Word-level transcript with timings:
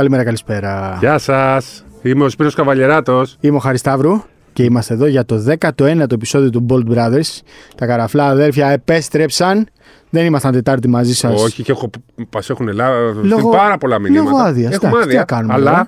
Καλημέρα, 0.00 0.24
καλησπέρα. 0.24 0.96
Γεια 1.00 1.18
σας. 1.18 1.84
Είμαι 2.02 2.24
ο 2.24 2.28
Σπύρος 2.28 2.54
Καβαλιεράτος. 2.54 3.36
Είμαι 3.40 3.56
ο 3.56 3.58
Χαρισταύρου 3.58 4.22
και 4.52 4.62
είμαστε 4.62 4.94
εδώ 4.94 5.06
για 5.06 5.24
το 5.24 5.44
19ο 5.60 6.12
επεισόδιο 6.12 6.50
του 6.50 6.66
Bold 6.70 6.94
Brothers. 6.94 7.40
Τα 7.76 7.86
καραφλά 7.86 8.26
αδέρφια 8.26 8.68
επέστρεψαν. 8.68 9.66
Δεν 10.10 10.24
ήμασταν 10.24 10.52
Τετάρτη 10.52 10.88
μαζί 10.88 11.14
σας. 11.14 11.42
Όχι, 11.42 11.62
και 11.62 11.72
έχω, 11.72 11.90
μας 12.32 12.50
έχουν 12.50 12.68
λάβει 12.68 13.42
πάρα 13.50 13.78
πολλά 13.78 13.98
μηνύματα. 13.98 14.30
Λόγω 14.30 14.42
άδειας. 14.42 14.72
Έχουμε 14.74 14.88
Εντάξει, 14.90 15.08
τι 15.08 15.16
άδεια. 15.16 15.18
να 15.18 15.24
κάνουμε 15.24 15.54
αλλά 15.54 15.70
τώρα. 15.70 15.86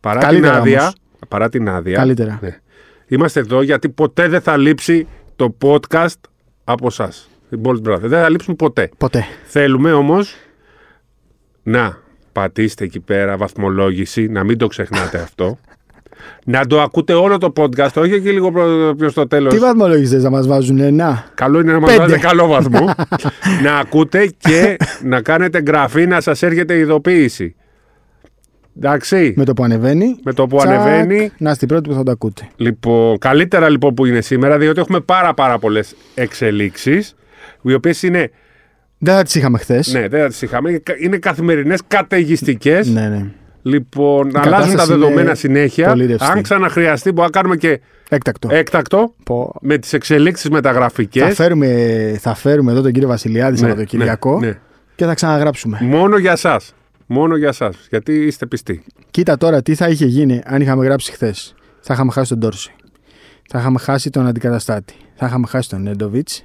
παρά 0.00 0.20
Καλύτερα 0.20 0.52
την, 0.52 0.60
άδεια, 0.60 0.80
όμως. 0.80 0.94
παρά 1.28 1.48
την 1.48 1.68
άδεια. 1.68 1.96
Καλύτερα. 1.96 2.38
ναι, 2.42 2.58
είμαστε 3.06 3.40
εδώ 3.40 3.62
γιατί 3.62 3.88
ποτέ 3.88 4.28
δεν 4.28 4.40
θα 4.40 4.56
λείψει 4.56 5.06
το 5.36 5.56
podcast 5.62 6.20
από 6.64 6.86
εσά. 6.86 7.12
Bold 7.62 7.82
Brothers. 7.88 8.00
Δεν 8.00 8.20
θα 8.20 8.28
λείψουν 8.30 8.56
ποτέ. 8.56 8.90
Ποτέ. 8.98 9.24
Θέλουμε 9.44 9.92
όμως 9.92 10.34
να 11.62 11.98
πατήστε 12.32 12.84
εκεί 12.84 13.00
πέρα 13.00 13.36
βαθμολόγηση, 13.36 14.26
να 14.28 14.44
μην 14.44 14.58
το 14.58 14.66
ξεχνάτε 14.66 15.18
αυτό. 15.18 15.58
Να 16.44 16.66
το 16.66 16.80
ακούτε 16.80 17.12
όλο 17.12 17.38
το 17.38 17.52
podcast, 17.56 17.92
όχι 17.96 18.20
και 18.20 18.30
λίγο 18.30 18.50
προ- 18.52 18.96
πιο 18.96 19.08
στο 19.08 19.26
τέλος. 19.26 19.52
Τι 19.54 19.58
βαθμολόγησε 19.58 20.16
να 20.16 20.30
μας 20.30 20.46
βάζουν, 20.46 20.78
ένα; 20.80 21.24
Καλό 21.34 21.60
είναι 21.60 21.72
να 21.72 21.80
μας 21.80 21.90
Πέντε. 21.90 22.02
βάζετε 22.02 22.20
καλό 22.26 22.46
βαθμό. 22.46 22.84
να 23.64 23.76
ακούτε 23.78 24.32
και 24.38 24.76
να 25.04 25.20
κάνετε 25.22 25.58
εγγραφή 25.58 26.06
να 26.06 26.20
σας 26.20 26.42
έρχεται 26.42 26.78
ειδοποίηση. 26.78 27.54
Εντάξει. 28.76 29.34
Με 29.36 29.44
το 29.44 29.52
που 29.54 29.64
ανεβαίνει. 29.64 30.16
Με 30.24 30.32
το 30.32 30.46
που 30.46 30.56
τσακ, 30.56 30.68
ανεβαίνει. 30.70 31.30
Να 31.38 31.50
είστε 31.50 31.64
οι 31.64 31.68
πρώτοι 31.68 31.88
που 31.88 31.94
θα 31.94 32.02
το 32.02 32.10
ακούτε. 32.10 32.48
Λοιπόν, 32.56 33.18
καλύτερα 33.18 33.68
λοιπόν 33.68 33.94
που 33.94 34.06
είναι 34.06 34.20
σήμερα, 34.20 34.58
διότι 34.58 34.80
έχουμε 34.80 35.00
πάρα 35.00 35.34
πάρα 35.34 35.58
πολλές 35.58 35.94
εξελίξεις, 36.14 37.14
οι 37.62 37.74
οποίες 37.74 38.02
είναι, 38.02 38.30
Δεν 39.02 39.14
θα 39.14 39.22
τις 39.22 39.34
είχαμε 39.34 39.58
χθες. 39.58 39.92
ναι, 39.92 40.08
δεν 40.08 40.20
θα 40.20 40.28
τις 40.28 40.42
είχαμε, 40.42 40.80
είναι 41.00 41.16
καθημερινές 41.18 41.80
καταιγιστικές. 41.88 42.88
ναι, 42.88 43.08
ναι. 43.08 43.24
Λοιπόν, 43.62 44.28
Η 44.28 44.32
αλλάζουν 44.34 44.50
τα 44.52 44.58
κατάσταση 44.60 44.88
δεδομένα 44.88 45.20
είναι 45.20 45.34
συνέχεια. 45.34 45.88
πολύ 45.88 46.06
ρευστή. 46.06 46.30
Αν 46.30 46.42
ξαναχρειαστεί, 46.42 47.08
μπορούμε 47.12 47.24
να 47.24 47.30
κάνουμε 47.30 47.56
και 47.56 47.80
Έκτακτο. 48.08 48.48
έκτακτο 48.52 49.14
Πω. 49.24 49.54
με 49.60 49.78
τις 49.78 49.92
εξελίξεις 49.92 50.50
μεταγραφικές. 50.50 51.22
Θα 51.22 51.34
φέρουμε, 51.34 52.16
θα 52.20 52.34
φέρουμε 52.34 52.72
εδώ 52.72 52.80
τον 52.82 52.92
κύριο 52.92 53.08
Βασιλιάδη 53.08 53.52
Ναι, 53.52 53.58
Σαββατοκυριακό 53.58 54.38
ναι, 54.40 54.46
ναι. 54.46 54.58
και 54.94 55.04
θα 55.04 55.14
ξαναγράψουμε. 55.14 55.78
Μόνο 55.80 56.18
για 56.18 56.36
σας. 56.36 56.74
Μόνο 57.06 57.36
για 57.36 57.52
σας. 57.52 57.76
Γιατί 57.90 58.12
είστε 58.26 58.46
πιστοί. 58.46 58.82
Κοίτα 59.10 59.36
τώρα 59.36 59.62
τι 59.62 59.74
θα 59.74 59.88
είχε 59.88 60.06
γίνει 60.06 60.40
αν 60.44 60.60
είχαμε 60.60 60.84
γράψει 60.84 61.12
χθες. 61.12 61.54
Θα 61.80 61.94
είχαμε 61.94 62.12
χάσει 62.12 62.28
τον 62.28 62.38
Ντόρση. 62.38 62.72
Θα 63.48 63.58
είχαμε 63.58 63.78
χάσει 63.78 64.10
τον 64.10 64.26
αντικαταστάτη. 64.26 64.94
Θα 65.14 65.26
είχαμε 65.26 65.46
χάσει 65.46 65.68
τον 65.68 65.82
Νέντοβιτς. 65.82 66.42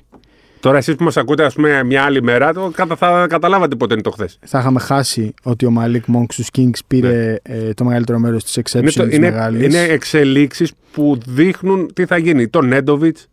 Τώρα 0.66 0.78
εσείς 0.78 0.96
που 0.96 1.04
μας 1.04 1.18
ακούτε 1.18 1.44
ας 1.46 1.54
πούμε 1.54 1.84
μια 1.84 2.04
άλλη 2.04 2.22
μέρα 2.24 2.54
το, 2.54 2.72
κατα, 2.76 2.96
θα 2.96 3.28
καταλάβατε 3.30 3.76
πότε 3.76 3.94
είναι 3.94 4.02
το 4.04 4.12
χθες. 4.12 4.40
Θα 4.46 4.60
είχαμε 4.60 4.80
χάσει 4.80 5.34
ότι 5.44 5.66
ο 5.66 5.70
Μαλίκ 5.72 6.06
Μόγκ 6.06 6.26
στους 6.32 6.48
Kings 6.58 6.80
πήρε 6.88 7.38
ε, 7.42 7.74
το 7.74 7.84
μεγαλύτερο 7.84 8.20
μέρος 8.20 8.44
της 8.44 8.58
exception 8.58 8.80
Είναι, 8.82 8.92
το, 8.92 9.06
της 9.06 9.16
είναι, 9.16 9.30
μεγάλης. 9.30 9.64
είναι 9.66 9.82
εξελίξεις 9.84 10.72
που 10.92 11.18
δείχνουν 11.28 11.90
τι 11.94 12.06
θα 12.06 12.18
γίνει. 12.18 12.48
Το 12.48 12.62
Νέντοβιτς. 12.62 13.28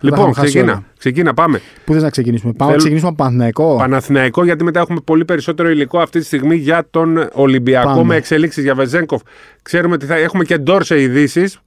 Λοιπόν, 0.00 0.18
είχαμε 0.18 0.34
χάσει 0.34 0.46
ξεκίνα. 0.48 0.72
όλα. 0.72 0.84
Ξεκίνα, 0.98 1.34
πάμε. 1.34 1.60
Πού 1.84 1.92
θες 1.92 2.02
να 2.02 2.10
ξεκινήσουμε; 2.10 2.52
Πάμε 2.52 2.58
να 2.58 2.66
Θέλω- 2.66 2.78
ξεκινήσουμε 2.78 3.08
από 3.08 3.22
Παναθηναϊκό. 3.22 3.76
Παναθηναϊκό, 3.76 4.44
γιατί 4.44 4.64
μετά 4.64 4.80
έχουμε 4.80 5.00
πολύ 5.04 5.24
περισσότερο 5.24 5.68
υλικό 5.70 5.98
αυτή 5.98 6.18
τη 6.18 6.24
στιγμή 6.24 6.56
για 6.56 6.86
τον 6.90 7.28
Ολυμπιακό 7.32 7.88
Πάμε. 7.88 8.02
με 8.04 8.16
εξελίξεις 8.16 8.62
για 8.62 8.74
Βεζέγκοφ. 8.74 9.22
Ξέρουμε 9.62 9.94
ότι 9.94 10.06
θα 10.06 10.14
έχουμε 10.14 10.44
και 10.44 10.58
Ντόρσε 10.58 11.00
ειδήσεις 11.00 11.58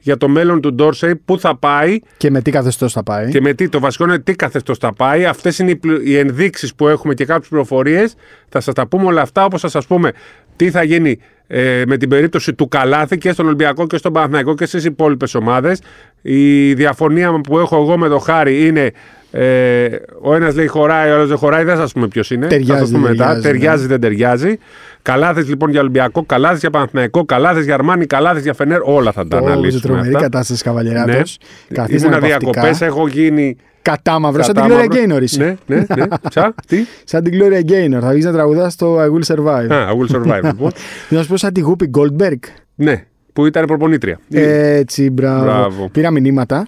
για 0.00 0.16
το 0.16 0.28
μέλλον 0.28 0.60
του 0.60 0.74
Ντόρσε, 0.74 1.20
πού 1.24 1.38
θα 1.38 1.56
πάει 1.56 1.98
Και 2.16 2.30
με 2.30 2.40
τι 2.42 2.50
καθεστώς 2.50 2.92
θα 2.92 3.02
πάει. 3.02 3.28
και 3.30 3.40
με 3.40 3.52
τι. 3.54 3.68
Το 3.68 3.80
βασικό 3.80 4.04
είναι 4.04 4.18
τι 4.18 4.34
καθεστώς 4.34 4.78
θα 4.78 4.92
πάει. 4.94 5.24
Αυτές 5.24 5.58
είναι 5.58 5.70
οι, 5.70 5.76
πλου- 5.76 6.06
οι 6.06 6.16
ενδείξεις 6.18 6.74
που 6.74 6.88
έχουμε 6.88 7.14
και 7.14 7.24
κάποιες 7.24 7.48
πληροφορίες. 7.48 8.14
Θα 8.48 8.60
σας 8.60 8.74
τα 8.74 8.86
πούμε 8.86 9.04
όλα 9.04 9.20
αυτά, 9.22 9.44
όπως 9.44 9.60
θα 9.60 9.68
σας 9.68 9.86
πούμε 9.86 10.12
τι 10.56 10.70
θα 10.70 10.82
γίνει 10.82 11.18
ε, 11.46 11.82
με 11.86 11.96
την 11.96 12.08
περίπτωση 12.08 12.54
του 12.54 12.68
Καλάθη 12.68 13.18
και 13.18 13.32
στον 13.32 13.46
Ολυμπιακό 13.46 13.86
και 13.86 13.96
στον 13.96 14.12
Παναθηναϊκό 14.12 14.54
και 14.54 14.66
στις 14.66 14.84
υπόλοιπες 14.84 15.34
ομάδες. 15.34 15.80
Η 16.22 16.74
διαφωνία 16.74 17.40
που 17.40 17.58
έχω 17.58 17.76
εγώ 17.76 17.96
με 17.98 18.08
τον 18.08 18.20
Χάρη 18.20 18.66
είναι. 18.66 18.92
Ε, 19.38 19.88
ο 20.22 20.34
ένας 20.34 20.54
λέει 20.54 20.66
χωράει, 20.66 21.10
ο 21.10 21.14
άλλος 21.14 21.28
δεν 21.28 21.36
χωράει. 21.36 21.64
Δεν 21.64 21.74
θα 21.74 21.80
σας 21.80 21.92
πούμε 21.92 22.08
ποιος 22.08 22.30
είναι. 22.30 22.46
Ταιριάζει, 22.46 22.70
θα 22.72 22.78
σας 22.78 22.90
πούμε 22.90 23.08
δεν 23.08 23.16
μετά. 23.16 23.24
ταιριάζει, 23.40 23.46
ναι. 23.46 23.52
Ταιριάζει, 23.58 23.86
δεν 23.86 24.00
ταιριάζει. 24.00 24.58
Καλάθε 25.02 25.42
λοιπόν 25.42 25.70
για 25.70 25.80
Ολυμπιακό, 25.80 26.24
καλάθε 26.24 26.56
για 26.60 26.70
Παναθηναϊκό, 26.70 27.24
καλάθε 27.24 27.62
για 27.62 27.74
Αρμάνι, 27.74 28.06
καλάθε 28.06 28.40
για 28.40 28.54
Φενέρ. 28.54 28.80
Όλα 28.82 29.12
θα 29.12 29.26
τα 29.28 29.36
Ω, 29.38 29.44
αναλύσουμε. 29.46 29.80
τρομερή 29.80 30.06
αυτά. 30.08 30.20
κατάσταση 30.20 30.62
καβαλιεράτος. 30.62 31.38
Ναι. 31.68 31.76
Καθίστε 31.76 32.06
Ήμουνα 32.06 32.16
αναπαυτικά. 32.26 32.50
διακοπές, 32.60 32.80
έχω 32.80 33.08
γίνει. 33.08 33.56
Κατά 33.82 34.18
μαύρο. 34.18 34.42
Σαν 34.42 34.54
την 34.54 34.62
Κατά 34.62 34.74
Gloria 34.74 34.88
μαύρο. 34.88 35.16
Gaynor 35.16 35.22
είσαι. 35.22 35.58
Ναι, 35.66 35.76
ναι, 35.76 35.84
ναι. 35.96 36.06
Τσα, 36.30 36.54
τι; 36.66 36.76
Σαν 37.04 37.22
την 37.22 37.32
Gloria 37.40 37.70
Gaynor. 37.70 38.00
Θα 38.00 38.10
βγει 38.12 38.24
να 38.24 38.32
τραγουδάς 38.32 38.72
στο 38.72 38.98
I 39.00 39.06
Will 39.06 39.34
Survive. 39.34 39.70
Α, 39.72 39.88
I 39.88 39.92
will 39.92 40.16
survive, 40.16 40.42
λοιπόν. 40.52 40.70
Να 41.08 41.22
σου 41.22 41.28
πω 41.28 41.36
σαν 41.36 41.52
τη 41.52 41.60
Γούπι 41.60 41.90
Goldberg. 41.98 42.38
Ναι, 42.74 43.04
που 43.32 43.46
ήταν 43.46 43.64
προπονήτρια. 43.66 44.18
Έτσι, 44.30 45.10
μπράβο. 45.10 45.44
Μπράβο. 45.44 45.88
Πήρα 45.92 46.10
μηνύματα 46.10 46.66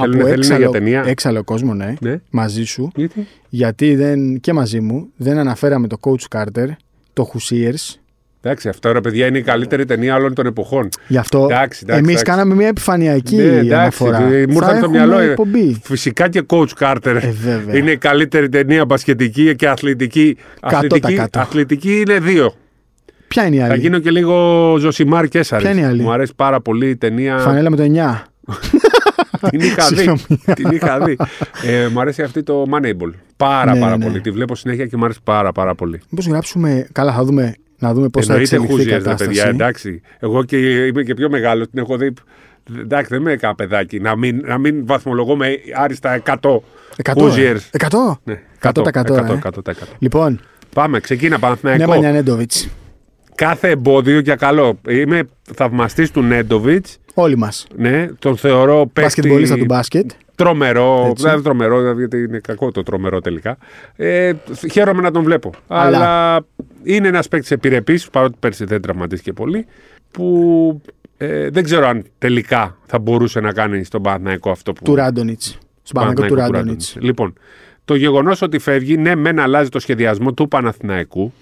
Θέλουνε- 0.00 0.20
από 0.20 0.28
θέλουνε 0.28 0.46
για 0.46 0.54
έξαλλο, 0.56 0.70
ταινία; 0.70 1.04
έξαλλο 1.06 1.44
κόσμο, 1.44 1.74
ναι, 1.74 1.94
Ναι. 2.00 2.20
μαζί 2.30 2.64
σου. 2.64 2.90
Γιατί; 2.94 3.26
Γιατί 3.48 3.94
δεν, 3.94 4.40
και 4.40 4.52
μαζί 4.52 4.80
μου 4.80 5.08
δεν 5.16 5.38
αναφέραμε 5.38 5.86
το 5.86 5.96
Coach 6.00 6.38
Carter, 6.38 6.66
το 7.12 7.30
Hoosiers. 7.34 7.96
Εντάξει, 8.44 8.68
αυτό 8.68 8.92
ρε 8.92 9.00
παιδιά 9.00 9.26
είναι 9.26 9.38
η 9.38 9.42
καλύτερη 9.42 9.84
ταινία 9.84 10.14
όλων 10.16 10.34
των 10.34 10.46
εποχών. 10.46 10.88
Γι' 11.08 11.16
αυτό 11.16 11.38
Εντάξει, 11.50 11.80
εντάξει, 11.82 11.84
εμείς 12.02 12.02
εντάξει. 12.02 12.24
κάναμε 12.24 12.54
μια 12.54 12.66
επιφανειακή 12.68 13.36
Ναι, 13.36 13.42
εντάξει, 13.42 13.72
αναφορά. 13.74 14.18
ε, 14.22 14.46
μου 14.46 14.52
ήρθαν 14.52 14.58
Θα 14.60 14.66
στο 14.68 14.74
έχουμε 14.76 14.96
μυαλό. 14.96 15.18
ε, 15.18 15.24
εκπομπή. 15.28 15.80
Φυσικά 15.82 16.28
και 16.28 16.42
Coach 16.48 16.68
Carter 16.78 16.96
Ε, 17.22 17.30
βέβαια. 17.30 17.76
είναι 17.76 17.90
η 17.90 17.96
καλύτερη 17.96 18.48
ταινία 18.48 18.84
μπασκετική 18.84 19.56
και 19.56 19.68
αθλητική. 19.68 20.36
Κάτω 20.60 20.76
Αθλητική, 20.76 21.14
τα 21.14 21.22
κάτω. 21.22 21.38
αθλητική 21.40 22.00
είναι 22.00 22.18
δύο. 22.18 22.54
Ποια 23.28 23.46
είναι 23.46 23.56
η 23.56 23.58
Θα 23.58 23.64
άλλη; 23.64 23.80
γίνω 23.80 23.98
και 23.98 24.10
λίγο 24.10 24.76
Ζωσιμάρ 24.78 25.28
Κέσσαρη. 25.28 25.62
Ποια 25.62 25.72
είναι 25.72 25.80
η 25.80 25.84
άλλη; 25.84 26.02
Μου 26.02 26.12
αρέσει 26.12 26.32
πάρα 26.36 26.60
πολύ 26.60 26.88
η 26.88 26.96
ταινία. 26.96 27.38
Φανέλα 27.38 27.70
με 27.70 27.76
το 27.76 27.82
9. 27.82 28.22
Την 29.50 29.60
είχα 29.60 29.88
δει. 29.88 29.94
Συγγνώμη. 29.96 30.20
Την 30.54 30.70
είχα 30.70 31.00
δει. 31.04 31.16
Ε, 31.66 31.88
μου 31.88 32.00
αρέσει 32.00 32.22
αυτή 32.22 32.42
το 32.42 32.64
Moneyball. 32.72 33.10
Πάρα 33.36 33.74
Ναι, 33.74 33.80
πάρα 33.80 33.96
ναι. 33.96 34.04
πολύ. 34.04 34.20
Τη 34.20 34.30
βλέπω 34.30 34.54
συνέχεια 34.54 34.86
και 34.86 34.96
μου 34.96 35.04
αρέσει 35.04 35.20
πάρα 35.24 35.52
πάρα 35.52 35.74
πολύ. 35.74 36.00
Μήπως 36.10 36.26
γράψουμε. 36.26 36.88
Καλά, 36.92 37.12
θα 37.12 37.24
δούμε, 37.24 37.54
να 37.78 37.94
δούμε 37.94 38.08
πώς 38.08 38.26
θα 38.26 38.32
Εννοείται 38.32 38.56
εξελιχθεί 38.56 38.82
η 38.82 38.84
Hoosiers, 38.84 38.88
ρε 38.92 38.98
κατάσταση. 38.98 39.24
παιδιά, 39.30 39.46
εντάξει. 39.48 40.00
Εγώ 40.18 40.44
και 40.44 40.56
είμαι 40.86 41.02
και 41.02 41.14
πιο 41.14 41.28
μεγάλος, 41.30 41.68
την 41.70 41.78
έχω 41.78 41.96
δει. 41.96 42.12
Εντάξει, 42.78 43.06
δεν 43.10 43.20
είμαι 43.20 43.36
κανένα 43.36 43.54
παιδάκι. 43.54 44.00
Να 44.00 44.16
μην, 44.16 44.42
να 44.46 44.58
μην 44.58 44.86
βαθμολογώ 44.86 45.36
με 45.36 45.46
άριστα 45.76 46.14
100 46.16 46.30
Εκατό, 46.96 47.26
Hoosiers. 47.26 47.38
ε. 47.38 47.56
Εκατό; 47.70 48.18
Ναι, 48.24 48.38
100%, 48.62 48.72
100%, 48.72 49.10
ε. 49.16 49.38
100%. 49.42 49.72
Λοιπόν, 49.98 50.40
Πάμε, 50.74 51.00
ξεκίνα 51.00 51.34
ναι, 51.34 51.38
Παναθηναϊκό. 51.40 51.86
Μανιά 51.90 52.12
Νέντοβιτς. 52.12 52.68
Κάθε 53.34 53.68
εμπόδιο 53.68 54.18
για 54.18 54.34
καλό. 54.36 54.78
Είμαι 54.88 55.22
θαυμαστής 55.54 56.10
του 56.10 56.22
Νέντοβιτς. 56.22 56.98
Όλοι 57.14 57.36
μας. 57.36 57.66
Ναι, 57.76 58.08
τον 58.18 58.36
θεωρώ 58.36 58.74
παίκτη 58.86 59.00
Μπασκετμπολίστα 59.00 59.56
του 59.56 59.64
μπάσκετ. 59.64 60.10
τρομερό. 60.34 61.06
Έτσι. 61.10 61.22
Δεν 61.22 61.32
είναι 61.32 61.42
τρομερό, 61.42 61.92
γιατί 61.98 62.16
είναι 62.22 62.38
κακό 62.38 62.70
το 62.70 62.82
τρομερό 62.82 63.20
τελικά. 63.20 63.56
Ε, 63.96 64.32
χαίρομαι 64.70 65.02
να 65.02 65.10
τον 65.10 65.22
βλέπω. 65.22 65.50
Αλλά- 65.66 65.96
Αλλά, 65.98 66.44
είναι 66.82 67.08
ένας 67.08 67.28
παίκτης 67.28 67.50
επιρρεπής, 67.50 68.08
παρότι 68.10 68.36
πέρσι 68.40 68.64
δεν 68.64 68.82
τραυματίστηκε 68.82 69.32
πολύ, 69.32 69.66
που 70.10 70.80
ε, 71.16 71.48
δεν 71.50 71.64
ξέρω 71.64 71.86
αν 71.86 72.04
τελικά 72.18 72.76
θα 72.86 72.98
μπορούσε 72.98 73.40
να 73.40 73.52
κάνει 73.52 73.84
στον 73.84 74.02
Παναθηναϊκό 74.02 74.50
αυτό 74.50 74.72
που. 74.72 74.84
Του 74.84 74.94
Ράντονιτς. 74.94 75.58
Στον 75.82 76.00
Παναγικό 76.02 76.22
του 76.22 76.28
Παναθηναϊκό 76.28 76.56
Ράντονιτς. 76.58 76.88
Ράντονιτς. 76.88 77.06
Λοιπόν, 77.08 77.32
το 77.84 77.94
γεγονός 77.94 78.42
ότι 78.42 78.58
φεύγει, 78.58 78.96
ναι, 78.96 79.14
μεν 79.14 79.38
αλλάζει 79.40 79.68
το 79.68 79.78
σχεδιασμό 79.78 80.32
του 80.32 80.48
Παναθηναϊκού, 80.48 81.32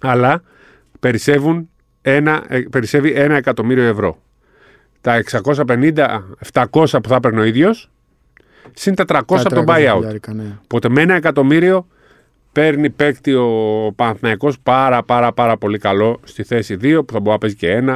αλλά 0.00 0.42
περισσεύουν 1.00 1.68
ένα, 2.02 2.44
ε, 2.48 2.60
περισσεύει 2.70 3.12
ένα 3.12 3.36
εκατομμύριο 3.36 3.84
ευρώ. 3.84 4.18
Τα 5.02 5.22
650-700 6.52 6.98
που 7.02 7.08
θα 7.08 7.14
έπαιρνε 7.14 7.40
ο 7.40 7.44
ίδιος, 7.44 7.90
συν 8.74 8.94
τα 8.94 9.04
300 9.08 9.20
από 9.28 9.54
τον 9.54 9.64
buyout. 9.68 10.02
Ναι. 10.34 10.44
Οπότε 10.62 10.88
με 10.88 11.00
ένα 11.02 11.14
εκατομμύριο 11.14 11.86
παίρνει 12.52 12.90
παίκτη 12.90 13.34
ο 13.34 13.48
Παναθηναϊκός 13.96 14.56
πάρα 14.62 15.02
πάρα 15.02 15.32
πάρα 15.32 15.56
πολύ 15.56 15.78
καλό 15.78 16.20
στη 16.24 16.42
θέση 16.42 16.76
2 16.82 17.02
που 17.06 17.12
θα 17.12 17.20
μπορεί 17.20 17.30
να 17.30 17.38
παίζει 17.38 17.56
και 17.56 17.70
ένα. 17.70 17.92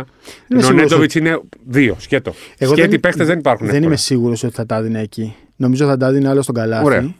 Ενώ 0.48 0.60
ο 0.60 0.62
σίγουρος 0.62 0.70
Νέντοβιτ 0.90 1.14
είναι 1.14 1.40
2 1.72 1.94
σκέτο. 1.98 2.32
Εγώ 2.58 2.72
Σκέτη 2.72 2.88
δεν- 2.88 3.00
παίκτες 3.00 3.26
δεν 3.26 3.38
υπάρχουν. 3.38 3.66
Δεν 3.66 3.74
εύκολα. 3.74 3.92
είμαι 3.92 4.00
σίγουρος 4.02 4.42
ότι 4.42 4.54
θα 4.54 4.66
τα 4.66 4.82
δίνει 4.82 4.98
εκεί. 5.00 5.36
Νομίζω 5.56 5.86
θα 5.86 5.96
τα 5.96 6.12
δίνει 6.12 6.26
άλλο 6.26 6.42
στον 6.42 6.54
καλάθι. 6.54 6.84
Ωραία. 6.84 7.14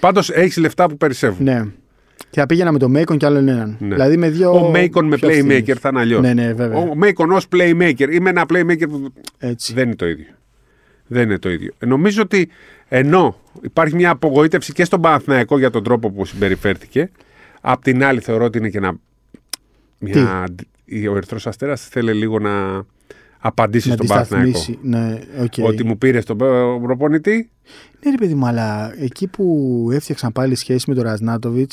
Πάντως 0.00 0.30
έχεις 0.30 0.56
λεφτά 0.56 0.86
που 0.86 0.96
περισσεύουν. 0.96 1.44
Ναι. 1.44 1.64
Και 2.30 2.40
θα 2.40 2.46
πήγαινα 2.46 2.72
με 2.72 2.78
τον 2.78 2.90
Μέικον 2.90 3.18
και 3.18 3.26
άλλον 3.26 3.48
έναν. 3.48 3.76
Ναι. 3.80 3.94
Δηλαδή 3.94 4.16
με 4.16 4.30
δύο. 4.30 4.50
Ο 4.66 4.70
Μέικον 4.70 5.06
με 5.06 5.16
πιο 5.16 5.28
playmaker 5.28 5.50
ευθύνες. 5.50 5.78
θα 5.80 5.88
είναι 5.88 6.00
αλλιώς. 6.00 6.20
Ναι, 6.20 6.32
ναι, 6.32 6.52
βέβαια. 6.52 6.78
Ο 6.78 6.94
Μέικον 6.94 7.30
ως 7.30 7.46
playmaker 7.52 8.08
ή 8.10 8.20
με 8.20 8.30
ένα 8.30 8.44
playmaker 8.52 8.88
που 8.88 9.12
Έτσι. 9.38 9.72
δεν 9.74 9.84
είναι 9.86 9.94
το 9.96 10.06
ίδιο. 10.08 10.26
Δεν 11.06 11.22
είναι 11.22 11.38
το 11.38 11.50
ίδιο. 11.50 11.72
Ε, 11.78 11.86
Νομίζω 11.86 12.22
ότι 12.22 12.48
ενώ 12.88 13.40
υπάρχει 13.62 13.94
μια 13.94 14.10
απογοήτευση 14.10 14.72
και 14.72 14.84
στον 14.84 15.00
Παναθηναϊκό 15.00 15.58
για 15.58 15.70
τον 15.70 15.82
τρόπο 15.84 16.10
που 16.10 16.24
συμπεριφέρθηκε, 16.24 17.10
απ' 17.60 17.82
την 17.82 18.04
άλλη 18.04 18.20
θεωρώ 18.20 18.44
ότι 18.44 18.58
είναι 18.58 18.68
και 18.68 18.78
ένα. 18.78 18.96
Μια, 19.98 20.44
ο 21.10 21.16
Ερυθρός 21.16 21.46
Αστέρας 21.46 21.88
θέλει 21.88 22.12
λίγο 22.12 22.38
να 22.38 22.84
απαντήσει 23.38 23.88
να 23.88 23.94
στον 23.94 24.06
τη 24.06 24.12
Παναθηναϊκό. 24.12 24.58
σταθμίσει. 24.58 24.78
Ναι, 24.82 25.18
οκ. 25.42 25.52
Ότι 25.66 25.84
μου 25.84 25.98
πήρε 25.98 26.20
τον 26.20 26.36
προπονητή. 26.82 27.50
Ναι, 28.04 28.10
ρε 28.10 28.16
παιδί 28.16 28.34
μου, 28.34 28.46
αλλά 28.46 28.94
εκεί 29.00 29.26
που 29.26 29.88
έφτιαξαν 29.92 30.32
πάλι 30.32 30.54
σχέση 30.54 30.84
με 30.88 30.94
τον 30.94 31.04
Ραζνάτοβιτς, 31.04 31.72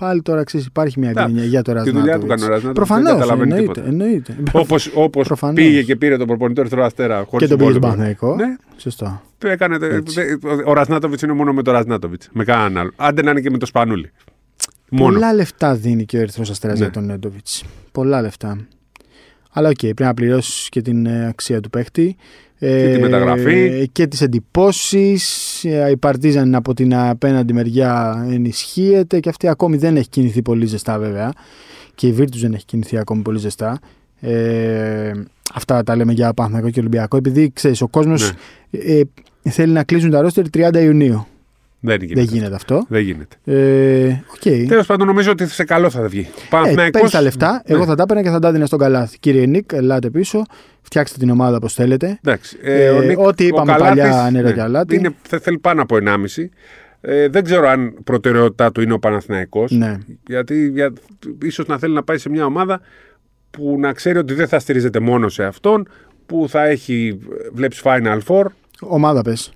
Πάλι 0.00 0.22
τώρα 0.22 0.44
ξέρεις, 0.44 0.66
υπάρχει 0.66 0.98
μια 0.98 1.12
Τα- 1.12 1.24
γκρίνια 1.24 1.44
για 1.44 1.62
το 1.62 1.72
Τη 1.82 1.90
δουλειά 1.90 2.18
του 2.18 2.26
κάνει 2.26 2.42
ο 2.42 2.46
Ραζνάτοβιτς. 2.46 2.48
Ραζνάτοβιτς. 2.50 2.74
Προφανώς. 2.74 3.04
Δεν 3.04 3.12
καταλαβαίνει 3.18 3.50
Εννοείται. 3.52 3.72
τίποτα. 3.72 3.88
εννοείται. 3.88 4.36
Όπως, 4.52 4.90
όπως 5.06 5.26
Προφανώς. 5.26 5.54
πήγε 5.54 5.82
και 5.82 5.96
πήρε 5.96 6.16
τον 6.16 6.26
προπονητή 6.26 6.54
του 6.54 6.60
Ερυθρού 6.60 6.82
Αστέρα 6.84 7.18
Και 7.18 7.26
χωρίς 7.30 7.48
τον 7.48 7.58
πήγε 7.58 7.70
στον 7.70 7.82
συμβόλαιο. 7.82 8.14
Παναθηναϊκό. 8.16 8.34
Ναι, 8.50 8.56
Σωστό. 8.76 9.22
το 9.38 9.48
έκανε, 9.48 9.78
Έτσι. 9.86 10.20
ο 10.66 10.72
Ραζνάτοβιτς 10.72 11.20
είναι 11.20 11.32
μόνο 11.32 11.52
με 11.52 11.62
τον 11.62 11.72
Ραζνάτοβιτς. 11.74 12.22
Με 12.32 12.44
κανέναν 12.44 12.78
άλλο. 12.78 12.90
Άντε 12.96 13.22
να 13.22 13.30
είναι 13.30 13.40
και 13.40 13.50
με 13.50 13.58
το 13.58 13.66
Σπανούλι. 13.66 14.10
Μόνο. 14.90 15.12
Πολλά 15.12 15.34
λεφτά 15.34 15.74
δίνει 15.74 16.04
και 16.04 16.16
ο 16.16 16.20
Ερυθρός 16.20 16.50
Αστέρας 16.50 16.78
Ναι. 16.78 16.84
για 16.84 16.92
τον 16.94 17.04
Νέντοβιτς. 17.04 17.64
Πολλά 17.92 18.20
λεφτά. 18.20 18.58
Αλλά 19.52 19.68
οκ, 19.68 19.78
πρέπει 19.78 20.02
να 20.02 20.14
πληρώσεις 20.14 20.68
και 20.68 20.82
την 20.82 21.06
ε, 21.06 21.26
αξία 21.28 21.60
του 21.60 21.70
παίχτη. 21.70 22.16
Ε, 22.58 22.94
τη 22.94 23.00
μεταγραφή. 23.00 23.88
Και 23.92 24.06
τις 24.06 24.20
εντυπώσεις. 24.20 25.64
Η 25.90 25.96
Παρτίζαν 25.96 26.54
από 26.54 26.74
την 26.74 26.94
απέναντι 26.94 27.52
μεριά 27.52 28.26
ενισχύεται 28.30 29.20
και 29.20 29.28
αυτή 29.28 29.48
ακόμη 29.48 29.76
δεν 29.76 29.96
έχει 29.96 30.08
κινηθεί 30.08 30.42
πολύ 30.42 30.66
ζεστά 30.66 30.98
βέβαια. 30.98 31.32
Και 31.94 32.06
η 32.06 32.12
Βίρτους 32.12 32.38
δεν 32.38 32.52
έχει 32.52 32.64
κινηθεί 32.64 32.98
ακόμη 32.98 33.22
πολύ 33.22 33.38
ζεστά. 33.38 33.78
Ε, 34.20 35.12
αυτά 35.54 35.82
τα 35.82 35.96
λέμε 35.96 36.12
για 36.12 36.32
Παναθηναϊκό 36.34 36.70
και 36.70 36.80
Ολυμπιακό. 36.80 37.16
Επειδή 37.16 37.50
ξέρεις, 37.54 37.80
ο 37.82 37.88
κόσμος 37.88 38.32
Ναι. 38.70 38.80
ε, 38.80 39.00
θέλει 39.50 39.72
να 39.72 39.84
κλείσουν 39.84 40.10
τα 40.10 40.20
ρόστερ 40.20 40.44
30 40.54 40.80
Ιουνίου. 40.82 41.26
Δεν 41.80 42.02
γίνεται. 42.02 42.20
Δεν 42.24 42.34
γίνεται 42.34 42.54
αυτό. 42.54 42.84
Δεν 42.88 43.02
γίνεται. 43.02 43.36
Ε, 43.44 44.06
οκ. 44.34 44.68
Τέλος 44.68 44.86
πάντων, 44.86 45.06
νομίζω 45.06 45.30
ότι 45.30 45.46
σε 45.48 45.64
καλό 45.64 45.90
θα 45.90 46.08
βγει. 46.08 46.20
Ε, 46.20 46.40
Παναθηναϊκός- 46.50 46.92
παίρνει 46.92 47.10
τα 47.10 47.20
λεφτά. 47.22 47.62
Ναι. 47.66 47.74
Εγώ 47.74 47.84
θα 47.84 47.94
τα 47.94 48.02
έπαιρνα 48.02 48.22
και 48.22 48.28
θα 48.28 48.38
τα 48.38 48.48
έδινα 48.48 48.66
στον 48.66 48.78
Καλάθη. 48.78 49.18
Κύριε 49.18 49.46
Νικ, 49.46 49.72
ελάτε 49.72 50.10
πίσω. 50.10 50.42
Φτιάξτε 50.82 51.18
την 51.18 51.30
ομάδα 51.30 51.56
όπως 51.56 51.74
θέλετε. 51.74 52.18
Εντάξει. 52.24 52.56
Ε, 52.62 52.84
Ε, 52.84 52.88
ο 52.90 53.00
Νίκ- 53.00 53.18
ό,τι 53.18 53.44
ο 53.44 53.46
είπαμε 53.46 53.72
Καλάθης, 53.72 54.02
παλιά, 54.02 54.28
νερό 54.30 54.52
και 54.52 54.60
αλάτι. 54.60 54.94
Είναι, 54.96 55.14
θε- 55.22 55.42
θέλει 55.42 55.58
πάνω 55.58 55.82
από 55.82 55.96
1,5. 55.96 56.50
Ε, 57.00 57.28
δεν 57.28 57.44
ξέρω 57.44 57.68
αν 57.68 57.94
προτεραιότητά 58.04 58.72
του 58.72 58.80
είναι 58.80 58.92
ο 58.92 58.98
Παναθηναϊκός 58.98 59.70
Ναι. 59.70 59.98
Γιατί 60.26 60.68
για, 60.68 60.92
ίσως 61.42 61.66
να 61.66 61.78
θέλει 61.78 61.94
να 61.94 62.02
πάει 62.02 62.18
σε 62.18 62.28
μια 62.28 62.44
ομάδα 62.44 62.80
που 63.50 63.76
να 63.78 63.92
ξέρει 63.92 64.18
ότι 64.18 64.34
δεν 64.34 64.48
θα 64.48 64.58
στηρίζεται 64.58 65.00
μόνο 65.00 65.28
σε 65.28 65.44
αυτόν, 65.44 65.88
που 66.26 66.46
θα 66.48 66.64
έχει 66.66 67.18
βλέψει 67.52 67.80
Final 67.84 68.18
Four. 68.26 68.44
Ομάδα 68.80 69.22
πες. 69.22 69.52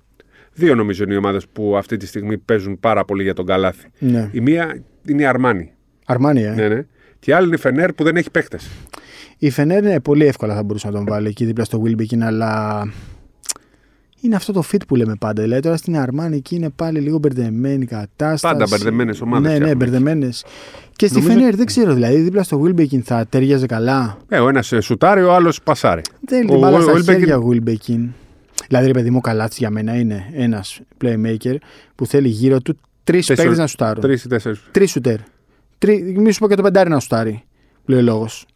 Δύο 0.54 0.74
νομίζω 0.74 1.04
είναι 1.04 1.14
οι 1.14 1.16
ομάδες 1.16 1.46
που 1.52 1.76
αυτή 1.76 1.96
τη 1.96 2.06
στιγμή 2.06 2.38
παίζουν 2.38 2.80
πάρα 2.80 3.04
πολύ 3.04 3.22
για 3.22 3.34
τον 3.34 3.46
Καλάθι. 3.46 3.86
Ναι. 3.98 4.28
Η 4.32 4.40
μία 4.40 4.82
είναι 5.08 5.22
η 5.22 5.26
Αρμάνι. 5.26 5.72
Αρμάνι, 6.04 6.42
ε. 6.42 6.50
Ναι, 6.54 6.68
ναι. 6.68 6.86
Και 7.18 7.30
η 7.30 7.34
άλλη 7.34 7.46
είναι 7.46 7.54
η 7.54 7.58
Φενέρ 7.58 7.92
που 7.92 8.04
δεν 8.04 8.16
έχει 8.16 8.30
παίχτε. 8.30 8.58
Η 9.38 9.50
Φενέρ 9.50 9.82
είναι 9.84 10.00
πολύ 10.00 10.26
εύκολα 10.26 10.54
θα 10.54 10.62
μπορούσε 10.62 10.86
να 10.86 10.92
τον 10.92 11.04
βάλει 11.08 11.28
εκεί 11.28 11.44
δίπλα 11.44 11.64
στο 11.64 11.82
Wilbekin, 11.86 12.18
αλλά 12.20 12.82
είναι 14.20 14.36
αυτό 14.36 14.52
το 14.52 14.62
fit 14.72 14.80
που 14.88 14.94
λέμε 14.96 15.14
πάντα. 15.18 15.42
Δηλαδή 15.42 15.60
τώρα 15.62 15.76
στην 15.76 15.96
Αρμάνι 15.98 16.36
εκεί 16.36 16.54
είναι 16.54 16.70
πάλι 16.70 17.00
λίγο 17.00 17.18
μπερδεμένη 17.18 17.82
η 17.82 17.86
κατάσταση. 17.86 18.52
Πάντα 18.54 18.66
μπερδεμένες 18.70 19.20
ομάδες 19.20 19.42
Ναι, 19.42 19.48
ναι, 19.48 19.54
φτιάχνουν. 19.54 19.78
μπερδεμένες. 19.78 20.44
Και 20.92 21.06
στη 21.06 21.18
Νομίζω- 21.18 21.36
Φενέρ 21.38 21.56
δεν 21.56 21.66
ξέρω, 21.66 21.94
δηλαδή 21.94 22.16
δίπλα 22.20 22.42
στο 22.42 22.62
Wilbekin 22.64 22.98
θα 23.04 23.26
τέριαζε 23.28 23.66
καλά; 23.66 24.16
Ε, 24.28 24.38
ο 24.38 24.48
ένας 24.48 24.72
σουτάρει, 24.80 25.22
ο 25.22 25.34
άλλος 25.34 25.62
πασάρει. 25.62 26.02
Θέλει 26.26 26.44
Ο 26.44 26.50
την 26.50 26.58
μπάλα 26.58 26.80
στα 26.80 26.92
Wilbekin- 26.92 27.04
χέρια 27.18 27.38
ο 27.38 27.48
Wilbekin. 27.52 28.08
Δηλαδή, 28.68 28.86
ρε 28.86 28.92
παιδί 28.92 29.10
μου, 29.10 29.16
ο 29.16 29.20
Καλάτσι 29.20 29.56
για 29.60 29.70
μένα 29.70 29.94
είναι 29.98 30.30
ένας 30.32 30.80
playmaker 31.04 31.56
που 31.94 32.06
θέλει 32.06 32.28
γύρω 32.28 32.60
του 32.60 32.78
τρεις 33.04 33.26
Τέσσερις- 33.26 33.40
παίκτες 33.42 33.58
να 33.58 33.66
σουτάρουν. 33.66 34.00
Τρεις 34.02 34.24
ή 34.24 34.28
τέσσερις. 34.28 34.62
Τρεις 34.70 34.90
σουτέρ. 34.90 35.16
Τρι, 35.78 36.14
μη 36.18 36.32
σου 36.32 36.38
πω 36.38 36.48
και 36.48 36.54
το 36.54 36.62
πεντάρι 36.62 36.90
να 36.90 37.00
σουτάρει. 37.00 37.42
Λέει 37.86 37.98
ο 37.98 38.02
λόγος. 38.02 38.46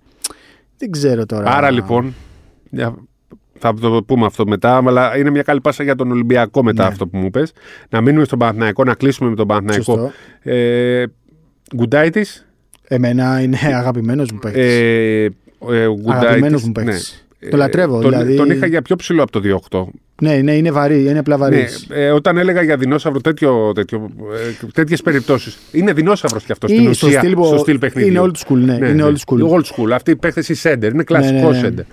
Δεν 0.78 0.90
ξέρω 0.90 1.26
τώρα. 1.26 1.50
Άρα 1.56 1.70
λοιπόν. 1.70 2.14
για- 2.70 2.94
Θα 3.60 3.74
το 3.74 4.02
πούμε 4.06 4.26
αυτό 4.26 4.46
μετά, 4.46 4.76
αλλά 4.86 5.18
είναι 5.18 5.30
μια 5.30 5.42
καλή 5.42 5.60
πάσα 5.60 5.82
για 5.82 5.94
τον 5.94 6.10
Ολυμπιακό 6.10 6.62
μετά 6.62 6.82
Ναι. 6.82 6.88
αυτό 6.88 7.06
που 7.06 7.16
μου 7.18 7.30
πες. 7.30 7.52
Να 7.90 8.00
μείνουμε 8.00 8.24
στον 8.24 8.38
Παναθηναϊκό, 8.38 8.84
να 8.84 8.94
κλείσουμε 8.94 9.30
με 9.30 9.36
τον 9.36 9.46
Παναθηναϊκό. 9.46 9.82
Σωστό. 9.82 10.12
Ε, 10.50 11.04
Γκουντάιτης. 11.76 12.46
Εμένα 12.88 13.40
είναι 13.40 13.58
αγαπημένος 13.62 14.30
μου 14.32 14.38
παίκτης. 14.38 14.62
Ε, 14.64 15.24
ε, 15.24 15.86
ο 15.86 15.96
αγαπημένος 16.06 16.30
Γκουντάιτης, 16.40 16.64
μου 16.66 16.72
παίκτης. 16.72 17.12
ναι. 17.27 17.27
Το 17.50 17.56
λατρεύω. 17.56 18.00
τον, 18.00 18.10
δηλαδή... 18.10 18.36
τον 18.36 18.50
είχα 18.50 18.66
για 18.66 18.82
πιο 18.82 18.96
ψηλό 18.96 19.22
από 19.22 19.32
το 19.32 19.40
2-8. 19.70 19.84
Ναι, 20.22 20.34
ναι, 20.36 20.52
είναι 20.56 20.70
βαρύ, 20.70 21.00
είναι 21.08 21.18
απλά 21.18 21.36
βαρύς. 21.36 21.86
Ναι, 21.88 21.96
ε, 21.96 22.10
όταν 22.10 22.36
έλεγα 22.36 22.62
για 22.62 22.76
δεινόσαυρο 22.76 23.20
τέτοιο, 23.20 23.72
τέτοιο, 23.74 24.10
ε, 24.62 24.66
τέτοιες 24.72 25.02
περιπτώσεις. 25.02 25.58
Είναι 25.72 25.92
δεινόσαυρος 25.92 26.44
κι 26.44 26.52
αυτός 26.52 26.70
στην 26.70 26.94
στο 26.94 27.06
ουσία, 27.06 27.18
στυλ, 27.20 27.32
στο 27.44 27.58
στυλ 27.58 27.78
παιχνιδιού. 27.78 28.10
Είναι 28.10 28.20
old 28.32 28.46
school, 28.46 28.56
ναι. 28.78 28.88
είναι 28.88 29.04
old 29.04 29.16
school. 29.26 29.50
Old 29.50 29.62
school. 29.62 29.90
Αυτή 29.92 30.10
η 30.10 30.16
παίχθεση 30.16 30.54
σέντερ. 30.54 30.92
Είναι 30.92 31.02
κλασικό 31.02 31.34
Ναι, 31.34 31.40
ναι, 31.42 31.48
ναι. 31.50 31.58
σέντερ. 31.58 31.84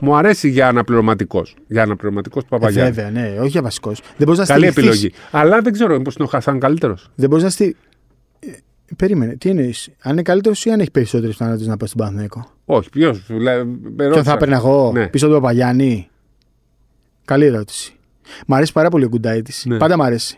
Μου 0.00 0.16
αρέσει 0.16 0.48
για 0.48 0.68
αναπληρωματικός. 0.68 1.54
Για 1.68 1.82
αναπληρωματικός 1.82 2.42
του 2.44 2.48
Ε, 2.54 2.58
Παπαγιάννης. 2.58 2.96
βέβαια, 2.96 3.10
ναι, 3.10 3.34
όχι 3.40 3.48
για 3.48 3.62
βασικός. 3.62 4.00
Δεν 4.16 4.26
μπορείς 4.26 4.38
να 4.40 4.46
Καλή 4.46 4.66
στηριχθείς. 4.66 4.84
επιλογή. 5.00 5.12
Αλλά 5.30 5.60
δεν 5.60 5.72
ξέρω 5.72 5.96
μήπω 5.96 6.10
είναι 6.16 6.24
ο 6.24 6.30
Χασάν 6.30 6.58
καλύτερος. 6.58 7.10
Δεν 7.14 7.28
μπορείς 7.28 7.44
να 7.44 7.50
στη. 7.50 7.76
Ε, 8.94 9.06
Περίμενε, 9.06 9.36
τι 9.36 9.48
εννοείς; 9.48 9.88
Αν 10.02 10.12
είναι 10.12 10.22
καλύτερος 10.22 10.64
ή 10.64 10.70
αν 10.70 10.78
έχεις 10.78 10.90
περισσότερες 10.90 11.36
πιθανότητε 11.36 11.68
να 11.70 11.76
πάει 11.76 11.88
στον 11.88 12.00
Παναθηναϊκό; 12.00 12.46
Όχι, 12.64 12.88
ποιος. 12.90 13.22
Ποιον 13.96 14.24
θα 14.24 14.32
έπαιρνα 14.32 14.56
εγώ 14.56 14.90
Ναι. 14.94 15.06
πίσω 15.08 15.26
του 15.26 15.32
Παπαγιάννη; 15.32 16.08
Καλή 17.24 17.44
ερώτηση. 17.44 17.94
Μ' 18.46 18.54
αρέσει 18.54 18.72
πάρα 18.72 18.88
πολύ 18.88 19.04
ο 19.04 19.08
Γκουντάιτη. 19.08 19.68
Ναι. 19.68 19.76
Πάντα 19.76 19.96
μ' 19.96 20.02
αρέσει. 20.02 20.36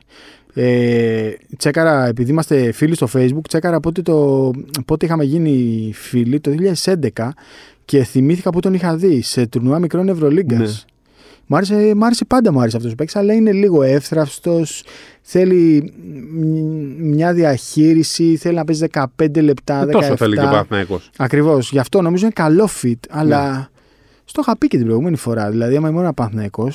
Ε, 0.55 1.31
τσέκαρα, 1.57 2.07
επειδή 2.07 2.31
είμαστε 2.31 2.73
φίλοι 2.73 2.95
στο 2.95 3.09
Facebook, 3.13 3.41
τσέκαρα 3.49 3.81
πότε, 3.81 4.03
το, 4.03 4.51
πότε 4.85 5.07
είχαμε 5.07 5.25
γίνει 5.25 5.91
φίλοι, 5.95 6.41
το 6.41 6.55
2011 6.85 7.29
και 7.85 8.05
θυμήθηκα 8.05 8.51
που 8.51 8.61
τον 8.61 8.75
είχα 8.75 8.97
δει 8.97 9.23
σε 9.23 9.47
τουρνουά 9.47 9.79
μικρών 9.79 10.09
Ευρωλίγκας. 10.09 10.59
Ναι. 10.61 10.95
Μ' 11.47 11.55
άρεσε, 11.55 11.93
μ' 11.97 12.05
άρεσε 12.05 12.25
πάντα 12.25 12.53
μου 12.53 12.61
άρεσε 12.61 12.77
αυτός 12.77 12.93
ο 12.93 12.95
παίκτης, 12.95 13.17
αλλά 13.17 13.33
είναι 13.33 13.53
λίγο 13.53 13.83
εύθραυστος. 13.83 14.85
Θέλει 15.23 15.93
μ, 16.33 17.07
μια 17.15 17.33
διαχείριση, 17.33 18.37
θέλει 18.37 18.55
να 18.55 18.65
παίζει 18.65 18.87
15 18.93 19.43
λεπτά, 19.43 19.85
17. 19.87 19.91
Τόσο 19.91 20.17
θέλει 20.17 20.37
και 20.37 20.45
ο 20.45 20.45
Παναθυναϊκό. 20.45 21.01
Ακριβώς. 21.17 21.71
Γι' 21.71 21.79
αυτό 21.79 22.03
νομίζω 22.03 22.25
είναι 22.25 22.33
καλό 22.35 22.69
fit. 22.83 22.91
Ναι. 22.91 23.21
Αλλά 23.21 23.71
στο 24.25 24.41
είχα 24.41 24.59
πει 24.59 24.67
και 24.67 24.77
την 24.77 24.87
προηγούμενη 24.87 25.17
φορά. 25.17 25.51
Δηλαδή, 25.51 25.77
άμα 25.77 25.89
ήμουν 25.89 26.01
ένα 26.01 26.13
Παναθυναϊκό, 26.13 26.73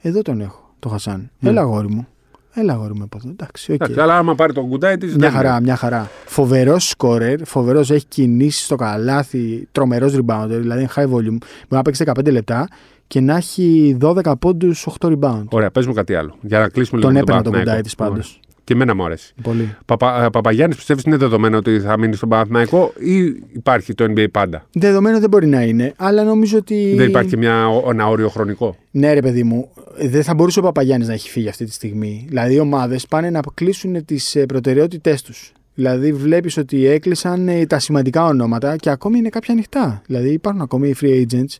εδώ 0.00 0.22
τον 0.22 0.40
έχω, 0.40 0.74
το 0.78 0.88
Χασάν. 0.88 1.30
Ναι. 1.38 1.50
Έλα 1.50 1.60
αγόρι 1.60 1.88
μου. 1.88 2.06
Έλα 2.54 2.72
αγόρι 2.72 2.94
μου 2.94 3.02
από 3.02 3.18
εδώ. 3.20 3.28
Εντάξει, 3.30 3.72
οκ. 3.72 3.98
Αλλά 3.98 4.16
άμα 4.18 4.34
πάρει 4.34 4.52
τον 4.52 4.68
Γκουντάιτις. 4.68 5.16
Μια 5.16 5.30
χαρά, 5.30 5.60
μια 5.60 5.76
χαρά. 5.76 6.10
Φοβερός 6.26 6.88
σκόρερ, 6.88 7.44
φοβερός 7.44 7.90
έχει 7.90 8.04
κίνηση 8.06 8.64
στο 8.64 8.76
καλάθι, 8.76 9.68
τρομερός 9.72 10.16
rebounder, 10.16 10.46
δηλαδή 10.48 10.88
high 10.94 11.04
volume. 11.04 11.38
Μπορεί 11.38 11.68
να 11.68 11.82
παίξει 11.82 12.04
15 12.06 12.30
λεπτά 12.30 12.68
και 13.12 13.20
να 13.20 13.36
έχει 13.36 13.96
12 14.00 14.32
πόντους, 14.38 14.86
8 15.00 15.08
rebound. 15.08 15.44
Ωραία, 15.50 15.70
πες 15.70 15.86
μου 15.86 15.92
κάτι 15.92 16.14
άλλο. 16.14 16.34
Για 16.40 16.58
να 16.58 16.68
κλείσουμε 16.68 17.00
Τον 17.00 17.10
λίγο 17.10 17.22
έπαιρνα 17.22 17.42
τον 17.42 17.52
Παναθηναϊκό. 17.52 17.82
Γκουντάιτις 17.82 18.14
πάντως. 18.14 18.28
Ωραία. 18.30 18.40
Και 18.64 18.72
εμένα 18.72 18.94
μου 18.94 19.04
αρέσει. 19.04 19.34
Πολύ. 19.42 19.76
Παπα, 19.84 20.24
ε, 20.24 20.28
Παπαγιάννης, 20.30 20.76
πιστεύεις 20.76 21.04
είναι 21.04 21.16
δεδομένο 21.16 21.56
ότι 21.56 21.80
θα 21.80 21.98
μείνει 21.98 22.14
στον 22.14 22.28
Παναθηναϊκό 22.28 22.92
ή 22.98 23.24
υπάρχει 23.52 23.94
το 23.94 24.04
NBA 24.04 24.26
πάντα; 24.30 24.66
Δεδομένο 24.72 25.20
δεν 25.20 25.28
μπορεί 25.28 25.46
να 25.46 25.62
είναι, 25.62 25.92
αλλά 25.96 26.24
νομίζω 26.24 26.58
ότι. 26.58 26.94
Δεν 26.96 27.08
υπάρχει 27.08 27.36
μια, 27.36 27.66
ένα 27.88 28.08
όριο 28.08 28.28
χρονικό; 28.28 28.76
Ναι, 28.90 29.12
ρε 29.12 29.20
παιδί 29.20 29.42
μου, 29.42 29.68
δεν 29.98 30.22
θα 30.22 30.34
μπορούσε 30.34 30.58
ο 30.58 30.62
Παπαγιάννης 30.62 31.08
να 31.08 31.14
έχει 31.14 31.30
φύγει 31.30 31.48
αυτή 31.48 31.64
τη 31.64 31.72
στιγμή. 31.72 32.24
Δηλαδή, 32.28 32.54
οι 32.54 32.58
ομάδες 32.58 33.06
πάνε 33.06 33.30
να 33.30 33.40
κλείσουν 33.54 34.04
τις 34.04 34.36
προτεραιότητές 34.48 35.22
τους. 35.22 35.52
Δηλαδή, 35.74 36.12
βλέπεις 36.12 36.56
ότι 36.56 36.86
έκλεισαν 36.86 37.48
ε, 37.48 37.66
τα 37.66 37.78
σημαντικά 37.78 38.24
ονόματα 38.24 38.76
και 38.76 38.90
ακόμη 38.90 39.18
είναι 39.18 39.28
κάποια 39.28 39.52
ανοιχτά. 39.52 40.02
Δηλαδή, 40.06 40.32
υπάρχουν 40.32 40.62
ακόμη 40.62 40.88
οι 40.88 40.96
free 41.00 41.26
agents. 41.26 41.56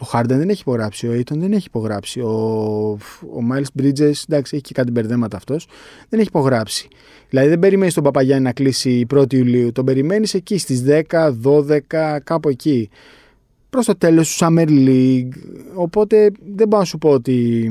Ο 0.00 0.04
Χάρντεν 0.04 0.38
δεν 0.38 0.48
έχει 0.48 0.60
υπογράψει, 0.60 1.06
ο 1.08 1.12
Aiton 1.12 1.36
δεν 1.36 1.52
έχει 1.52 1.66
υπογράψει. 1.66 2.20
Ο, 2.20 2.30
ο 3.22 3.40
Miles 3.52 3.82
Bridges, 3.82 4.12
εντάξει, 4.28 4.54
έχει 4.54 4.60
και 4.60 4.74
κάτι 4.74 4.90
μπερδέματα 4.90 5.36
αυτός, 5.36 5.66
δεν 6.08 6.18
έχει 6.18 6.28
υπογράψει. 6.28 6.88
Δηλαδή, 7.28 7.48
δεν 7.48 7.58
περιμένεις 7.58 7.94
τον 7.94 8.02
Παπαγιάννη 8.02 8.44
να 8.44 8.52
κλείσει 8.52 9.06
1η 9.14 9.34
Ιουλίου. 9.34 9.72
Τον 9.72 9.84
περιμένεις 9.84 10.34
εκεί 10.34 10.58
στις 10.58 10.84
10, 10.86 11.32
12, 11.42 12.18
κάπου 12.24 12.48
εκεί 12.48 12.90
προς 13.70 13.86
το 13.86 13.96
τέλος 13.96 14.36
του 14.36 14.44
Summer 14.44 14.68
League. 14.68 15.32
Οπότε 15.74 16.30
δεν 16.54 16.68
πάω 16.68 16.80
να 16.80 16.86
σου 16.86 16.98
πω 16.98 17.10
ότι 17.10 17.70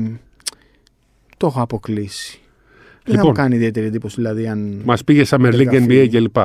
το 1.36 1.46
έχω 1.46 1.62
αποκλείσει. 1.62 2.40
Δεν 3.08 3.16
θα 3.16 3.22
Λοιπόν. 3.22 3.26
μου 3.26 3.32
κάνει 3.32 3.54
ιδιαίτερη 3.54 3.86
εντύπωση 3.86 4.14
δηλαδή 4.16 4.46
αν... 4.48 4.80
Μας 4.84 5.04
πήγε 5.04 5.24
Summer 5.28 5.46
League, 5.46 5.50
Τελικά 5.50 5.78
NBA 5.78 5.86
φύγει. 5.88 6.08
κλπ. 6.08 6.36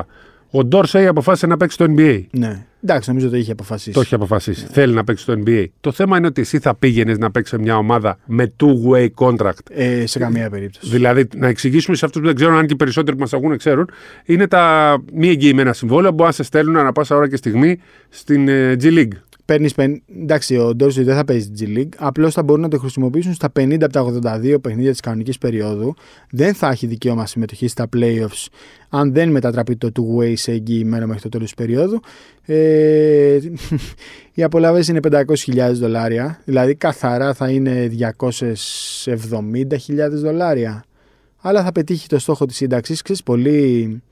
Ο 0.50 0.64
Ντόρσεϊ 0.64 1.06
αποφάσισε 1.06 1.46
να 1.46 1.56
παίξει 1.56 1.76
το 1.78 1.84
NBA. 1.96 2.22
Ναι. 2.30 2.64
Εντάξει, 2.84 3.08
νομίζω 3.08 3.28
το 3.28 3.36
είχε 3.36 3.52
αποφασίσει. 3.52 3.90
Το 3.90 4.00
έχει 4.00 4.14
αποφασίσει. 4.14 4.66
Θέλει 4.70 4.94
να 4.94 5.04
παίξει 5.04 5.26
το 5.26 5.42
NBA. 5.46 5.64
Το 5.80 5.92
θέμα 5.92 6.16
είναι 6.16 6.26
ότι 6.26 6.40
εσύ 6.40 6.58
θα 6.58 6.74
πήγαινες 6.74 7.18
να 7.18 7.30
παίξεις 7.30 7.56
σε 7.56 7.62
μια 7.62 7.76
ομάδα 7.76 8.18
με 8.26 8.52
two-way 8.62 9.08
contract. 9.14 9.70
Ε, 9.70 10.06
σε 10.06 10.18
καμία 10.18 10.50
περίπτωση. 10.50 10.90
Δηλαδή, 10.90 11.28
να 11.36 11.48
εξηγήσουμε 11.48 11.96
σε 11.96 12.04
αυτούς 12.04 12.20
που 12.20 12.26
δεν 12.26 12.36
ξέρουν, 12.36 12.54
αν 12.54 12.66
και 12.66 12.72
οι 12.72 12.76
περισσότεροι 12.76 13.16
που 13.16 13.22
μας 13.22 13.32
ακούνε 13.32 13.56
ξέρουν, 13.56 13.90
είναι 14.24 14.46
τα 14.46 14.96
μη 15.12 15.28
εγγυημένα 15.28 15.72
συμβόλαια 15.72 16.08
που 16.08 16.14
μπορούν 16.14 16.30
να 16.30 16.36
σε 16.36 16.42
στέλνουν 16.42 16.76
ανά 16.76 16.92
πάσα 16.92 17.16
ώρα 17.16 17.28
και 17.28 17.36
στιγμή 17.36 17.78
στην 18.08 18.48
ε, 18.48 18.76
G 18.80 18.84
League. 18.84 19.12
Παίρνεις. 19.44 19.74
Εντάξει, 20.20 20.56
ο 20.56 20.74
Ντόρσι 20.74 21.02
δεν 21.02 21.14
θα 21.14 21.24
παίζει 21.24 21.50
G 21.58 21.78
League. 21.78 21.88
Απλώς 21.96 22.34
θα 22.34 22.42
μπορούν 22.42 22.62
να 22.62 22.68
το 22.68 22.78
χρησιμοποιήσουν 22.78 23.34
στα 23.34 23.52
50 23.58 23.76
από 23.80 24.20
τα 24.20 24.40
82 24.42 24.56
παιχνίδια 24.60 24.90
της 24.90 25.00
κανονικής 25.00 25.38
περίοδου. 25.38 25.94
Δεν 26.30 26.54
θα 26.54 26.68
έχει 26.68 26.86
δικαίωμα 26.86 27.26
συμμετοχής 27.26 27.70
στα 27.70 27.88
playoffs 27.96 28.46
αν 28.88 29.12
δεν 29.12 29.30
μετατραπεί 29.30 29.76
το 29.76 29.90
two-way 29.96 30.32
σε 30.36 30.52
εγγυημένο 30.52 31.06
μέχρι 31.06 31.22
το 31.22 31.28
τέλος 31.28 31.46
της 31.46 31.54
περίοδου. 31.54 32.00
Ε, 32.42 33.38
οι 34.34 34.42
απολαυέ 34.42 34.82
είναι 34.88 35.00
500.000 35.10 35.70
δολάρια. 35.72 36.40
Δηλαδή 36.44 36.74
καθαρά 36.74 37.34
θα 37.34 37.50
είναι 37.50 37.90
270.000 38.00 40.10
δολάρια. 40.10 40.84
Αλλά 41.40 41.62
θα 41.62 41.72
πετύχει 41.72 42.08
το 42.08 42.18
στόχο 42.18 42.46
της 42.46 42.56
σύνταξης. 42.56 43.02
Ξέρεις, 43.02 43.22
πολύ 43.22 44.02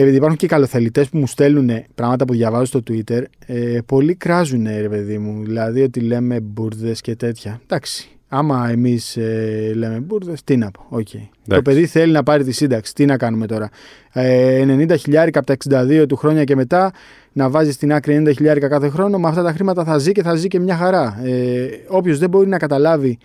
επειδή 0.00 0.16
υπάρχουν 0.16 0.36
και 0.36 0.46
καλοθελητές 0.46 1.08
που 1.08 1.18
μου 1.18 1.26
στέλνουν 1.26 1.70
πράγματα 1.94 2.24
που 2.24 2.32
διαβάζω 2.32 2.64
στο 2.64 2.80
Twitter, 2.90 3.22
ε, 3.46 3.78
πολλοί 3.86 4.14
κράζουν, 4.14 4.66
ρε 4.80 4.88
παιδί 4.88 5.18
μου. 5.18 5.44
Δηλαδή 5.44 5.82
ότι 5.82 6.00
λέμε 6.00 6.40
μπουρδες 6.40 7.00
και 7.00 7.16
τέτοια. 7.16 7.60
Εντάξει. 7.62 8.08
Άμα 8.32 8.68
εμείς 8.70 9.16
ε, 9.16 9.72
λέμε 9.74 9.98
μπουρδες, 9.98 10.44
τι 10.44 10.56
να 10.56 10.70
πω. 10.70 10.86
Okay. 10.96 11.28
Το 11.46 11.62
παιδί 11.62 11.86
θέλει 11.86 12.12
να 12.12 12.22
πάρει 12.22 12.44
τη 12.44 12.52
σύνταξη. 12.52 12.94
Τι 12.94 13.04
να 13.04 13.16
κάνουμε 13.16 13.46
τώρα. 13.46 13.68
Ε, 14.12 14.64
90 14.66 14.94
χιλιάρικα 14.98 15.38
από 15.38 15.56
τα 15.68 15.82
62 16.02 16.04
του 16.08 16.16
χρόνια 16.16 16.44
και 16.44 16.56
μετά 16.56 16.92
να 17.32 17.48
βάζεις 17.48 17.74
στην 17.74 17.92
άκρη 17.92 18.22
90 18.26 18.32
χιλιάρικα 18.34 18.68
κάθε 18.68 18.88
χρόνο. 18.88 19.18
Με 19.18 19.28
αυτά 19.28 19.42
τα 19.42 19.52
χρήματα 19.52 19.84
θα 19.84 19.98
ζει 19.98 20.12
και 20.12 20.22
θα 20.22 20.34
ζει 20.34 20.48
και 20.48 20.60
μια 20.60 20.76
χαρά. 20.76 21.20
Ε, 21.24 21.68
Όποιος 21.88 22.18
δεν 22.18 22.28
μπορεί 22.28 22.48
να 22.48 22.58
καταλάβει 22.58 23.18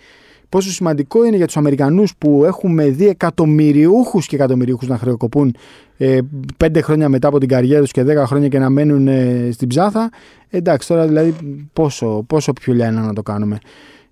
πόσο 0.48 0.70
σημαντικό 0.70 1.24
είναι 1.24 1.36
για 1.36 1.46
τους 1.46 1.56
Αμερικανούς 1.56 2.16
που 2.18 2.44
έχουμε 2.44 2.88
δει 2.88 3.08
εκατομμυριούχους 3.08 4.26
και 4.26 4.36
εκατομμυριούχους 4.36 4.88
να 4.88 4.98
χρεοκοπούν 4.98 5.56
ε, 5.96 6.18
πέντε 6.56 6.80
χρόνια 6.80 7.08
μετά 7.08 7.28
από 7.28 7.38
την 7.38 7.48
καριέρα 7.48 7.80
τους 7.80 7.90
και 7.90 8.02
δέκα 8.02 8.26
χρόνια 8.26 8.48
και 8.48 8.58
να 8.58 8.70
μένουν 8.70 9.08
ε, 9.08 9.48
στην 9.52 9.68
ψάθα. 9.68 10.10
Εντάξει, 10.50 10.88
τώρα 10.88 11.06
δηλαδή 11.06 11.34
πόσο, 11.72 12.24
πόσο 12.26 12.52
πιο 12.52 12.72
λιάνα 12.72 13.00
να 13.00 13.12
το 13.12 13.22
κάνουμε. 13.22 13.58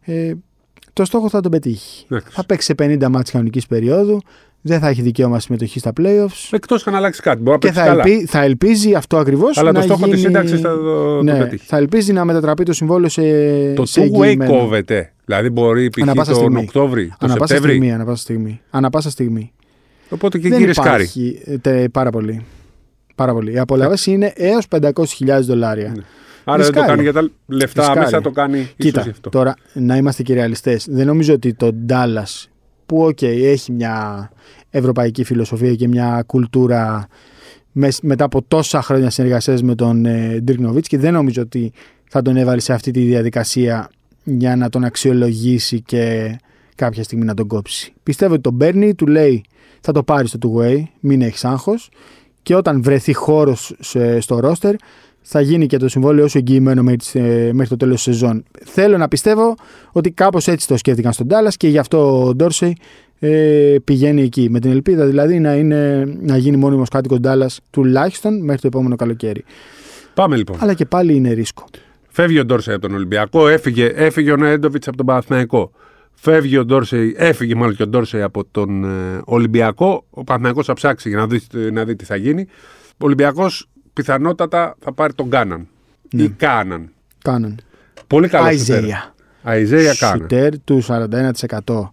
Ε, 0.00 0.32
το 0.92 1.04
στόχο 1.04 1.28
θα 1.28 1.40
τον 1.40 1.50
πετύχει. 1.50 2.06
Θα 2.28 2.46
παίξει 2.46 2.74
σε 2.78 2.84
50 2.98 3.06
μάτς 3.08 3.30
κανονικής 3.30 3.66
περίοδου, 3.66 4.20
δεν 4.60 4.80
θα 4.80 4.88
έχει 4.88 5.02
δικαίωμα 5.02 5.40
συμμετοχή 5.40 5.78
στα 5.78 5.92
playoffs. 6.00 6.48
Εκτός 6.50 6.86
αν 6.86 6.94
αλλάξει 6.94 7.22
κάτι. 7.22 7.42
Μπορεί 7.42 7.58
και 7.58 7.72
θα, 7.72 7.84
ελπί, 7.84 8.26
θα 8.26 8.42
ελπίζει 8.42 8.94
αυτό 8.94 9.16
ακριβώς. 9.16 9.58
Αλλά 9.58 9.72
το 9.72 9.80
στόχο 9.80 10.04
γίνει... 10.04 10.16
τη 10.16 10.20
σύνταξης 10.20 10.60
θα 10.60 10.68
το, 10.68 11.22
ναι, 11.22 11.32
το 11.32 11.38
πετύχει. 11.38 11.66
Θα 11.66 11.76
ελπίζει 11.76 12.12
να 12.12 12.24
μετατραπεί 12.24 12.62
το 12.62 12.72
συμβόλαιο 12.72 13.08
σε. 13.08 13.22
Το 13.72 13.84
two-way 13.94 14.36
κόβεται. 14.46 15.13
Δηλαδή 15.24 15.50
μπορεί 15.50 15.90
π.χ. 15.90 16.26
τον 16.26 16.56
Οκτώβρη, 16.56 17.12
τον 17.18 17.30
Ανα 17.30 17.38
Σεπτέμβρη. 17.38 17.70
Στιγμή, 17.70 17.92
ανα 17.92 18.04
πάσα 18.04 18.22
στιγμή. 18.22 18.60
Ανα 18.70 18.90
πάσα 18.90 19.10
στιγμή. 19.10 19.52
Οπότε 20.08 20.38
και 20.38 20.48
εκεί 20.48 20.64
ρισκάρει. 20.64 21.08
Τε, 21.60 21.88
πάρα 21.88 22.10
πολύ. 22.10 22.44
Πάρα 23.14 23.32
πολύ. 23.32 23.52
Οι 23.52 23.58
απολαβές 23.58 24.10
είναι 24.10 24.32
έως 24.36 24.66
500.000 24.68 24.90
δολάρια. 25.40 25.92
Ναι. 25.96 26.02
Άρα 26.44 26.62
δεν 26.62 26.72
το 26.72 26.84
κάνει 26.84 27.02
για 27.02 27.12
τα 27.12 27.30
λεφτά 27.46 27.80
Ρισκάρει. 27.80 27.98
άμεσα, 27.98 28.20
το 28.20 28.30
κάνει 28.30 28.70
Κοίτα, 28.76 29.00
ίσως 29.00 29.12
αυτό. 29.12 29.30
τώρα 29.30 29.54
να 29.72 29.96
είμαστε 29.96 30.22
και 30.22 30.34
ρεαλιστές. 30.34 30.86
Δεν 30.90 31.06
νομίζω 31.06 31.34
ότι 31.34 31.54
το 31.54 31.74
Dallas 31.88 32.48
που 32.86 33.04
ok, 33.04 33.18
okay, 33.20 33.40
έχει 33.42 33.72
μια 33.72 34.30
ευρωπαϊκή 34.70 35.24
φιλοσοφία 35.24 35.74
και 35.74 35.88
μια 35.88 36.22
κουλτούρα 36.26 37.06
μετά 38.02 38.24
από 38.24 38.42
τόσα 38.48 38.82
χρόνια 38.82 39.10
συνεργασίας 39.10 39.62
με 39.62 39.74
τον 39.74 40.04
ε, 40.04 40.44
Dirk 40.48 40.80
και 40.80 40.98
δεν 40.98 41.12
νομίζω 41.12 41.42
ότι 41.42 41.72
θα 42.10 42.22
τον 42.22 42.36
έβαλε 42.36 42.60
σε 42.60 42.72
αυτή 42.72 42.90
τη 42.90 43.00
διαδικασία 43.00 43.90
για 44.24 44.56
να 44.56 44.68
τον 44.68 44.84
αξιολογήσει 44.84 45.80
και 45.80 46.36
κάποια 46.74 47.02
στιγμή 47.02 47.24
να 47.24 47.34
τον 47.34 47.46
κόψει. 47.46 47.92
Πιστεύω 48.02 48.32
ότι 48.32 48.42
τον 48.42 48.56
παίρνει, 48.56 48.94
του 48.94 49.06
λέει 49.06 49.44
θα 49.80 49.92
το 49.92 50.02
πάρεις 50.02 50.30
στο 50.30 50.38
two 50.42 50.62
way, 50.62 50.82
μην 51.00 51.22
έχεις 51.22 51.44
άγχος 51.44 51.90
και 52.42 52.54
όταν 52.54 52.82
βρεθεί 52.82 53.12
χώρος 53.12 53.76
στο 54.18 54.38
ρόστερ 54.40 54.74
θα 55.26 55.40
γίνει 55.40 55.66
και 55.66 55.76
το 55.76 55.88
συμβόλαιο 55.88 56.24
όσο 56.24 56.38
εγγυημένο 56.38 56.82
μέχρι 56.82 57.68
το 57.68 57.76
τέλος 57.76 57.94
της 57.94 58.02
σεζόν. 58.02 58.44
Θέλω 58.64 58.96
να 58.98 59.08
πιστεύω 59.08 59.54
ότι 59.92 60.10
κάπως 60.10 60.48
έτσι 60.48 60.68
το 60.68 60.76
σκέφτηκαν 60.76 61.12
στον 61.12 61.28
Τάλλας 61.28 61.56
και 61.56 61.68
γι' 61.68 61.78
αυτό 61.78 62.26
ο 62.26 62.34
Ντόρσεϊ 62.34 62.76
ε, 63.18 63.76
πηγαίνει 63.84 64.22
εκεί. 64.22 64.50
Με 64.50 64.60
την 64.60 64.70
ελπίδα 64.70 65.06
δηλαδή 65.06 65.38
να, 65.38 65.54
είναι, 65.54 66.04
να 66.20 66.36
γίνει 66.36 66.56
μόνιμος 66.56 66.88
κάτοικος 66.88 67.20
Ντάλλα 67.20 67.50
τουλάχιστον 67.70 68.44
μέχρι 68.44 68.60
το 68.60 68.66
επόμενο 68.66 68.96
καλοκαίρι. 68.96 69.44
Πάμε 70.14 70.36
λοιπόν. 70.36 70.56
Αλλά 70.60 70.74
και 70.74 70.84
πάλι 70.84 71.14
είναι 71.14 71.32
ρίσκο. 71.32 71.64
Φεύγει 72.16 72.38
ο 72.38 72.44
Ντόρσεϊ 72.44 72.74
από 72.74 72.86
τον 72.86 72.96
Ολυμπιακό, 72.96 73.48
έφυγε, 73.48 73.84
έφυγε 73.94 74.32
ο 74.32 74.36
Νέντοβιτ 74.36 74.88
από 74.88 74.96
τον 74.96 75.06
Παναθηναϊκό. 75.06 75.70
Φεύγει 76.12 76.56
ο 76.56 76.64
Ντόρσεϊ, 76.64 77.14
έφυγε 77.18 77.54
μάλλον 77.54 77.76
και 77.76 77.82
ο 77.82 77.86
Ντόρσεϊ 77.86 78.22
από 78.22 78.44
τον 78.50 78.84
ε, 78.84 79.20
Ολυμπιακό. 79.24 80.04
Ο 80.10 80.24
Παναθηναϊκός 80.24 80.66
θα 80.66 80.72
ψάξει 80.72 81.08
για 81.08 81.18
να 81.18 81.26
δει, 81.26 81.40
να 81.72 81.84
δει 81.84 81.96
τι 81.96 82.04
θα 82.04 82.16
γίνει. 82.16 82.46
Ο 82.90 83.04
Ολυμπιακός 83.04 83.68
πιθανότατα 83.92 84.76
θα 84.80 84.92
πάρει 84.92 85.14
τον 85.14 85.30
Κάναν. 85.30 85.68
Ναι. 86.12 86.22
Ή 86.22 86.28
Κάναν. 86.28 86.90
Κάναν. 87.22 87.58
Πολύ 88.06 88.28
καλό 88.28 88.46
Αϊζέια. 88.46 89.14
Αϊζέια 89.42 89.94
Κάναν. 89.94 90.18
Σουτέρ 90.18 90.60
του 90.60 90.82
41% 91.64 91.88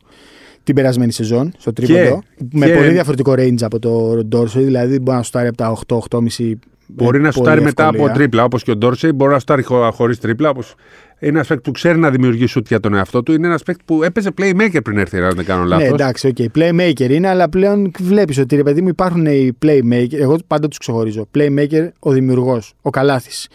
την 0.63 0.75
περασμένη 0.75 1.11
σεζόν 1.11 1.53
στο 1.57 1.73
τρίποντο. 1.73 2.23
Με 2.51 2.65
και... 2.65 2.73
πολύ 2.73 2.89
διαφορετικό 2.89 3.31
range 3.31 3.61
από 3.61 3.79
το 3.79 4.23
Ντόρσεϊ. 4.25 4.63
Δηλαδή 4.63 4.99
μπορεί 4.99 5.17
να 5.17 5.23
σουτάρει 5.23 5.47
από 5.47 5.57
τα 5.57 5.77
8-8,5 6.09 6.53
Μπορεί 6.95 7.19
να 7.19 7.31
σουτάρει 7.31 7.61
μετά 7.61 7.87
από 7.87 8.09
τρίπλα 8.09 8.43
όπως 8.43 8.63
και 8.63 8.71
ο 8.71 8.75
Ντόρσεϊ. 8.75 9.11
Μπορεί 9.15 9.31
να 9.31 9.39
σουτάρει 9.39 9.63
χωρίς 9.91 10.19
τρίπλα. 10.19 10.49
Όπως... 10.49 10.75
Είναι 11.23 11.31
ένας 11.31 11.47
παίκτης 11.47 11.65
που 11.65 11.71
ξέρει 11.71 11.99
να 11.99 12.09
δημιουργεί 12.09 12.45
σουτ 12.45 12.67
για 12.67 12.79
τον 12.79 12.93
εαυτό 12.93 13.23
του. 13.23 13.33
Είναι 13.33 13.47
ένας 13.47 13.63
παίκτης 13.63 13.85
που 13.85 14.03
έπαιζε 14.03 14.29
playmaker 14.37 14.79
πριν 14.83 14.97
έρθει, 14.97 15.17
αν 15.17 15.35
δεν 15.35 15.45
κάνω 15.45 15.63
λάθος. 15.63 15.87
Ναι, 15.87 15.93
εντάξει, 15.93 16.33
okay. 16.37 16.45
playmaker 16.57 17.09
είναι, 17.09 17.27
αλλά 17.27 17.49
πλέον 17.49 17.91
βλέπεις 17.99 18.37
ότι 18.37 18.55
ρε 18.55 18.63
παιδί 18.63 18.81
μου 18.81 18.87
υπάρχουν 18.87 19.25
οι 19.25 19.57
playmaker. 19.65 20.13
Εγώ 20.13 20.37
πάντα 20.47 20.67
τους 20.67 20.77
ξεχωρίζω. 20.77 21.27
Playmaker, 21.37 21.87
ο 21.99 22.11
δημιουργός, 22.11 22.73
ο 22.81 22.89
καλάθι. 22.89 23.47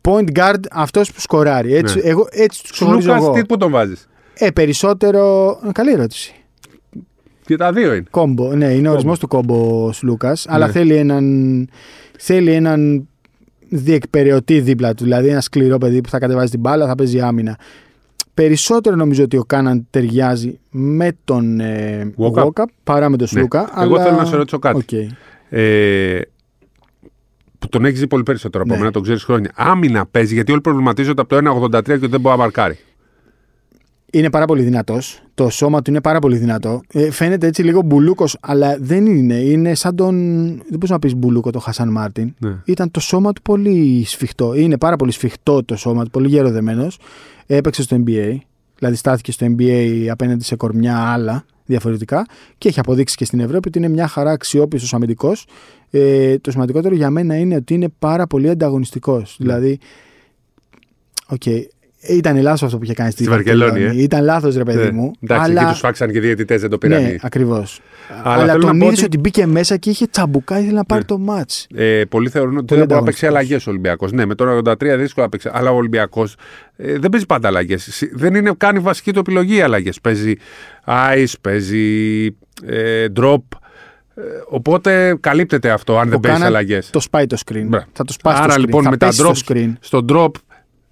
Point 0.00 0.38
guard, 0.38 0.60
αυτός 0.70 1.12
που 1.12 1.20
σκοράρει. 1.20 1.74
Έτσι, 1.74 1.96
ναι. 1.96 2.02
εγώ, 2.08 2.26
έτσι 2.30 2.62
τους 2.62 2.70
ξεχωρίζω. 2.70 3.14
Λούκα, 3.14 3.30
τι 3.30 3.46
που 3.46 3.56
τον 3.56 3.70
βάζεις; 3.70 4.08
Ε, 4.34 4.50
περισσότερο. 4.50 5.58
Καλή 5.72 5.92
ερώτηση. 5.92 6.34
Και 7.44 7.56
τα 7.56 7.72
δύο 7.72 7.94
είναι. 7.94 8.04
Κόμπο, 8.10 8.54
ναι, 8.54 8.66
είναι 8.66 8.88
ο 8.88 8.92
ορισμός 8.92 9.18
του 9.18 9.28
κόμπο 9.28 9.90
Λούκα, 10.02 10.28
ναι. 10.28 10.34
αλλά 10.46 10.68
θέλει 10.68 10.94
έναν, 10.94 11.68
θέλει 12.18 12.52
έναν 12.52 13.08
διεκπαιρεωτή 13.68 14.60
δίπλα 14.60 14.94
του. 14.94 15.02
Δηλαδή 15.04 15.28
ένα 15.28 15.40
σκληρό 15.40 15.78
παιδί 15.78 16.00
που 16.00 16.08
θα 16.08 16.18
κατεβάζει 16.18 16.50
την 16.50 16.60
μπάλα, 16.60 16.86
θα 16.86 16.94
παίζει 16.94 17.20
άμυνα. 17.20 17.58
Περισσότερο 18.34 18.96
νομίζω 18.96 19.24
ότι 19.24 19.36
ο 19.36 19.44
Κάναν 19.44 19.86
ταιριάζει 19.90 20.58
με 20.70 21.16
τον 21.24 21.60
ε, 21.60 22.12
παρά 22.84 23.08
με 23.08 23.16
τον 23.16 23.28
ναι. 23.30 23.38
Σλούκα. 23.38 23.72
Εγώ 23.82 23.94
αλλά... 23.94 24.04
θέλω 24.04 24.16
να 24.16 24.24
σε 24.24 24.36
ρωτήσω 24.36 24.58
κάτι. 24.58 24.84
Okay. 24.88 25.06
Ε, 25.50 26.20
που 27.58 27.68
τον 27.68 27.84
έχεις 27.84 28.00
δει 28.00 28.06
πολύ 28.06 28.22
περισσότερο 28.22 28.62
από 28.62 28.72
ναι. 28.72 28.78
μένα, 28.78 28.92
τον 28.92 29.02
ξέρεις 29.02 29.22
χρόνια. 29.22 29.52
Άμυνα 29.54 30.06
παίζει, 30.06 30.34
γιατί 30.34 30.52
όλοι 30.52 30.60
προβληματίζονται 30.60 31.20
από 31.20 31.42
το 31.42 31.78
1,83 31.78 31.82
και 31.82 31.96
δεν 31.96 32.20
μπορεί 32.20 32.36
να 32.36 32.36
μαρκάρει 32.36 32.78
είναι 34.12 34.30
πάρα 34.30 34.44
πολύ 34.44 34.62
δυνατός. 34.62 35.22
Το 35.34 35.48
σώμα 35.48 35.82
του 35.82 35.90
είναι 35.90 36.00
πάρα 36.00 36.18
πολύ 36.18 36.36
δυνατό. 36.36 36.80
Ε, 36.92 37.10
φαίνεται 37.10 37.46
έτσι 37.46 37.62
λίγο 37.62 37.82
μπουλούκος, 37.82 38.36
αλλά 38.40 38.76
δεν 38.80 39.06
είναι. 39.06 39.34
Είναι 39.34 39.74
σαν 39.74 39.96
τον. 39.96 40.14
Δεν 40.48 40.70
μπορείς 40.70 40.90
να 40.90 40.98
πεις 40.98 41.14
μπουλούκο 41.14 41.50
το 41.50 41.58
Χασάν 41.58 41.88
Μάρτιν. 41.88 42.34
Ναι. 42.38 42.56
Ήταν 42.64 42.90
το 42.90 43.00
σώμα 43.00 43.32
του 43.32 43.42
πολύ 43.42 44.04
σφιχτό. 44.06 44.54
Είναι 44.54 44.78
πάρα 44.78 44.96
πολύ 44.96 45.10
σφιχτό 45.10 45.64
το 45.64 45.76
σώμα 45.76 46.04
του, 46.04 46.10
πολύ 46.10 46.28
γεροδεμένος. 46.28 46.98
Έπαιξε 47.46 47.82
στο 47.82 47.96
NBA. 48.06 48.36
Δηλαδή 48.78 48.96
στάθηκε 48.96 49.32
στο 49.32 49.46
NBA 49.46 50.06
απέναντι 50.10 50.44
σε 50.44 50.56
κορμιά 50.56 50.98
άλλα 50.98 51.44
διαφορετικά 51.64 52.26
και 52.58 52.68
έχει 52.68 52.80
αποδείξει 52.80 53.16
και 53.16 53.24
στην 53.24 53.40
Ευρώπη 53.40 53.68
ότι 53.68 53.78
είναι 53.78 53.88
μια 53.88 54.06
χαρά 54.06 54.30
αξιόπιστος 54.30 54.94
αμυντικός. 54.94 55.46
Ε, 55.90 56.38
το 56.38 56.50
σημαντικότερο 56.50 56.94
για 56.94 57.10
μένα 57.10 57.36
είναι 57.36 57.54
ότι 57.54 57.74
είναι 57.74 57.88
πάρα 57.98 58.26
πολύ 58.26 58.48
ανταγωνιστικός. 58.48 59.36
Ναι. 59.38 59.46
Δηλαδή, 59.46 59.78
okay, 61.28 61.62
ήταν 62.00 62.40
λάθος 62.40 62.62
αυτό 62.62 62.78
που 62.78 62.84
είχε 62.84 62.94
κάνει 62.94 63.10
στη, 63.10 63.22
στη 63.22 63.32
Βαρκελόνη. 63.32 63.82
Ε. 63.82 64.02
Ήταν 64.02 64.24
λάθος, 64.24 64.56
ρε 64.56 64.62
παιδί 64.62 64.82
ναι. 64.82 64.90
μου. 64.90 65.12
Εντάξει, 65.20 65.50
αλλά... 65.50 65.60
εκεί 65.60 65.70
τους 65.70 65.80
φάξαν 65.80 66.12
και 66.12 66.20
διαιτητές, 66.20 66.60
δεν 66.60 66.70
το 66.70 66.78
πήραν. 66.78 67.02
Ναι, 67.02 67.14
ακριβώς. 67.20 67.80
Αλλά, 68.22 68.42
αλλά 68.42 68.56
τον 68.56 68.80
είδε 68.80 69.04
ότι... 69.04 69.18
μπήκε 69.18 69.46
μέσα 69.46 69.76
και 69.76 69.90
είχε 69.90 70.06
τσαμπουκά, 70.06 70.58
ήθελε 70.58 70.76
να 70.76 70.84
πάρει 70.84 71.00
ναι. 71.00 71.06
το 71.06 71.18
μάτς. 71.18 71.66
Ε, 71.74 72.02
πολλοί 72.08 72.28
θεωρούν 72.28 72.56
ότι 72.56 72.74
δεν 72.74 72.86
μπορεί 72.86 73.00
να 73.00 73.06
παίξει 73.06 73.26
αλλαγές 73.26 73.66
ο 73.66 73.70
Ολυμπιακός. 73.70 74.12
Ναι, 74.12 74.26
με 74.26 74.34
τον 74.34 74.62
83 74.64 74.74
δύσκολο 74.78 75.26
να 75.26 75.28
παίξει. 75.28 75.50
Αλλά 75.52 75.70
ο 75.70 75.74
Ολυμπιακός 75.76 76.36
ε, 76.76 76.98
δεν 76.98 77.10
παίζει 77.10 77.26
πάντα 77.26 77.48
αλλαγές. 77.48 78.08
Δεν 78.12 78.34
είναι 78.34 78.52
καν 78.56 78.76
η 78.76 78.78
βασική 78.78 79.12
του 79.12 79.18
επιλογή 79.18 79.56
οι 79.56 79.60
αλλαγές. 79.60 80.00
Παίζει 80.00 80.34
ice, 80.86 81.32
παίζει 81.40 82.26
ε, 82.66 83.06
drop. 83.20 83.42
Ε, 84.14 84.22
οπότε 84.48 85.16
καλύπτεται 85.20 85.70
αυτό 85.70 85.98
αν 85.98 86.08
δεν 86.08 86.20
παίζει 86.20 86.42
αλλαγές. 86.42 86.90
Το 86.90 87.00
σπάει 87.00 87.26
το 87.26 87.36
screen. 87.46 87.68
Θα 87.92 88.04
το 88.04 88.12
σπάσει 88.12 88.42
Άρα 88.42 88.54
το 88.54 88.54
screen. 88.54 88.64
λοιπόν 88.64 88.88
με 88.88 88.96
τα 88.96 89.08
drop, 89.12 89.32
στο 89.80 90.04
drop 90.08 90.30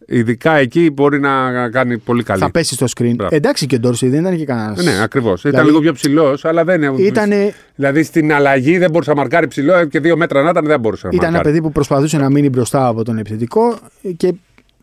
Ειδικά 0.09 0.57
εκεί 0.57 0.91
μπορεί 0.91 1.21
να 1.21 1.69
κάνει 1.71 1.99
πολύ 1.99 2.23
καλή. 2.23 2.41
Θα 2.41 2.51
πέσει 2.51 2.75
στο 2.75 2.87
screen. 2.97 3.13
Μπράβο. 3.17 3.35
Εντάξει 3.37 3.67
και 3.67 3.75
ο 3.75 3.79
Ντόρση 3.79 4.09
δεν 4.09 4.21
ήταν 4.21 4.37
και 4.37 4.45
κανένας. 4.45 4.85
Ναι, 4.85 5.03
ακριβώς. 5.03 5.41
Ήταν 5.41 5.51
δηλαδή- 5.51 5.69
λίγο 5.69 5.81
πιο 5.81 5.93
ψηλός, 5.93 6.45
αλλά 6.45 6.65
δεν 6.65 6.83
είναι. 6.83 7.03
Ήτανε... 7.03 7.55
Δηλαδή 7.75 8.03
στην 8.03 8.33
αλλαγή 8.33 8.79
δεν 8.79 8.91
μπορούσε 8.91 9.11
να 9.11 9.17
μαρκάρει 9.17 9.47
ψηλό 9.47 9.85
και 9.85 10.01
δύο 10.01 10.17
μέτρα 10.17 10.43
να 10.43 10.51
ήταν 10.51 10.67
δεν 10.67 10.81
μπορούσε 10.81 11.07
να 11.07 11.13
ήταν 11.15 11.25
μαρκάρει. 11.25 11.33
Ήταν 11.33 11.35
ένα 11.35 11.43
παιδί 11.43 11.61
που 11.61 11.73
προσπαθούσε 11.73 12.19
να 12.19 12.31
μείνει 12.31 12.49
μπροστά 12.49 12.87
από 12.87 13.05
τον 13.05 13.19
επιθετικό 13.19 13.79
και 14.17 14.35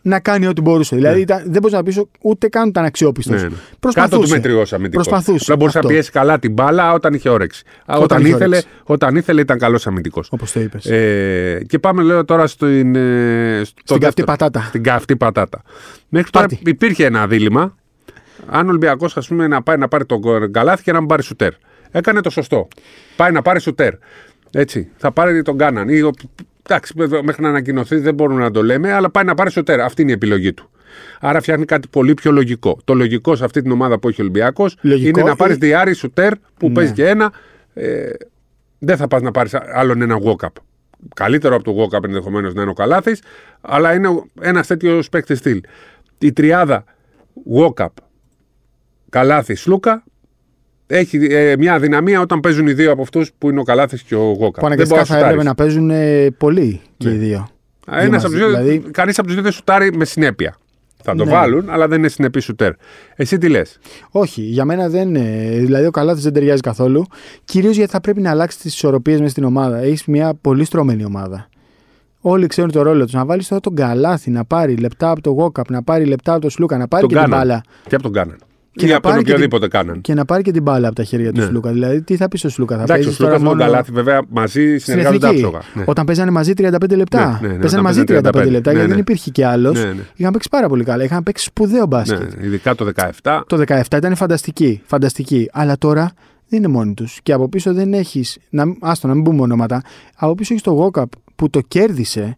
να 0.05 0.19
κάνει 0.19 0.47
ό,τι 0.47 0.61
μπορούσε. 0.61 0.95
Δηλαδή 0.95 1.15
ναι. 1.15 1.21
ήταν, 1.21 1.43
δεν 1.45 1.61
μπορεί 1.61 1.73
να 1.73 1.83
πει 1.83 2.07
ούτε 2.21 2.47
καν 2.47 2.69
ήταν 2.69 2.85
αξιόπιστος. 2.85 3.41
Ναι, 3.41 3.47
ναι. 3.47 3.91
Κάτω 3.93 4.19
του 4.19 4.29
μετριός 4.29 4.73
αμυντικός. 4.73 5.07
Προσπαθούσε. 5.07 5.45
Δεν 5.47 5.57
μπορούσε 5.57 5.79
να 5.79 5.87
πιέσει 5.87 6.11
καλά 6.11 6.39
την 6.39 6.51
μπάλα 6.51 6.93
όταν 6.93 7.13
είχε 7.13 7.29
όρεξη. 7.29 7.63
Όταν, 7.85 8.01
όταν, 8.01 8.25
ήθελε, 8.25 8.45
όρεξη. 8.45 8.67
όταν 8.83 9.15
ήθελε 9.15 9.41
ήταν 9.41 9.57
καλός 9.57 9.87
αμυντικός. 9.87 10.27
Όπως 10.31 10.51
το 10.51 10.59
είπες. 10.59 10.85
Ε, 10.85 11.63
και 11.67 11.79
πάμε 11.79 12.03
λέω 12.03 12.25
τώρα 12.25 12.47
στην. 12.47 12.95
Ε, 12.95 13.61
στο 13.63 13.81
στην 13.83 13.99
καυτή 13.99 14.23
πατάτα. 14.23 14.61
Στην 14.61 14.83
καυτή 14.83 15.15
πατάτα. 15.15 15.61
Μέχρι 16.09 16.29
τώρα 16.29 16.47
υπήρχε 16.65 17.05
ένα 17.05 17.27
δίλημα. 17.27 17.75
Αν 18.47 18.65
ο 18.65 18.69
Ολυμπιακό 18.69 19.07
να 19.47 19.63
πάει 19.63 19.77
να 19.77 19.87
πάρει 19.87 20.05
τον 20.05 20.21
καλάθι 20.51 20.83
και 20.83 20.91
να 20.91 20.99
μην 20.99 21.07
πάρει 21.07 21.23
σουτέρ. 21.23 21.51
Έκανε 21.91 22.21
το 22.21 22.29
σωστό. 22.29 22.67
Πάει 23.15 23.31
να 23.31 23.41
πάρει 23.41 23.61
σουτέρ. 23.61 23.93
Έτσι. 24.51 24.89
Θα 24.97 25.11
πάρει 25.11 25.41
τον 25.41 25.57
Κάναν 25.57 25.89
ή 25.89 26.01
Εντάξει, 26.69 26.93
μέχρι 27.23 27.41
να 27.41 27.49
ανακοινωθεί 27.49 27.95
δεν 27.95 28.13
μπορούμε 28.13 28.41
να 28.41 28.51
το 28.51 28.63
λέμε, 28.63 28.91
αλλά 28.91 29.09
πάει 29.09 29.23
να 29.23 29.35
πάρει 29.35 29.51
σωτέρα. 29.51 29.85
Αυτή 29.85 30.01
είναι 30.01 30.11
η 30.11 30.13
επιλογή 30.13 30.53
του. 30.53 30.69
Άρα 31.19 31.41
φτιάχνει 31.41 31.65
κάτι 31.65 31.87
πολύ 31.87 32.13
πιο 32.13 32.31
λογικό. 32.31 32.79
Το 32.83 32.93
λογικό 32.93 33.35
σε 33.35 33.45
αυτή 33.45 33.61
την 33.61 33.71
ομάδα 33.71 33.99
που 33.99 34.07
έχει 34.07 34.21
ο 34.21 34.23
Ολυμπιακός 34.23 34.77
είναι 34.81 35.23
να 35.23 35.35
πάρεις 35.35 35.57
διάρρη 35.57 35.93
σουτέρ 35.93 36.33
που 36.57 36.67
ναι. 36.67 36.73
παίζει 36.73 36.93
και 36.93 37.07
ένα. 37.07 37.33
Ε, 37.73 38.09
δεν 38.79 38.97
θα 38.97 39.07
πας 39.07 39.21
να 39.21 39.31
πάρεις 39.31 39.53
άλλον 39.53 40.01
ένα 40.01 40.17
walk-up. 40.23 40.47
καλύτερο 41.15 41.55
από 41.55 41.63
το 41.63 41.71
Γόκαπ 41.71 42.03
ενδεχομένως 42.03 42.53
να 42.53 42.61
είναι 42.61 42.71
ο 42.71 42.73
Καλάθης, 42.73 43.21
αλλά 43.61 43.93
είναι 43.93 44.23
ένα 44.41 44.63
τέτοιο 44.63 45.03
παίκτη 45.11 45.35
στυλ. 45.35 45.61
Η 46.17 46.33
τριάδα 46.33 46.83
Γόκαπ, 47.45 47.91
Καλάθης, 49.09 49.61
Σλούκα 49.61 50.03
έχει 50.87 51.27
ε, 51.31 51.55
μια 51.57 51.73
αδυναμία 51.73 52.21
όταν 52.21 52.39
παίζουν 52.39 52.67
οι 52.67 52.73
δύο 52.73 52.91
από 52.91 53.01
αυτούς 53.01 53.31
που 53.37 53.49
είναι 53.49 53.59
ο 53.59 53.63
Καλάθης 53.63 54.01
και 54.01 54.15
ο 54.15 54.31
Γόκαπ. 54.31 54.59
Που 54.59 54.65
αναγκαστικά 54.65 55.05
θα 55.05 55.17
έπρεπε 55.17 55.43
να 55.43 55.55
παίζουν 55.55 55.89
ε, 55.89 56.29
πολλοί 56.37 56.81
και 56.97 57.09
οι 57.09 57.15
δύο. 57.17 57.47
Ένας 57.91 58.23
από 58.23 58.31
τους 58.33 58.41
δύο, 58.41 58.47
δηλαδή, 58.47 58.79
Κανείς 58.91 59.17
από 59.17 59.25
τους 59.25 59.35
δύο 59.35 59.43
δεν 59.43 59.51
σουτάρει 59.51 59.93
με 59.95 60.05
συνέπεια. 60.05 60.55
Θα 61.05 61.15
το 61.15 61.25
Ναι. 61.25 61.31
βάλουν, 61.31 61.69
αλλά 61.69 61.87
δεν 61.87 61.99
είναι 61.99 62.07
συνεπή 62.07 62.39
σουτέρ. 62.39 62.71
Εσύ 63.15 63.37
τι 63.37 63.49
λες; 63.49 63.79
όχι, 64.11 64.41
για 64.41 64.65
μένα 64.65 64.89
δεν. 64.89 65.15
ε, 65.15 65.49
Δηλαδή, 65.59 65.85
ο 65.85 65.91
Καλάθης 65.91 66.23
δεν 66.23 66.33
ταιριάζει 66.33 66.61
καθόλου. 66.61 67.05
Κυρίως 67.43 67.75
γιατί 67.75 67.91
θα 67.91 68.01
πρέπει 68.01 68.21
να 68.21 68.29
αλλάξεις 68.29 68.61
τις 68.61 68.73
ισορροπίες 68.73 69.17
μέσα 69.19 69.31
στην 69.31 69.43
ομάδα. 69.43 69.77
Έχεις 69.77 70.05
μια 70.05 70.33
πολύ 70.41 70.65
στρωμένη 70.65 71.05
ομάδα. 71.05 71.49
Όλοι 72.19 72.47
ξέρουν 72.47 72.71
το 72.71 72.81
ρόλο 72.81 73.03
τους. 73.03 73.13
Να 73.13 73.25
βάλεις 73.25 73.47
τώρα 73.47 73.61
τον 73.61 73.75
Καλάθη 73.75 74.29
να 74.31 74.45
πάρει 74.45 74.75
λεπτά 74.75 75.09
από 75.09 75.21
το 75.21 75.29
Γόκαπ, 75.29 75.69
να 75.69 75.83
πάρει 75.83 76.05
λεπτά 76.05 76.31
από 76.33 76.41
το 76.41 76.49
Σλούκα, 76.49 76.77
να 76.77 76.87
πάρει 76.87 77.01
Τον 77.07 77.11
και 77.11 77.15
την 77.19 77.29
κάναν. 77.31 77.39
μπάλα. 77.47 77.63
Και 77.87 77.95
από 77.95 78.03
τον 78.03 78.13
Κάναν. 78.13 78.37
Και 78.75 78.85
Ή 78.85 78.89
να 78.89 78.95
από 78.95 79.01
τον 79.03 79.11
πάρει 79.11 79.23
και 79.23 79.31
την- 79.33 79.43
οποιοδήποτε 79.43 79.67
Κάναν. 79.67 80.01
Και 80.01 80.13
να 80.13 80.25
πάρει 80.25 80.43
και 80.43 80.51
την 80.51 80.61
μπάλα 80.61 80.87
από 80.87 80.95
τα 80.95 81.03
χέρια 81.03 81.31
του 81.31 81.39
Ναι. 81.39 81.45
Σλούκα. 81.45 81.71
Δηλαδή, 81.71 82.01
τι 82.01 82.15
θα 82.15 82.27
πεις 82.27 82.39
στο 82.39 82.49
Σλούκα, 82.49 82.75
θα 82.77 82.81
Εντάξει, 82.83 83.01
ο 83.01 83.03
παίζει 83.05 83.17
Σλούκας 83.17 83.39
τώρα 83.39 83.43
με 83.43 83.49
τον 83.49 83.57
μόνο. 83.57 83.71
Καλάθη 83.71 83.91
βέβαια 83.91 84.21
μαζί 84.29 84.61
Στην 84.61 84.79
συνεργάζονται 84.79 85.25
εθνική. 85.27 85.45
άψογα. 85.45 85.63
Ναι. 85.73 85.83
Όταν 85.87 86.05
παίζανε 86.05 86.31
μαζί 86.31 86.53
35 86.53 86.95
λεπτά. 86.95 87.39
Ναι, 87.41 87.47
ναι, 87.47 87.53
ναι, 87.53 87.59
παίζανε 87.59 87.65
όταν 87.67 87.81
μαζί 87.83 87.99
35 88.01 88.05
παίζανε 88.05 88.29
35 88.47 88.51
λεπτά 88.51 88.71
ναι, 88.71 88.77
γιατί 88.77 88.87
ναι. 88.87 88.87
δεν 88.87 88.97
υπήρχε 88.97 89.29
κι 89.29 89.43
άλλος. 89.43 89.83
Ναι, 89.83 89.85
ναι. 89.89 90.01
Είχαν 90.15 90.31
παίξει 90.31 90.49
πάρα 90.49 90.67
πολύ 90.67 90.83
καλά. 90.83 91.03
Είχαν 91.03 91.23
παίξει 91.23 91.45
σπουδαίο 91.45 91.85
μπάσκετ. 91.85 92.19
Ναι, 92.19 92.45
ειδικά 92.45 92.75
το 92.75 92.85
17. 93.21 93.41
Το 93.47 93.57
17 93.67 93.97
ήταν 93.97 94.15
φανταστική, 94.15 94.81
φανταστική. 94.85 95.49
Αλλά 95.53 95.77
τώρα 95.77 96.11
δεν 96.47 96.59
είναι 96.59 96.67
μόνοι 96.67 96.93
τους. 96.93 97.19
Και 97.23 97.33
από 97.33 97.49
πίσω 97.49 97.73
δεν 97.73 97.93
έχεις. 97.93 98.37
Να, 98.49 98.63
άστο, 98.81 99.07
να 99.07 99.13
μην 99.13 99.23
πούμε 99.23 99.41
ονόματα. 99.41 99.81
Από 100.15 100.35
πίσω 100.35 100.53
έχεις 100.53 100.65
το 100.65 100.71
Γόκαπ 100.71 101.09
που 101.35 101.49
το 101.49 101.61
κέρδισε 101.67 102.35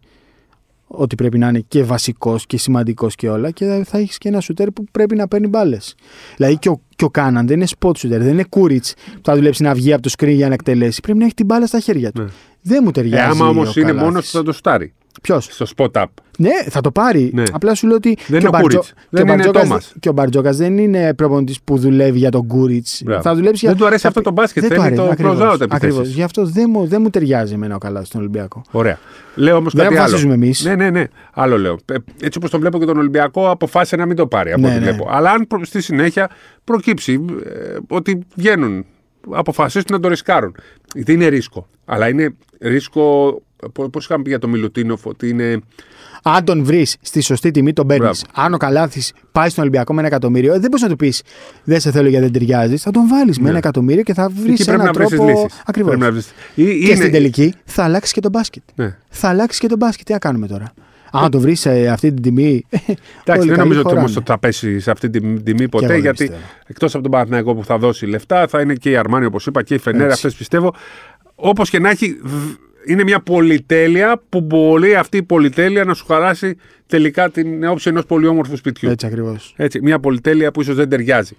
ότι 0.86 1.14
πρέπει 1.14 1.38
να 1.38 1.48
είναι 1.48 1.64
και 1.68 1.82
βασικός 1.82 2.46
και 2.46 2.58
σημαντικός 2.58 3.14
και 3.14 3.28
όλα. 3.28 3.50
Και 3.50 3.82
θα 3.86 3.98
έχεις 3.98 4.18
και 4.18 4.28
ένα 4.28 4.40
σουτέρ 4.40 4.70
που 4.70 4.84
πρέπει 4.92 5.14
να 5.16 5.28
παίρνει 5.28 5.46
μπάλες. 5.48 5.94
Δηλαδή 6.36 6.56
και 6.58 6.68
ο, 6.68 6.80
και 6.96 7.04
ο 7.04 7.10
Κάναν 7.10 7.46
δεν 7.46 7.56
είναι 7.56 7.66
spot 7.78 7.88
shooter, 7.90 8.08
δεν 8.08 8.26
είναι 8.28 8.44
κούριτς 8.48 8.94
που 8.94 9.20
θα 9.22 9.34
δουλέψει 9.34 9.62
να 9.62 9.74
βγει 9.74 9.92
από 9.92 10.02
το 10.02 10.10
screen 10.18 10.32
για 10.34 10.48
να 10.48 10.54
εκτελέσει. 10.54 11.00
Πρέπει 11.00 11.18
να 11.18 11.24
έχει 11.24 11.34
την 11.34 11.46
μπάλα 11.46 11.66
στα 11.66 11.80
χέρια 11.80 12.12
του. 12.12 12.22
Ναι. 12.22 12.28
Δεν 12.62 12.80
μου 12.82 12.88
Ε, 12.88 12.92
ταιριάζει. 12.92 13.30
άμα 13.30 13.48
όμως 13.48 13.76
ο 13.76 13.80
είναι 13.80 13.88
Καλάθης. 13.88 14.08
μόνος 14.08 14.30
του 14.30 14.36
θα 14.36 14.42
το 14.42 14.52
στάρει. 14.52 14.94
Ποιος; 15.22 15.44
Στο 15.50 15.66
spot 15.76 15.90
up. 16.02 16.04
Ναι, 16.38 16.50
θα 16.68 16.80
το 16.80 16.90
πάρει. 16.90 17.30
Ναι. 17.34 17.42
Απλά 17.52 17.74
σου 17.74 17.86
λέω 17.86 17.96
ότι. 17.96 18.16
Δεν 18.26 18.40
και 18.40 18.46
είναι 18.46 18.56
ο 18.56 18.60
Κούριτς. 18.60 18.88
και 18.88 18.94
Δεν 19.10 19.20
ο 19.28 19.32
είναι 19.32 19.34
Μπαρτζόκας- 19.42 19.68
Τόμας. 19.68 19.92
Και 20.00 20.08
ο 20.08 20.12
Μπαρτζόκας 20.12 20.56
δεν 20.56 20.78
είναι 20.78 21.14
προπονητής 21.14 21.60
που 21.60 21.78
δουλεύει 21.78 22.18
για 22.18 22.30
τον 22.30 22.46
Κούριτς. 22.46 23.02
Μπράβο. 23.04 23.22
Θα 23.22 23.34
δουλέψει 23.34 23.58
για. 23.60 23.68
Δεν 23.68 23.78
του 23.78 23.86
αρέσει 23.86 24.02
θα 24.02 24.08
αυτό 24.08 24.20
πει- 24.20 24.26
το 24.26 24.32
μπάσκετ, 24.32 24.62
Δεν 24.62 24.70
του 24.70 24.76
θέλει 24.82 24.86
αρέσει, 24.86 25.02
το 25.06 25.10
ακριβώς, 25.12 25.36
close 25.38 25.40
out 25.40 25.60
επιθέσεις. 25.60 25.74
Ακριβώς. 25.74 26.08
Γι' 26.08 26.22
αυτό 26.22 26.44
δεν 26.46 26.66
μου, 26.70 26.86
δεν 26.86 27.00
μου 27.02 27.10
ταιριάζει 27.10 27.54
εμένα 27.54 27.74
ο 27.74 27.78
καλάς 27.78 28.06
στον 28.06 28.20
Ολυμπιακό. 28.20 28.62
Ωραία. 28.70 28.98
Λέω 29.34 29.56
όμως 29.56 29.72
Δεν 29.74 29.82
κάτι 29.84 29.94
άλλο. 29.96 30.02
αποφασίζουμε 30.04 30.34
εμείς. 30.34 30.64
Ναι, 30.64 30.74
ναι, 30.74 30.90
ναι. 30.90 31.04
Άλλο 31.34 31.58
λέω. 31.58 31.76
Ε, 31.92 31.94
Έτσι 32.22 32.38
όπως 32.38 32.50
το 32.50 32.58
βλέπω 32.58 32.78
και 32.78 32.84
τον 32.84 32.98
Ολυμπιακό, 32.98 33.50
αποφάσισε 33.50 33.96
να 33.96 34.06
μην 34.06 34.16
το 34.16 34.26
πάρει 34.26 34.52
από 34.52 34.60
Ναι, 34.60 34.66
ό,τι 34.66 34.78
ναι. 34.78 34.84
βλέπω. 34.90 35.06
Αλλά 35.10 35.30
αν 35.30 35.46
προ- 35.46 35.64
στη 35.64 35.80
συνέχεια 35.82 36.30
προκύψει 36.64 37.24
ε, 37.44 37.76
ότι 37.88 38.18
βγαίνουν, 38.36 38.84
αποφασίσουν 39.30 39.86
να 39.90 40.00
το 40.00 40.08
ρισκάρουν. 40.08 40.54
Δεν 40.94 41.14
είναι 41.14 41.26
ρίσκο. 41.26 41.66
Αλλά 41.84 42.08
είναι 42.08 42.34
ρίσκο. 42.60 43.40
Πώς 43.90 44.04
είχαμε 44.04 44.22
πει 44.22 44.28
για 44.28 44.38
τον 44.38 44.50
Μιλουτίνοφ, 44.50 45.06
ότι 45.06 45.28
είναι. 45.28 45.58
Αν 46.22 46.44
τον 46.44 46.64
βρεις 46.64 46.96
στη 47.00 47.20
σωστή 47.20 47.50
τιμή, 47.50 47.72
τον 47.72 47.86
παίρνεις. 47.86 48.22
Μπράβο. 48.32 48.46
Αν 48.46 48.54
ο 48.54 48.56
Καλάθης 48.56 49.12
πάει 49.32 49.48
στον 49.48 49.62
Ολυμπιακό 49.62 49.92
με 49.94 49.98
ένα 49.98 50.08
εκατομμύριο, 50.08 50.54
ε, 50.54 50.58
δεν 50.58 50.70
μπορείς 50.70 50.82
να 50.82 50.88
του 50.88 50.96
πεις 50.96 51.22
Δεν 51.64 51.80
σε 51.80 51.90
θέλω 51.90 52.08
γιατί 52.08 52.24
δεν 52.24 52.32
ταιριάζεις. 52.32 52.82
Θα 52.82 52.90
τον 52.90 53.08
βάλεις 53.08 53.38
με 53.38 53.48
ένα 53.48 53.58
εκατομμύριο 53.58 54.02
και 54.02 54.14
θα 54.14 54.28
βρεις 54.28 54.44
Ναι. 54.44 54.52
Εκεί 54.52 54.64
πρέπει 54.64 54.80
έναν 54.80 54.86
να 54.86 54.92
βρεις 54.92 55.08
τις 55.08 55.18
τρόπο. 55.18 55.32
λύσεις. 55.42 55.62
Ακριβώς. 55.66 55.94
Ή, 56.54 56.64
Και 56.64 56.70
είναι- 56.70 56.94
στην 56.94 57.10
τελική 57.10 57.54
θα 57.64 57.84
αλλάξεις 57.84 58.12
και 58.12 58.20
τον 58.20 58.30
μπάσκετ. 58.30 58.62
Ναι. 58.74 58.96
Θα 59.08 59.28
αλλάξεις 59.28 59.60
και 59.60 59.66
τον 59.66 59.78
μπάσκετ. 59.78 60.06
Τι 60.06 60.12
να 60.12 60.18
κάνουμε 60.18 60.46
τώρα. 60.46 60.72
Αν 61.12 61.30
το 61.30 61.40
βρεις 61.40 61.60
σε 61.60 61.88
αυτή 61.88 62.12
την 62.12 62.22
τιμή. 62.22 62.64
Εντάξει, 63.24 63.48
δεν 63.48 63.58
νομίζω 63.58 63.80
ότι 63.80 63.96
όμως 63.96 64.16
όμω 64.16 64.24
θα 64.26 64.38
πέσει 64.38 64.80
σε 64.80 64.90
αυτή 64.90 65.10
την 65.10 65.44
τιμή 65.44 65.68
ποτέ, 65.68 65.84
εγώ 65.84 65.94
δεν 65.94 66.02
γιατί 66.02 66.24
πιστεύω. 66.24 66.42
εκτός 66.66 66.94
από 66.94 67.02
τον 67.02 67.12
Παναθηναϊκό 67.12 67.54
που 67.54 67.64
θα 67.64 67.78
δώσει 67.78 68.06
λεφτά, 68.06 68.46
θα 68.48 68.60
είναι 68.60 68.74
και 68.74 68.90
η 68.90 68.96
Αρμάνι, 68.96 69.24
όπως 69.24 69.46
είπα, 69.46 69.62
και 69.62 69.74
η 69.74 69.78
Φενέρα. 69.78 70.04
Έτσι. 70.04 70.14
Αυτές 70.14 70.34
πιστεύω. 70.34 70.74
Όπως 71.34 71.70
και 71.70 71.78
να 71.78 71.90
έχει, 71.90 72.18
β- 72.22 72.54
είναι 72.86 73.02
μια 73.02 73.20
πολυτέλεια 73.20 74.22
που 74.28 74.40
μπορεί 74.40 74.94
αυτή 74.94 75.16
η 75.16 75.22
πολυτέλεια 75.22 75.84
να 75.84 75.94
σου 75.94 76.06
χαράσει 76.06 76.56
τελικά 76.86 77.30
την 77.30 77.64
όψη 77.64 77.88
ενός 77.88 78.06
πολύ 78.06 78.26
όμορφου 78.26 78.56
σπιτιού. 78.56 78.90
Έτσι 78.90 79.06
ακριβώς. 79.06 79.54
Έτσι, 79.56 79.80
μια 79.82 79.98
πολυτέλεια 79.98 80.50
που 80.50 80.60
ίσως 80.60 80.74
δεν 80.76 80.88
ταιριάζει. 80.88 81.36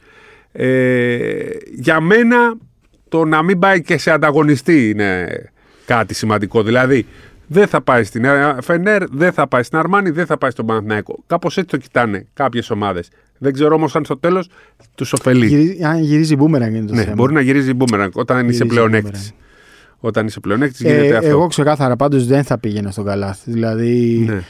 Ε, 0.51 1.47
για 1.75 1.99
μένα 1.99 2.55
το 3.09 3.25
να 3.25 3.43
μην 3.43 3.59
πάει 3.59 3.81
και 3.81 3.97
σε 3.97 4.11
ανταγωνιστή 4.11 4.89
είναι 4.89 5.27
κάτι 5.85 6.13
σημαντικό. 6.13 6.63
Δηλαδή 6.63 7.05
δεν 7.47 7.67
θα 7.67 7.81
πάει 7.81 8.03
στην 8.03 8.25
ε, 8.25 8.55
Φενέρ, 8.61 9.03
δεν 9.09 9.31
θα 9.31 9.47
πάει 9.47 9.63
στην 9.63 9.77
Αρμάνι, 9.77 10.09
δεν 10.09 10.25
θα 10.25 10.37
πάει 10.37 10.51
στον 10.51 10.65
Παναθηναϊκό. 10.65 11.23
Κάπως 11.27 11.57
έτσι 11.57 11.69
το 11.69 11.77
κοιτάνε 11.77 12.25
κάποιες 12.33 12.69
ομάδες. 12.69 13.09
Δεν 13.37 13.53
ξέρω 13.53 13.75
όμως 13.75 13.95
αν 13.95 14.05
στο 14.05 14.17
τέλος 14.17 14.49
τους 14.95 15.13
ωφελεί. 15.13 15.45
Γυρίζει, 15.47 15.83
αν 15.83 16.01
γυρίζει 16.01 16.35
μπούμεραγκ 16.35 16.75
είναι 16.75 16.85
το 16.85 16.93
Ναι, 16.93 17.01
θέμα. 17.01 17.13
μπορεί 17.15 17.33
να 17.33 17.41
γυρίζει 17.41 17.73
μπούμεραγκ 17.73 18.11
όταν 18.13 18.37
είσαι 18.37 18.47
Γυρίζει 18.51 18.65
πλεονέκτης. 18.65 19.31
μπούμεραγκ. 19.31 19.45
Όταν 19.99 20.25
είσαι 20.25 20.39
πλεονέκτης, 20.39 20.81
Ε, 20.81 20.89
γίνεται 20.95 21.15
αυτό. 21.17 21.29
εγώ 21.29 21.47
ξεκάθαρα 21.47 21.95
πάντως 21.95 22.25
δεν 22.25 22.43
θα 22.43 22.57
πήγαινα 22.59 22.91
στον 22.91 23.05
Καλάθη. 23.05 23.51
Δηλαδή 23.51 24.23
Ναι. 24.27 24.41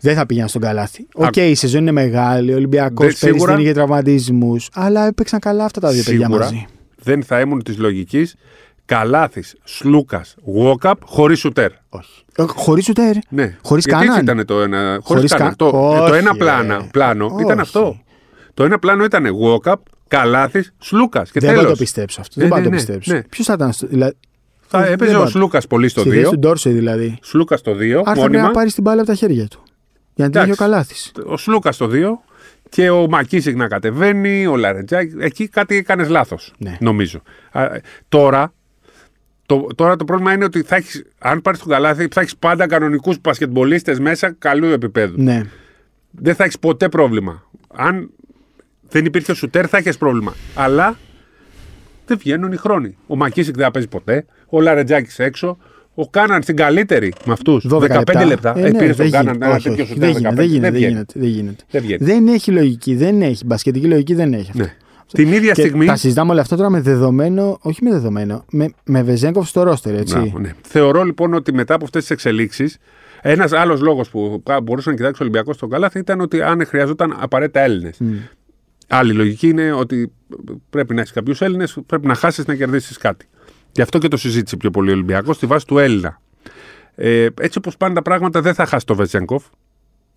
δεν 0.00 0.14
θα 0.14 0.26
πήγαινα 0.26 0.46
στον 0.48 0.60
Καλάθη. 0.60 1.02
Α- 1.02 1.26
Οκ, 1.26 1.36
η 1.36 1.54
σεζόν 1.54 1.80
είναι 1.80 1.92
μεγάλη. 1.92 2.52
Ο 2.52 2.56
Ολυμπιακός 2.56 2.90
Δεν- 3.06 3.06
πέρυσι 3.06 3.18
σίγουρα- 3.26 3.52
δεν 3.54 3.62
είχε 3.64 3.72
τραυματισμούς. 3.72 4.68
Αλλά 4.74 5.06
έπαιξαν 5.06 5.38
καλά 5.40 5.64
αυτά 5.64 5.80
τα 5.80 5.90
δύο 5.90 6.02
παιδιά 6.02 6.26
Σίγουρα 6.26 6.44
μαζί. 6.44 6.66
δεν 7.02 7.22
θα 7.22 7.40
ήμουν 7.40 7.62
της 7.62 7.78
λογικής 7.78 8.34
Καλάθης, 8.86 9.54
Σλούκας, 9.64 10.34
Γουόκαπ 10.44 10.98
χωρίς 11.04 11.38
σουτέρ. 11.38 11.70
Όχι. 11.88 12.24
Χωρίς 12.48 12.88
σουτέρ. 12.88 13.02
Ναι. 13.28 13.56
Χωρίς 13.62 13.84
Γιατί 13.84 14.00
έτσι 14.04 14.14
κανέναν. 14.14 14.22
ήταν 14.22 14.46
το 14.46 14.62
ένα. 14.62 14.78
Χωρίς 15.02 15.04
Χωρίς 15.06 15.30
κανέναν. 15.30 15.56
κα- 15.56 15.56
Το, 15.56 15.66
ε, 15.66 15.70
το 15.98 16.02
Όχι, 16.04 16.14
ένα 16.18 16.32
ρε. 16.32 16.38
πλάνα, 16.38 16.86
πλάνο 16.90 17.26
Όχι. 17.26 17.42
ήταν 17.44 17.60
αυτό. 17.60 18.00
Το 18.54 18.64
ένα 18.64 18.78
πλάνο 18.78 19.04
ήταν 19.04 19.26
Γουόκαπ, 19.28 19.80
Καλάθης, 20.08 20.74
Σλούκας. 20.78 21.30
Και 21.30 21.40
Δεν 21.40 21.48
μπορώ 21.48 21.60
να 21.62 21.68
το 21.68 21.72
τέλος. 21.74 21.78
πιστέψω 21.78 22.20
αυτό. 22.20 22.32
Ναι, 22.40 22.48
δεν 22.48 22.58
μπορώ 22.58 22.70
να 22.70 22.76
ναι, 22.76 22.76
το 22.84 22.90
ναι, 22.92 22.96
πιστέψω. 22.98 23.12
ναι. 23.22 23.28
Ποιος 23.28 23.46
θα 23.46 23.52
ήταν. 23.52 23.72
Στο, 23.72 23.86
δηλαδή, 23.86 24.14
Θα 24.66 24.82
δεν 24.82 24.92
έπαιζε 24.92 25.10
μπορώ 25.10 25.22
ο 25.22 25.24
να- 25.24 25.30
Σλούκας 25.30 25.66
πολύ 25.66 25.88
στο 25.88 26.00
Στη 26.00 26.08
θέση 26.10 26.22
2. 26.22 26.30
του 26.30 26.38
Ντόρσεϊ 26.38 26.72
δηλαδή. 26.72 27.18
Σλούκας 27.22 27.60
στο 27.60 27.74
2. 27.74 27.96
Αν 27.98 28.04
θα 28.04 28.10
πρέπει 28.12 28.20
Μόνιμα. 28.20 28.42
να 28.42 28.50
πάρει 28.50 28.72
την 28.72 28.82
μπάλα 28.82 29.00
από 29.00 29.10
τα 29.10 29.16
χέρια 29.16 29.48
του. 29.48 29.62
Για 30.14 30.24
να 30.24 30.30
την 30.30 30.40
έχει 30.40 30.50
ο 30.50 30.52
Εντάξει. 30.52 30.60
Καλάθι. 30.62 30.94
Ο 31.32 31.36
Σλούκας 31.36 31.74
στο 31.74 31.86
2 31.86 32.22
και 32.68 32.90
ο 32.90 33.08
Μακίσικ 33.08 33.56
να 33.56 33.68
κατεβαίνει, 33.68 34.46
ο 34.46 34.56
Λαρετζάκη. 34.56 35.14
Εκεί 35.18 35.48
κάτι 35.48 35.76
έκανες 35.76 36.08
λάθος. 36.08 36.52
Ναι. 36.58 36.76
Νομίζω. 36.80 37.22
Α, 37.52 37.62
ε, 37.64 37.80
τώρα, 38.08 38.52
το, 39.46 39.66
τώρα 39.74 39.96
το 39.96 40.04
πρόβλημα 40.04 40.32
είναι 40.32 40.44
ότι 40.44 40.62
θα 40.62 40.76
έχεις, 40.76 41.04
αν 41.18 41.42
πάρεις 41.42 41.60
τον 41.60 41.68
καλάθι, 41.68 42.08
θα 42.12 42.20
έχεις 42.20 42.36
πάντα 42.36 42.66
κανονικούς 42.66 43.20
πασκετμπολίστε 43.20 44.00
μέσα 44.00 44.34
καλού 44.38 44.66
επίπεδου. 44.66 45.14
Ναι. 45.22 45.42
δεν 46.10 46.34
θα 46.34 46.44
έχεις 46.44 46.58
ποτέ 46.58 46.88
πρόβλημα. 46.88 47.48
Αν 47.74 48.10
δεν 48.88 49.04
υπήρχε 49.04 49.32
ο 49.32 49.34
Σουτέρ, 49.34 49.68
θα 49.68 49.76
έχεις 49.76 49.96
πρόβλημα. 49.98 50.34
Αλλά 50.54 50.96
δεν 52.06 52.18
βγαίνουν 52.18 52.52
οι 52.52 52.56
χρόνοι. 52.56 52.96
Ο 53.06 53.16
Μακίσικ 53.16 53.54
δεν 53.54 53.64
θα 53.64 53.70
παίζει 53.70 53.88
ποτέ. 53.88 54.24
Ο 54.48 54.60
Λαρετζάκης 54.60 55.18
έξω. 55.18 55.58
Ο 55.94 56.08
Κάναν 56.08 56.42
στην 56.42 56.56
καλύτερη 56.56 57.12
με 57.24 57.32
αυτούς. 57.32 57.66
12 57.70 57.78
15 58.04 58.26
λεπτά. 58.26 58.54
Ε, 58.56 58.60
Ε, 58.60 58.70
ναι, 58.70 58.78
πήρε 58.78 58.92
δεν 58.92 58.96
τον 58.96 59.10
Κάναν 59.10 59.26
γίνεται. 59.32 59.44
ένα 59.46 59.54
Όχι, 59.54 59.68
τέτοιο 59.68 59.82
όχι, 59.84 59.92
Σουτέρ. 59.92 60.08
Δεν 60.12 60.16
γίνεται, 60.16 60.34
15. 60.34 60.36
δεν 60.36 60.46
γίνεται, 60.46 60.70
δεν 60.70 60.72
βγαίνει. 60.78 60.92
γίνεται, 60.92 61.12
δεν 61.20 61.28
γίνεται. 61.28 61.64
Δεν 61.70 61.82
βγαίνει. 61.82 62.04
Δεν 62.04 62.26
έχει 62.34 62.50
λογική, 62.50 62.94
δεν 62.94 63.22
έχει. 63.22 63.46
Μπασκετική 63.46 63.86
λογική 63.86 64.14
δεν 64.14 64.32
έχει 64.32 64.50
αυτό. 64.50 64.62
Ναι. 64.62 64.74
Την 65.12 65.32
ίδια 65.32 65.52
Και 65.52 65.60
στιγμή. 65.60 65.86
τα 65.86 65.96
συζητάμε 65.96 66.32
όλα 66.32 66.40
αυτά 66.40 66.56
τώρα 66.56 66.70
με 66.70 66.80
δεδομένο, 66.80 67.58
όχι 67.60 67.84
με 67.84 67.90
δεδομένο, 67.90 68.44
με, 68.50 68.70
με 68.84 69.02
Βεζέγκοφ 69.02 69.48
στο 69.48 69.62
ρόστερ, 69.62 69.94
έτσι. 69.94 70.14
Μπράβο, 70.18 70.38
ναι. 70.38 70.50
Θεωρώ 70.62 71.02
λοιπόν 71.02 71.34
ότι 71.34 71.52
μετά 71.52 71.74
από 71.74 71.84
αυτές 71.84 72.00
τις 72.00 72.10
εξελίξεις, 72.10 72.78
ένας 73.22 73.52
άλλος 73.52 73.80
λόγος 73.80 74.08
που 74.10 74.42
κα- 74.44 74.60
μπορούσε 74.60 74.90
να 74.90 74.96
κοιτάξει 74.96 75.22
ο 75.22 75.24
Ολυμπιακός 75.24 75.56
στον 75.56 75.70
Καλάθι 75.70 75.98
ήταν 75.98 76.20
ότι 76.20 76.42
αν 76.42 76.66
χρειαζόταν 76.66 77.16
απαραίτητα 77.20 77.60
Έλληνες. 77.60 77.98
Άλλη 78.88 79.12
λογική 79.12 79.48
είναι 79.48 79.72
ότι 79.72 80.12
πρέπει 80.70 80.94
να 80.94 81.00
έχεις 81.00 81.12
κάποιους 81.12 81.40
Έλληνες, 81.40 81.78
πρέπει 81.86 82.06
να 82.06 82.14
χάσεις 82.14 82.46
να 82.46 82.54
κερδίσεις 82.54 82.98
κάτι. 82.98 83.26
Γι' 83.72 83.82
αυτό 83.82 83.98
και 83.98 84.08
το 84.08 84.16
συζήτησε 84.16 84.56
πιο 84.56 84.70
πολύ 84.70 84.90
ο 84.90 84.92
Ολυμπιακός 84.92 85.36
στη 85.36 85.46
βάση 85.46 85.66
του 85.66 85.78
Έλληνα. 85.78 86.20
Ε, 86.94 87.26
έτσι 87.40 87.58
όπως 87.58 87.76
πάνε 87.76 87.94
τα 87.94 88.02
πράγματα, 88.02 88.40
δεν 88.40 88.54
θα 88.54 88.66
χάσει 88.66 88.86
το 88.86 88.94
Βεζέγκοφ. 88.94 89.44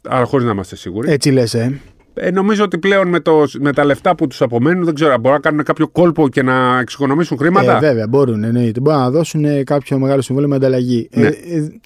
Αλλά 0.08 0.25
χωρίς 0.25 0.45
να 0.45 0.51
είμαστε 0.51 0.75
σίγουροι. 0.75 1.12
Έτσι 1.12 1.32
λες, 1.32 1.53
ε. 1.53 1.82
Ε, 2.13 2.32
νομίζω 2.32 2.63
ότι 2.63 2.77
πλέον 2.77 3.08
με, 3.08 3.19
το, 3.19 3.43
με 3.60 3.73
τα 3.73 3.86
λεφτά 3.86 4.15
που 4.15 4.27
τους 4.27 4.41
απομένουν, 4.41 4.84
δεν 4.86 4.93
ξέρω, 4.93 5.17
μπορούν 5.17 5.32
να 5.32 5.39
κάνουν 5.39 5.63
κάποιο 5.63 5.88
κόλπο 5.88 6.30
και 6.30 6.41
να 6.41 6.80
εξοικονομήσουν 6.80 7.38
χρήματα; 7.38 7.75
ε. 7.75 7.80
Βέβαια, 7.80 8.08
μπορούν, 8.08 8.43
εννοείται. 8.43 8.80
Μπορούν 8.80 8.99
να 8.99 9.10
δώσουν 9.10 9.45
ε, 9.45 9.63
κάποιο 9.63 9.99
μεγάλο 9.99 10.21
συμβόλαιο 10.21 10.49
με 10.49 10.56
ανταλλαγή. 10.56 11.10
Ναι. 11.12 11.27
Ε, 11.27 11.30
ε, 11.30 11.80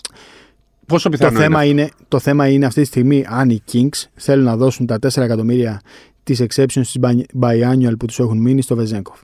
Πόσο 0.86 1.10
το, 1.10 1.18
πιθανό 1.18 1.40
θέμα 1.40 1.64
είναι. 1.64 1.82
είναι, 1.82 1.90
το 2.08 2.20
θέμα 2.20 2.48
είναι 2.48 2.66
αυτή 2.66 2.82
τη 2.82 2.88
στιγμή 2.88 3.26
αν 3.30 3.50
οι 3.50 3.64
Kings 3.72 4.04
θέλουν 4.16 4.44
να 4.46 4.56
δώσουν 4.56 4.86
τα 4.86 5.00
4 5.02 5.22
εκατομμύρια 5.22 5.82
τη 6.24 6.36
exceptions 6.40 6.66
της 6.74 6.98
biannual 7.42 7.94
που 8.00 8.06
τους 8.06 8.20
έχουν 8.20 8.38
μείνει 8.38 8.62
στο 8.62 8.76
Βεζέγκοφ. 8.76 9.20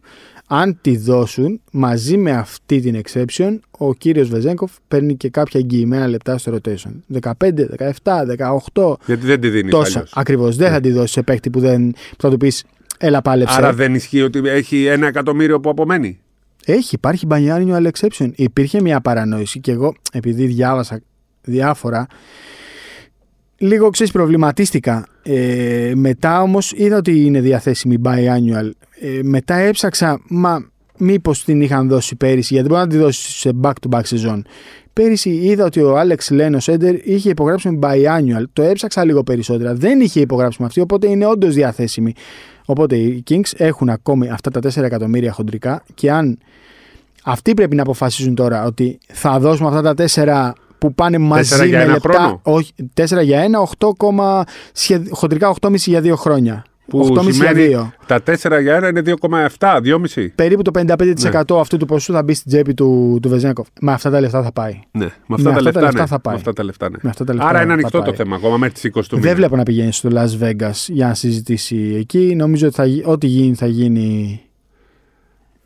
Αν 0.47 0.77
τη 0.81 0.97
δώσουν, 0.97 1.61
μαζί 1.71 2.17
με 2.17 2.31
αυτή 2.31 2.79
την 2.79 3.01
exception, 3.03 3.57
ο 3.71 3.93
κύριος 3.93 4.29
Βεζέγκοφ 4.29 4.71
παίρνει 4.87 5.15
και 5.15 5.29
κάποια 5.29 5.59
εγγυημένα 5.59 6.07
λεπτά 6.07 6.37
στο 6.37 6.55
rotation. 6.55 7.19
15, 7.21 7.31
17, 8.03 8.25
18, 8.73 8.93
Γιατί 9.05 9.25
δεν 9.25 9.39
τη 9.39 9.49
δίνεις 9.49 9.71
τόσα. 9.71 10.07
Ακριβώς. 10.13 10.55
Δεν 10.55 10.71
θα 10.71 10.79
τη 10.79 10.91
δώσεις 10.91 11.11
σε 11.11 11.21
παίκτη 11.21 11.49
που, 11.49 11.59
δεν, 11.59 11.91
που 11.91 12.21
θα 12.21 12.29
του 12.29 12.37
πεις 12.37 12.63
Έλα, 12.97 13.21
πάλεψε. 13.21 13.55
Άρα 13.57 13.73
δεν 13.73 13.95
ισχύει 13.95 14.21
ότι 14.21 14.41
έχει 14.45 14.85
ένα 14.85 15.07
εκατομμύριο 15.07 15.59
που 15.59 15.69
απομένει; 15.69 16.19
Έχει, 16.65 16.95
υπάρχει 16.95 17.27
biannual 17.29 17.87
exception. 17.91 18.31
Υπήρχε 18.35 18.81
μια 18.81 19.01
παρανόηση 19.01 19.59
και 19.59 19.71
εγώ, 19.71 19.95
επειδή 20.11 20.45
διάβασα 20.45 21.01
διάφορα, 21.41 22.07
λίγο 23.57 23.89
ξέρεις 23.89 24.11
προβληματίστηκα. 24.11 25.07
Ε, 25.23 25.91
μετά 25.95 26.41
όμως 26.41 26.73
είδα 26.75 26.97
ότι 26.97 27.25
είναι 27.25 27.41
διαθέσιμη 27.41 27.97
biannual. 28.03 28.69
Ε, 28.99 29.19
μετά 29.23 29.55
έψαξα, 29.55 30.19
μα 30.29 30.69
μήπως 30.97 31.43
την 31.43 31.61
είχαν 31.61 31.87
δώσει 31.87 32.15
πέρυσι, 32.15 32.53
γιατί 32.53 32.69
μπορεί 32.69 32.81
να 32.81 32.87
τη 32.87 32.97
δώσει 32.97 33.39
σε 33.39 33.51
back-to-back 33.61 34.01
σεζόν. 34.03 34.45
Πέρυσι 34.93 35.29
είδα 35.29 35.65
ότι 35.65 35.81
ο 35.81 35.97
Άλεξ 35.97 36.29
Λένος 36.29 36.63
Σέντερ 36.63 37.07
είχε 37.07 37.29
υπογράψει 37.29 37.69
με 37.69 37.79
biannual. 37.81 38.43
Το 38.53 38.61
έψαξα 38.61 39.05
λίγο 39.05 39.23
περισσότερα. 39.23 39.73
Δεν 39.73 40.01
είχε 40.01 40.19
υπογράψει 40.19 40.57
με 40.61 40.65
αυτή, 40.67 40.79
οπότε 40.79 41.09
είναι 41.09 41.25
όντως 41.25 41.53
διαθέσιμη. 41.53 42.13
Οπότε 42.65 42.95
οι 42.95 43.23
Kings 43.29 43.51
έχουν 43.57 43.89
ακόμη 43.89 44.29
αυτά 44.29 44.51
τα 44.51 44.59
4 44.59 44.83
εκατομμύρια 44.83 45.31
χοντρικά 45.31 45.83
και 45.93 46.11
αν 46.11 46.37
αυτοί 47.23 47.53
πρέπει 47.53 47.75
να 47.75 47.81
αποφασίσουν 47.81 48.35
τώρα 48.35 48.65
ότι 48.65 48.99
θα 49.07 49.39
δώσουμε 49.39 49.69
αυτά 49.69 49.93
τα 49.93 50.53
4 50.53 50.66
που 50.77 50.93
πάνε 50.93 51.17
μαζί 51.17 51.67
για 51.67 51.77
με 51.77 51.83
ένα 51.83 51.91
λεπτά. 51.93 52.13
χρόνο; 52.13 52.39
Όχι, 52.43 52.71
4 52.93 53.21
για 53.23 53.39
ένα, 53.39 53.59
8, 53.59 54.43
σχεδ- 54.73 55.07
χοντρικά 55.11 55.49
8,5 55.61 55.75
για 55.75 56.01
2 56.01 56.15
χρόνια. 56.15 56.63
Που 56.87 56.99
8,5 56.99 57.21
για 57.21 57.31
σημαίνει 57.33 57.75
2. 57.75 57.93
τα 58.05 58.21
4 58.23 58.59
για 58.61 58.75
1 58.83 58.87
είναι 58.89 59.01
2,7, 59.01 59.79
2,5. 59.83 60.27
Περίπου 60.35 60.61
το 60.61 60.71
55% 60.71 61.55
Ναι. 61.55 61.59
αυτού 61.59 61.77
του 61.77 61.85
ποσού 61.85 62.13
θα 62.13 62.23
μπει 62.23 62.33
στην 62.33 62.51
τσέπη 62.51 62.73
του, 62.73 63.19
του 63.21 63.29
Βεζέγκοφ. 63.29 63.67
Με 63.81 63.91
αυτά 63.91 64.09
τα 64.09 64.19
λεφτά 64.19 64.43
θα 64.43 64.51
πάει. 64.51 64.79
Ναι, 64.91 65.05
με 65.05 65.11
Με 65.27 65.35
αυτά, 65.35 65.51
τα, 65.51 65.61
λεφτά, 65.61 65.91
ναι. 65.93 66.05
θα 66.05 66.19
πάει. 66.19 66.33
Με 66.33 66.39
αυτά 66.39 66.53
τα 66.53 66.63
λεφτά, 66.63 66.89
ναι. 66.89 66.97
Με 67.01 67.09
αυτά 67.09 67.23
τα 67.23 67.33
λεφτά 67.33 67.49
Άρα 67.49 67.57
είναι 67.59 67.67
θα 67.67 67.73
ανοιχτό 67.73 67.97
το 67.97 68.03
πάει. 68.03 68.15
θέμα 68.15 68.35
ακόμα 68.35 68.57
μέχρι 68.57 68.73
τις 68.73 68.83
20 68.83 69.07
του 69.07 69.15
Δεν 69.15 69.19
μήνα. 69.23 69.35
βλέπω 69.35 69.55
να 69.55 69.63
πηγαίνει 69.63 69.91
στο 69.93 70.09
Las 70.13 70.43
Vegas 70.43 70.71
για 70.87 71.07
να 71.07 71.13
συζητήσει 71.13 71.95
εκεί. 71.99 72.33
Νομίζω 72.35 72.67
ότι 72.67 72.75
θα, 72.75 72.85
γι- 72.85 73.03
ό,τι 73.05 73.27
γίνει 73.27 73.55
θα 73.55 73.67
γίνει 73.67 74.41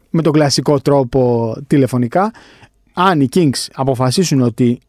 με 0.09 0.21
τον 0.21 0.33
κλασικό 0.33 0.79
τρόπο 0.79 1.53
τηλεφωνικά. 1.67 2.31
Αν 2.93 3.21
οι 3.21 3.27
Kings 3.33 3.67
αποφασίσουν 3.73 4.41
ότι 4.41 4.79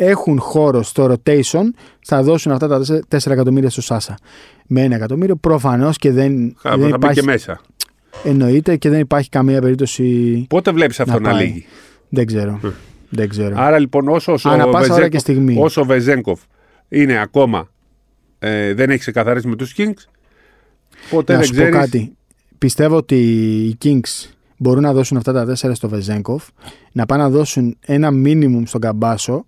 έχουν 0.00 0.38
χώρο 0.40 0.82
στο 0.82 1.04
rotation, 1.14 1.62
θα 2.04 2.22
δώσουν 2.22 2.52
αυτά 2.52 2.68
τα 2.68 2.80
4 3.08 3.30
εκατομμύρια 3.32 3.70
στο 3.70 3.82
Σάσα. 3.82 4.18
Με 4.66 4.82
ένα 4.82 4.94
εκατομμύριο 4.94 5.36
προφανώς 5.36 5.96
και 5.98 6.12
δεν, 6.12 6.56
Θα, 6.58 6.70
δεν 6.70 6.78
θα 6.80 6.84
μπει 6.86 6.94
υπάρχει, 6.94 7.20
και 7.20 7.26
μέσα. 7.26 7.60
εννοείται 8.24 8.76
και 8.76 8.88
δεν 8.88 9.00
υπάρχει 9.00 9.28
καμία 9.28 9.60
περίπτωση. 9.60 10.46
Πότε 10.48 10.70
βλέπεις 10.72 11.00
αυτό 11.00 11.20
να, 11.20 11.30
πάει. 11.30 11.44
λύγει; 11.46 11.64
Δεν 12.08 12.26
ξέρω. 12.26 12.60
Ε. 12.64 12.68
Δεν 13.10 13.28
ξέρω. 13.28 13.54
Άρα 13.58 13.78
λοιπόν, 13.78 14.08
όσο, 14.08 14.32
όσο, 14.32 14.48
Ανά 14.48 14.64
ο 14.64 14.70
πάσα 14.70 14.78
ώρα 14.78 14.88
Βεζέγκοφ- 14.88 15.10
και 15.12 15.18
στιγμή. 15.18 15.56
όσο 15.58 15.80
ο 15.80 15.84
Βεζέγκοφ 15.84 16.40
είναι 16.88 17.20
ακόμα 17.20 17.68
ε, 18.38 18.74
δεν 18.74 18.90
έχει 18.90 18.98
ξεκαθαρίσει 18.98 19.48
με 19.48 19.56
τους 19.56 19.74
Kings, 19.76 20.04
ποτέ 21.10 21.32
να 21.32 21.38
δεν 21.38 21.46
σου 21.46 21.52
ξέρει. 21.52 21.70
πω 21.70 21.78
κάτι. 21.78 22.12
Πιστεύω 22.58 22.96
ότι 22.96 23.16
οι 23.66 23.76
Kings 23.84 24.30
μπορούν 24.56 24.82
να 24.82 24.92
δώσουν 24.92 25.16
αυτά 25.16 25.32
τα 25.32 25.44
τέσσερα 25.46 25.74
στο 25.74 25.88
Βεζέγκοφ, 25.88 26.44
να 26.92 27.06
πάνε 27.06 27.22
να 27.22 27.30
δώσουν 27.30 27.76
ένα 27.86 28.08
minimum 28.12 28.62
στον 28.64 28.80
Καμπάσο, 28.80 29.44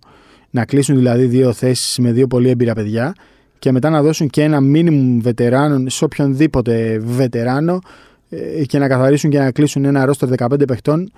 να 0.51 0.65
κλείσουν 0.65 0.95
δηλαδή 0.95 1.25
δύο 1.25 1.53
θέσεις 1.53 1.99
με 1.99 2.11
δύο 2.11 2.27
πολύ 2.27 2.49
έμπειρα 2.49 2.73
παιδιά 2.73 3.15
και 3.59 3.71
μετά 3.71 3.89
να 3.89 4.01
δώσουν 4.01 4.27
και 4.27 4.43
ένα 4.43 4.59
minimum 4.73 5.17
βετεράνων 5.21 5.89
σε 5.89 6.03
οποιονδήποτε 6.03 6.99
βετεράνο 7.03 7.79
ε, 8.29 8.65
και 8.65 8.79
να 8.79 8.87
καθαρίσουν 8.87 9.29
και 9.29 9.39
να 9.39 9.51
κλείσουν 9.51 9.85
ένα 9.85 10.05
ρόστο 10.05 10.27
15 10.37 10.67
παιχτών 10.67 11.11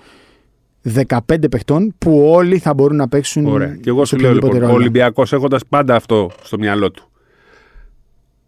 15 1.08 1.50
παιχτών 1.50 1.94
που 1.98 2.28
όλοι 2.30 2.58
θα 2.58 2.74
μπορούν 2.74 2.96
να 2.96 3.08
παίξουν 3.08 3.46
Ωραία. 3.46 3.76
Και 3.80 3.88
εγώ 3.88 4.04
σε 4.04 4.14
σου 4.14 4.22
λέω 4.22 4.32
λοιπόν, 4.32 4.48
οποιοδήποτε 4.48 4.64
ο 4.64 4.68
ρόλο. 4.68 4.82
Ολυμπιακός 4.82 5.32
έχοντας 5.32 5.62
πάντα 5.68 5.94
αυτό 5.94 6.30
στο 6.42 6.58
μυαλό 6.58 6.90
του. 6.90 7.08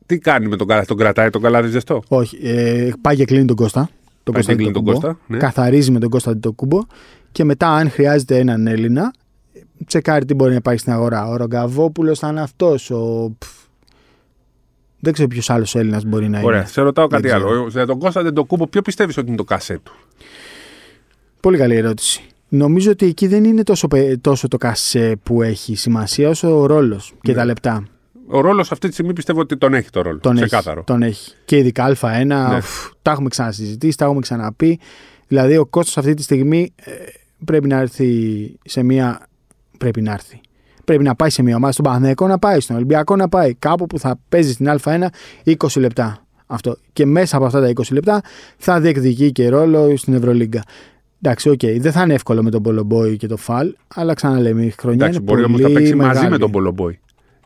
Τι 0.06 0.18
κάνει 0.18 0.48
με 0.48 0.56
τον 0.56 0.66
καλάθι, 0.66 0.86
τον 0.86 0.96
κρατάει 0.96 1.30
τον 1.30 1.42
καλάθι 1.42 1.68
ζεστό; 1.68 2.02
Όχι, 2.08 2.38
ε, 2.42 2.90
πάει 3.00 3.16
και 3.16 3.24
κλείνει 3.24 3.44
τον 3.44 3.56
Κώστα. 3.56 3.90
Τον 4.22 4.34
Πάει 4.34 4.42
και 4.42 4.48
Κώστα 4.48 4.54
κλείνει 4.54 4.72
τον 4.72 4.82
Αντιτοκούμπο. 4.82 5.08
Κώστα, 5.08 5.18
ναι. 5.26 5.38
Καθαρίζει 5.38 5.90
με 5.90 5.98
τον 5.98 6.10
Κώστα 6.10 6.38
το 6.38 6.52
κούμπο 6.52 6.80
και 7.32 7.44
μετά, 7.44 7.68
αν 7.68 7.90
χρειάζεται 7.90 8.38
έναν 8.38 8.66
Έλληνα, 8.66 9.12
τσεκάρει 9.86 10.24
τι 10.24 10.34
μπορεί 10.34 10.50
να 10.50 10.56
υπάρχει 10.56 10.80
στην 10.80 10.92
αγορά. 10.92 11.28
Ο 11.28 11.36
Ρογκαβόπουλος 11.36 12.18
θα 12.18 12.28
είναι 12.28 12.40
αυτός. 12.40 12.90
Ο... 12.90 13.32
πφ, 13.38 13.48
Δεν 15.00 15.12
ξέρω 15.12 15.28
ποιος 15.28 15.50
άλλος 15.50 15.74
Έλληνας 15.74 16.04
μπορεί 16.04 16.28
να 16.28 16.40
Ωραία. 16.40 16.58
είναι. 16.58 16.68
Σε 16.68 16.80
ρωτάω 16.80 17.06
Δεν 17.08 17.20
κάτι 17.22 17.34
ξέρω. 17.34 17.50
άλλο. 17.50 17.66
Για 17.68 17.86
τον 17.86 17.98
Κώστα 17.98 18.22
δεν 18.22 18.34
το 18.34 18.44
κούμπο, 18.44 18.66
ποιο 18.66 18.82
πιστεύεις 18.82 19.16
ότι 19.16 19.28
είναι 19.28 19.36
το 19.36 19.44
κασέ 19.44 19.78
του; 19.82 19.92
Πολύ 21.40 21.58
καλή 21.58 21.74
ερώτηση. 21.74 22.20
Νομίζω 22.48 22.90
ότι 22.90 23.06
εκεί 23.06 23.26
δεν 23.26 23.44
είναι 23.44 23.62
τόσο, 23.62 23.88
πε- 23.88 24.20
τόσο 24.20 24.48
το 24.48 24.56
κασέ 24.56 25.16
που 25.22 25.42
έχει 25.42 25.74
σημασία 25.76 26.28
όσο 26.28 26.58
ο 26.60 26.66
ρόλος 26.66 27.12
και 27.22 27.30
Ναι. 27.32 27.36
τα 27.38 27.44
λεπτά. 27.44 27.84
Ο 28.28 28.40
ρόλος 28.40 28.72
αυτή 28.72 28.86
τη 28.88 28.92
στιγμή 28.92 29.12
πιστεύω 29.12 29.40
ότι 29.40 29.56
τον 29.56 29.74
έχει 29.74 29.90
το 29.90 30.02
ρόλο. 30.02 30.18
Τον 30.18 30.36
έχει, 30.36 30.44
Ξεκάθαρο. 30.46 30.82
τον 30.86 31.02
έχει. 31.02 31.32
Και 31.44 31.56
ειδικά 31.56 31.84
Α1, 32.00 32.24
Ναι. 32.26 32.56
ουφ, 32.56 32.90
τα 33.02 33.10
έχουμε 33.10 33.28
ξανασυζητήσει, 33.28 33.96
τα 33.96 34.04
έχουμε 34.04 34.20
ξαναπεί. 34.20 34.78
Δηλαδή, 35.26 35.56
ο 35.56 35.66
Κώστας 35.66 35.96
αυτή 35.98 36.14
τη 36.14 36.22
στιγμή 36.22 36.72
ε, 36.76 36.90
πρέπει 37.44 37.68
να 37.68 37.76
έρθει 37.78 38.08
σε 38.64 38.82
μια. 38.82 39.26
Πρέπει 39.78 40.00
να 40.02 40.12
έρθει. 40.12 40.40
Πρέπει 40.84 41.02
να 41.02 41.14
πάει 41.14 41.30
σε 41.30 41.42
μια 41.42 41.56
ομάδα, 41.56 41.72
στον 41.72 41.84
Παναθηναϊκό 41.84 42.26
να 42.26 42.38
πάει, 42.38 42.60
στον 42.60 42.76
Ολυμπιακό 42.76 43.16
να 43.16 43.28
πάει. 43.28 43.54
Κάπου 43.54 43.86
που 43.86 43.98
θα 43.98 44.18
παίζει 44.28 44.52
στην 44.52 44.68
Α1 44.84 45.06
20 45.44 45.54
λεπτά. 45.76 46.18
Αυτό. 46.46 46.76
Και 46.92 47.06
μέσα 47.06 47.36
από 47.36 47.46
αυτά 47.46 47.60
τα 47.60 47.68
20 47.74 47.82
λεπτά 47.90 48.20
θα 48.56 48.80
διεκδικεί 48.80 49.32
και 49.32 49.48
ρόλο 49.48 49.96
στην 49.96 50.14
Ευρωλίγκα. 50.14 50.62
Εντάξει, 51.22 51.48
οκ, 51.48 51.60
δεν 51.78 51.92
θα 51.92 52.02
είναι 52.02 52.14
εύκολο 52.14 52.42
με 52.42 52.50
τον 52.50 52.62
Μπολομπόι 52.62 53.16
και 53.16 53.26
το 53.26 53.36
Φαλ, 53.36 53.74
αλλά 53.94 54.14
ξαναλέμε, 54.14 54.62
η 54.64 54.74
χρονιά 54.78 55.06
Εντάξει, 55.06 55.20
είναι 55.22 55.32
μπορεί 55.32 55.42
πολύ 55.42 55.54
όμως 55.54 55.60
να 55.72 55.78
παίξει 55.78 55.94
μαζί 55.94 56.08
μεγάλη. 56.12 56.30
με 56.30 56.38
τον 56.38 56.50
Μπολομπόι. 56.50 56.98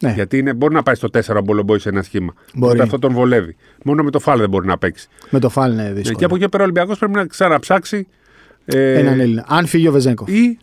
Ναι, 0.03 0.13
Γιατί 0.13 0.39
είναι, 0.39 0.55
μπορεί 0.55 0.75
να 0.75 0.83
πάει 0.83 0.95
στο 0.95 1.09
4 1.13 1.37
ο 1.37 1.43
Μπολομπόι 1.43 1.79
σε 1.79 1.89
ένα 1.89 2.03
σχήμα. 2.03 2.33
Μπορεί. 2.55 2.65
Οπότε 2.67 2.83
αυτό 2.83 2.99
τον 2.99 3.13
βολεύει. 3.13 3.57
Μόνο 3.85 4.03
με 4.03 4.11
το 4.11 4.19
Φαλ 4.19 4.39
δεν 4.39 4.49
μπορεί 4.49 4.67
να 4.67 4.79
παίξει. 4.79 5.09
με 5.31 5.39
το 5.39 5.49
Φαλ 5.49 5.73
είναι 5.73 5.93
δύσκολο. 5.93 6.19
Και 6.19 6.25
από 6.25 6.35
εκεί 6.37 6.49
πέρα 6.49 6.63
ο 6.63 6.67
Ολυμπιακός 6.67 6.99
πρέπει 6.99 7.13
να 7.13 7.27
ξαναψάξει. 7.27 8.07
Ε, 8.65 8.99
Έναν 8.99 9.21
Έλληνα. 9.21 9.45
Αν 9.49 9.67
φύγει 9.67 9.89
ο 9.89 9.93
Βεζένκοφ. 9.93 10.29
ή 10.29 10.59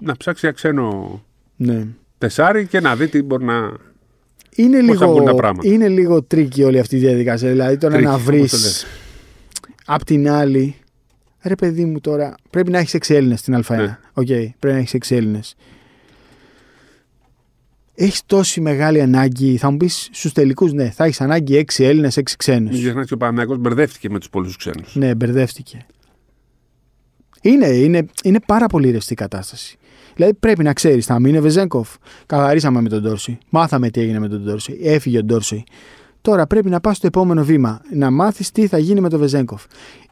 να 0.00 0.16
ψάξει 0.16 0.40
για 0.46 0.54
ξένο 0.54 1.22
Ναι. 1.56 1.86
τεσάρι 2.18 2.66
και 2.66 2.80
να 2.80 2.96
δει 2.96 3.08
τι 3.08 3.22
μπορεί 3.22 3.44
να. 3.44 3.72
Είναι 4.54 4.82
Πώς 4.84 4.98
θα 4.98 5.06
βγουν 5.06 5.18
τα 5.18 5.24
λίγο, 5.24 5.36
πράγματα. 5.36 5.68
είναι 5.68 5.88
λίγο 5.88 6.22
tricky 6.22 6.62
όλη 6.62 6.78
αυτή 6.78 6.96
η 6.96 6.98
διαδικασία. 6.98 7.50
Δηλαδή 7.50 7.76
τώρα 7.76 7.92
Tricky, 7.94 8.08
να 8.08 8.14
όπως 8.14 8.26
βρεις 8.26 8.50
το 8.50 8.56
λες. 8.56 8.86
απ' 9.86 10.04
την 10.04 10.30
άλλη. 10.30 10.74
Ρε 11.42 11.54
παιδί 11.54 11.84
μου 11.84 12.00
τώρα, 12.00 12.34
πρέπει 12.50 12.70
να 12.70 12.78
έχεις 12.78 12.94
6 12.94 13.14
Έλληνες 13.14 13.38
στην 13.40 13.54
Α1. 13.54 13.76
Ναι. 13.76 13.98
Οκ, 14.12 14.26
πρέπει 14.26 14.58
να 14.74 14.76
έχεις 14.76 14.94
6 14.94 15.14
Έλληνες. 15.16 15.56
Έχεις 17.94 18.22
τόση 18.26 18.60
μεγάλη 18.60 19.00
ανάγκη. 19.00 19.56
Θα 19.56 19.70
μου 19.70 19.76
πεις 19.76 20.08
στους 20.12 20.32
τελικούς, 20.32 20.72
ναι, 20.72 20.90
θα 20.90 21.04
έχεις 21.04 21.20
ανάγκη 21.20 21.54
6 21.56 21.84
Έλληνες, 21.84 22.16
6 22.16 22.36
ξένους. 22.36 22.70
Μην 22.70 22.80
ξεχνάς 22.80 23.04
ότι 23.04 23.14
ο 23.14 23.16
Παναγιώ 23.16 23.56
μπερδεύτηκε 23.56 24.10
με 24.10 24.18
τους 24.18 24.28
πολλούς 24.30 24.56
ξένους. 24.56 24.94
Ναι, 24.96 25.14
μπερδεύτηκε. 25.14 25.86
Είναι, 27.42 27.66
είναι, 27.66 28.06
είναι 28.24 28.40
πάρα 28.46 28.66
πολύ 28.66 28.90
ρευστή 28.90 29.12
η 29.12 29.16
κατάσταση. 29.16 29.78
Δηλαδή 30.20 30.38
πρέπει 30.40 30.62
να 30.62 30.72
ξέρεις, 30.72 31.06
θα 31.06 31.18
μείνει 31.20 31.38
ο 31.38 31.42
Βεζέγκοφ. 31.42 31.88
Καθαρίσαμε 32.26 32.80
με 32.80 32.88
τον 32.88 33.02
Ντόρση. 33.02 33.38
Μάθαμε 33.48 33.90
τι 33.90 34.00
έγινε 34.00 34.18
με 34.18 34.28
τον 34.28 34.42
Ντόρση. 34.44 34.78
Έφυγε 34.82 35.18
ο 35.18 35.22
Ντόρση. 35.24 35.64
Τώρα 36.20 36.46
πρέπει 36.46 36.70
να 36.70 36.80
πας 36.80 36.96
στο 36.96 37.06
επόμενο 37.06 37.44
βήμα. 37.44 37.80
Να 37.94 38.10
μάθεις 38.10 38.50
τι 38.50 38.66
θα 38.66 38.78
γίνει 38.78 39.00
με 39.00 39.08
τον 39.08 39.18
Βεζέγκοφ. 39.18 39.64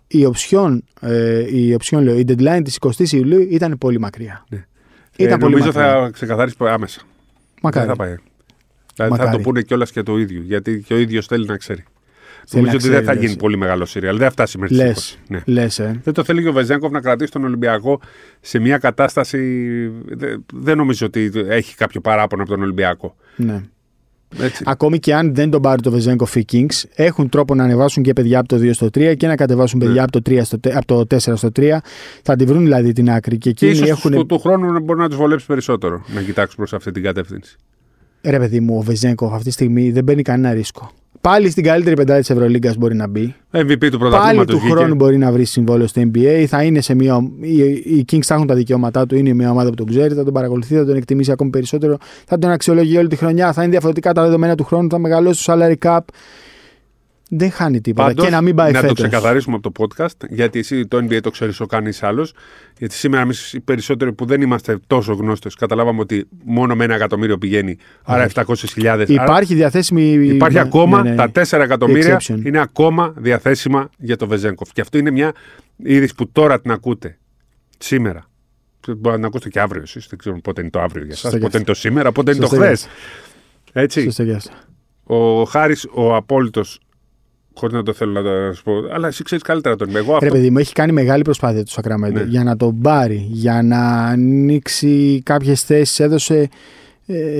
Η 0.06 0.24
οψιόν, 0.24 0.84
ε, 1.00 1.56
η, 1.58 1.74
οψιόν 1.74 2.02
λέω, 2.02 2.18
η 2.18 2.24
deadline 2.28 2.60
της 2.64 2.78
20η 2.80 3.08
Ιουλίου 3.10 3.46
ήταν 3.50 3.78
πολύ 3.78 3.98
μακριά. 4.00 4.44
Ναι. 4.48 4.64
Ήταν 5.16 5.34
Ε, 5.34 5.36
πολύ 5.36 5.54
νομίζω 5.54 5.72
μακριά. 5.78 6.00
θα 6.02 6.10
ξεκαθαρίσει 6.10 6.56
άμεσα. 6.60 7.00
Μακάρι. 7.62 7.86
Δεν 7.86 7.96
θα 7.96 8.02
πάει. 8.02 8.14
Δηλαδή 8.94 9.16
θα 9.16 9.22
Μακάρι. 9.22 9.36
το 9.36 9.42
πούνε 9.42 9.62
κιόλας 9.62 9.90
και 9.90 10.02
το 10.02 10.18
ίδιο. 10.18 10.40
Γιατί 10.44 10.82
και 10.86 10.94
ο 10.94 10.98
ίδιος 10.98 11.26
θέλει 11.26 11.46
να 11.46 11.56
ξέρει. 11.56 11.84
Θέλει 12.50 12.64
νομίζω 12.64 12.78
να 12.78 12.84
ότι 12.84 12.88
δεν 12.88 13.02
ξέρει, 13.02 13.04
θα 13.04 13.14
λες. 13.14 13.22
γίνει 13.22 13.36
πολύ 13.36 13.56
μεγάλο 13.56 13.84
σύριαλ. 13.84 14.16
Δεν 14.16 14.24
θα 14.26 14.32
φτάσει 14.32 14.58
μέχρι 14.58 14.76
Λες. 14.76 14.94
τις 14.94 15.12
20. 15.12 15.18
Ναι. 15.28 15.42
Λες, 15.44 15.78
ε. 15.78 16.00
Δεν 16.04 16.14
το 16.14 16.24
θέλει 16.24 16.42
και 16.42 16.48
ο 16.48 16.52
Βεζέγκοφ 16.52 16.90
να 16.92 17.00
κρατήσει 17.00 17.30
τον 17.32 17.44
Ολυμπιακό 17.44 18.00
σε 18.40 18.58
μια 18.58 18.78
κατάσταση. 18.78 19.38
δε- 20.06 20.36
Δεν 20.54 20.76
νομίζω 20.76 21.06
ότι 21.06 21.30
έχει 21.48 21.74
κάποιο 21.76 22.00
παράπονο 22.00 22.42
από 22.42 22.50
τον 22.50 22.62
Ολυμπιακό. 22.62 23.16
Ναι. 23.36 23.60
Έτσι. 24.40 24.62
Ακόμη 24.66 24.98
και 24.98 25.14
αν 25.14 25.34
δεν 25.34 25.50
τον 25.50 25.62
πάρει 25.62 25.82
το 25.82 25.90
Βεζέγκοφ 25.90 26.36
οι 26.36 26.44
Kings, 26.52 26.82
έχουν 26.94 27.28
τρόπο 27.28 27.54
να 27.54 27.64
ανεβάσουν 27.64 28.02
και 28.02 28.12
παιδιά 28.12 28.38
από 28.38 28.48
το 28.48 28.56
2 28.56 28.70
στο 28.74 28.86
3 28.86 29.14
και 29.16 29.26
να 29.26 29.34
κατεβάσουν 29.36 29.78
παιδιά 29.78 29.94
Ναι. 29.94 30.00
από, 30.00 30.12
το 30.12 30.20
3 30.30 30.44
στο, 30.44 30.58
τε- 30.58 30.76
από 30.76 30.86
το 30.86 31.16
4 31.16 31.36
στο 31.36 31.48
3. 31.56 31.78
Θα 32.22 32.36
τη 32.36 32.44
βρουν 32.44 32.62
δηλαδή 32.62 32.92
την 32.92 33.10
άκρη. 33.10 33.38
Και 33.38 33.50
Και 33.52 33.66
εκείνοι 33.66 33.86
ίσως 33.86 33.98
έχουν. 33.98 34.10
του, 34.10 34.26
του 34.26 34.38
χρόνου 34.38 34.80
μπορεί 34.80 34.98
να 35.00 35.08
τους 35.08 35.16
βολέψει 35.16 35.46
περισσότερο 35.46 36.04
να 36.14 36.22
κοιτάξουν 36.22 36.56
προς 36.56 36.72
αυτή 36.72 36.90
την 36.90 37.02
κατεύθυνση. 37.02 37.56
Ρε 38.22 38.38
παιδί 38.38 38.60
μου, 38.60 38.76
ο 38.78 38.80
Βεζέγκοφ 38.80 39.32
αυτή 39.32 39.44
τη 39.44 39.50
στιγμή 39.50 39.90
δεν 39.90 40.04
παίρνει 40.04 40.22
κανένα 40.22 40.54
ρίσκο. 40.54 40.90
Πάλι 41.20 41.50
στην 41.50 41.64
καλύτερη 41.64 41.96
πεντάδα 41.96 42.20
της 42.20 42.30
Ευρωλίγκας 42.30 42.76
μπορεί 42.76 42.94
να 42.94 43.08
μπει. 43.08 43.34
MVP 43.52 43.78
του 43.78 43.78
Πάλι 43.78 43.98
πρωταθλήματο 43.98 44.52
του 44.52 44.60
χρόνου 44.60 44.94
μπορεί 44.94 45.18
να 45.18 45.32
βρει 45.32 45.44
συμβόλαιο 45.44 45.86
στο 45.86 46.02
NBA. 46.04 46.44
Θα 46.48 46.62
είναι 46.62 46.80
σε 46.80 46.94
μια. 46.94 47.30
Οι, 47.40 47.56
οι 47.70 48.04
Kings 48.12 48.22
θα 48.22 48.34
έχουν 48.34 48.46
τα 48.46 48.54
δικαιώματά 48.54 49.06
του. 49.06 49.16
Είναι 49.16 49.32
μια 49.32 49.50
ομάδα 49.50 49.68
που 49.68 49.74
τον 49.74 49.86
ξέρει. 49.86 50.14
Θα 50.14 50.24
τον 50.24 50.32
παρακολουθεί, 50.32 50.74
θα 50.74 50.84
τον 50.84 50.96
εκτιμήσει 50.96 51.30
ακόμη 51.30 51.50
περισσότερο. 51.50 51.96
Θα 52.26 52.38
τον 52.38 52.50
αξιολογεί 52.50 52.96
όλη 52.96 53.08
τη 53.08 53.16
χρονιά. 53.16 53.52
Θα 53.52 53.62
είναι 53.62 53.70
διαφορετικά 53.70 54.12
τα 54.12 54.22
δεδομένα 54.22 54.54
του 54.54 54.64
χρόνου. 54.64 54.88
Θα 54.88 54.98
μεγαλώσει 54.98 55.44
το 55.44 55.52
salary 55.52 55.74
cap. 55.82 55.98
Δεν 57.28 57.50
χάνει 57.50 57.80
τίποτα. 57.80 58.08
Πάντως, 58.08 58.24
και 58.24 58.30
να 58.30 58.40
μην 58.40 58.54
πάει 58.54 58.72
να 58.72 58.80
φέτος. 58.80 58.96
το 58.96 59.08
ξεκαθαρίσουμε 59.08 59.56
από 59.56 59.70
το 59.70 59.84
podcast, 59.84 60.28
γιατί 60.28 60.58
εσύ 60.58 60.86
το 60.86 60.96
NBA 60.96 61.20
το 61.22 61.30
ξέρεις 61.30 61.60
ο 61.60 61.66
κανείς 61.66 62.02
άλλος. 62.02 62.32
Γιατί 62.78 62.94
σήμερα 62.94 63.22
εμείς 63.22 63.52
οι 63.52 63.60
περισσότεροι 63.60 64.12
που 64.12 64.24
δεν 64.24 64.40
είμαστε 64.40 64.78
τόσο 64.86 65.12
γνώστες, 65.12 65.54
καταλάβαμε 65.54 66.00
ότι 66.00 66.28
μόνο 66.44 66.74
με 66.74 66.84
ένα 66.84 66.94
εκατομμύριο 66.94 67.38
πηγαίνει, 67.38 67.76
άρα 68.02 68.28
700.000. 68.34 69.04
Υπάρχει 69.08 69.54
διαθέσιμη. 69.54 70.02
Υπάρχει 70.02 70.56
ναι, 70.56 70.62
ακόμα, 70.62 71.02
ναι, 71.02 71.10
ναι. 71.10 71.16
τα 71.16 71.30
4 71.48 71.60
εκατομμύρια 71.60 72.20
exception. 72.20 72.44
είναι 72.44 72.60
ακόμα 72.60 73.14
διαθέσιμα 73.16 73.90
για 73.98 74.16
το 74.16 74.26
Βεζέγκοφ. 74.26 74.72
Και 74.72 74.80
αυτό 74.80 74.98
είναι 74.98 75.10
μια 75.10 75.32
είδηση 75.76 76.14
που 76.14 76.30
τώρα 76.32 76.60
την 76.60 76.70
ακούτε. 76.70 77.18
Σήμερα. 77.78 78.24
Μπορεί 78.86 79.00
να 79.02 79.14
την 79.14 79.24
ακούσετε 79.24 79.50
και 79.50 79.60
αύριο 79.60 79.82
εσείς. 79.82 80.06
Δεν 80.08 80.18
ξέρω 80.18 80.40
πότε 80.40 80.60
είναι 80.60 80.70
το 80.70 80.80
αύριο 80.80 81.04
για 81.04 81.14
Σωστό 81.14 81.28
εσά. 81.28 81.36
και 81.36 81.44
Πότε 81.44 81.56
είναι 81.56 81.66
το 81.66 81.74
σήμερα, 81.74 82.12
πότε 82.12 82.30
είναι 82.30 82.40
το 82.40 82.46
Σωστό 82.46 82.62
και 82.62 82.66
χθες. 82.66 82.88
Έτσι. 83.72 84.02
Σωστό 84.02 84.24
και 84.24 84.32
αυτό. 84.32 84.52
Ο 85.04 85.42
Χάρης, 85.44 85.86
ο 85.94 86.14
απόλυτος. 86.14 86.80
Χωρίς 87.58 87.74
να 87.74 87.82
το 87.82 87.92
θέλω 87.92 88.12
να 88.12 88.22
το 88.22 88.54
σου 88.54 88.62
πω. 88.62 88.72
Αλλά 88.92 89.06
εσύ 89.08 89.22
ξέρεις 89.22 89.44
καλύτερα 89.44 89.76
τον 89.76 89.96
Εγώ 89.96 90.10
Ρε 90.10 90.26
αυτό. 90.26 90.28
παιδί 90.38 90.50
μου, 90.50 90.58
έχει 90.58 90.72
κάνει 90.72 90.92
μεγάλη 90.92 91.22
προσπάθεια 91.22 91.64
το 91.64 91.70
Σακραμέντο 91.70 92.18
Ναι. 92.18 92.24
για 92.24 92.44
να 92.44 92.56
τον 92.56 92.80
πάρει, 92.80 93.26
για 93.30 93.62
να 93.62 93.78
ανοίξει 94.06 95.20
κάποιες 95.24 95.62
θέσεις. 95.62 96.00
Έδωσε 96.00 96.34
ε, 96.38 96.48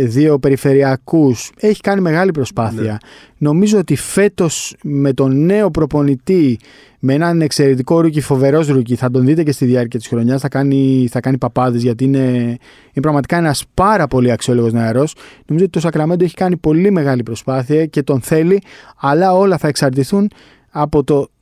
δύο 0.05 0.39
περιφερειακούς. 0.39 1.51
Έχει 1.57 1.81
κάνει 1.81 2.01
μεγάλη 2.01 2.31
προσπάθεια. 2.31 2.83
Ναι. 2.83 2.97
Νομίζω 3.39 3.79
ότι 3.79 3.97
φέτος 3.97 4.77
με 4.83 5.13
τον 5.13 5.45
νέο 5.45 5.71
προπονητή, 5.71 6.59
με 6.99 7.15
έναν 7.15 7.41
εξαιρετικό 7.41 8.01
rookie, 8.01 8.21
φοβερός 8.21 8.69
rookie, 8.69 8.95
θα 8.95 9.11
τον 9.11 9.25
δείτε 9.25 9.43
και 9.43 9.53
στη 9.53 9.65
διάρκεια 9.65 9.99
της 9.99 10.09
χρονιάς, 10.09 10.41
θα 10.41 10.49
κάνει, 10.49 11.09
θα 11.11 11.21
κάνει 11.21 11.39
παπάδες 11.39 11.83
γιατί 11.83 12.05
είναι, 12.05 12.27
είναι 12.29 13.01
πραγματικά 13.01 13.37
ένας 13.37 13.65
πάρα 13.75 14.07
πολύ 14.07 14.31
αξιόλογος 14.31 14.73
νεαρός. 14.73 15.15
Νομίζω 15.47 15.65
ότι 15.65 15.71
το 15.71 15.81
Σακραμέντο 15.81 16.25
έχει 16.25 16.35
κάνει 16.35 16.57
πολύ 16.57 16.91
μεγάλη 16.91 17.23
προσπάθεια 17.23 17.87
και 17.87 18.03
τον 18.03 18.21
θέλει, 18.21 18.63
αλλά 18.97 19.33
όλα 19.35 19.59
θα 19.59 19.69
εξαρτηθούν 19.69 20.31
από 20.71 21.05
το 21.05 21.21
ε, 21.21 21.38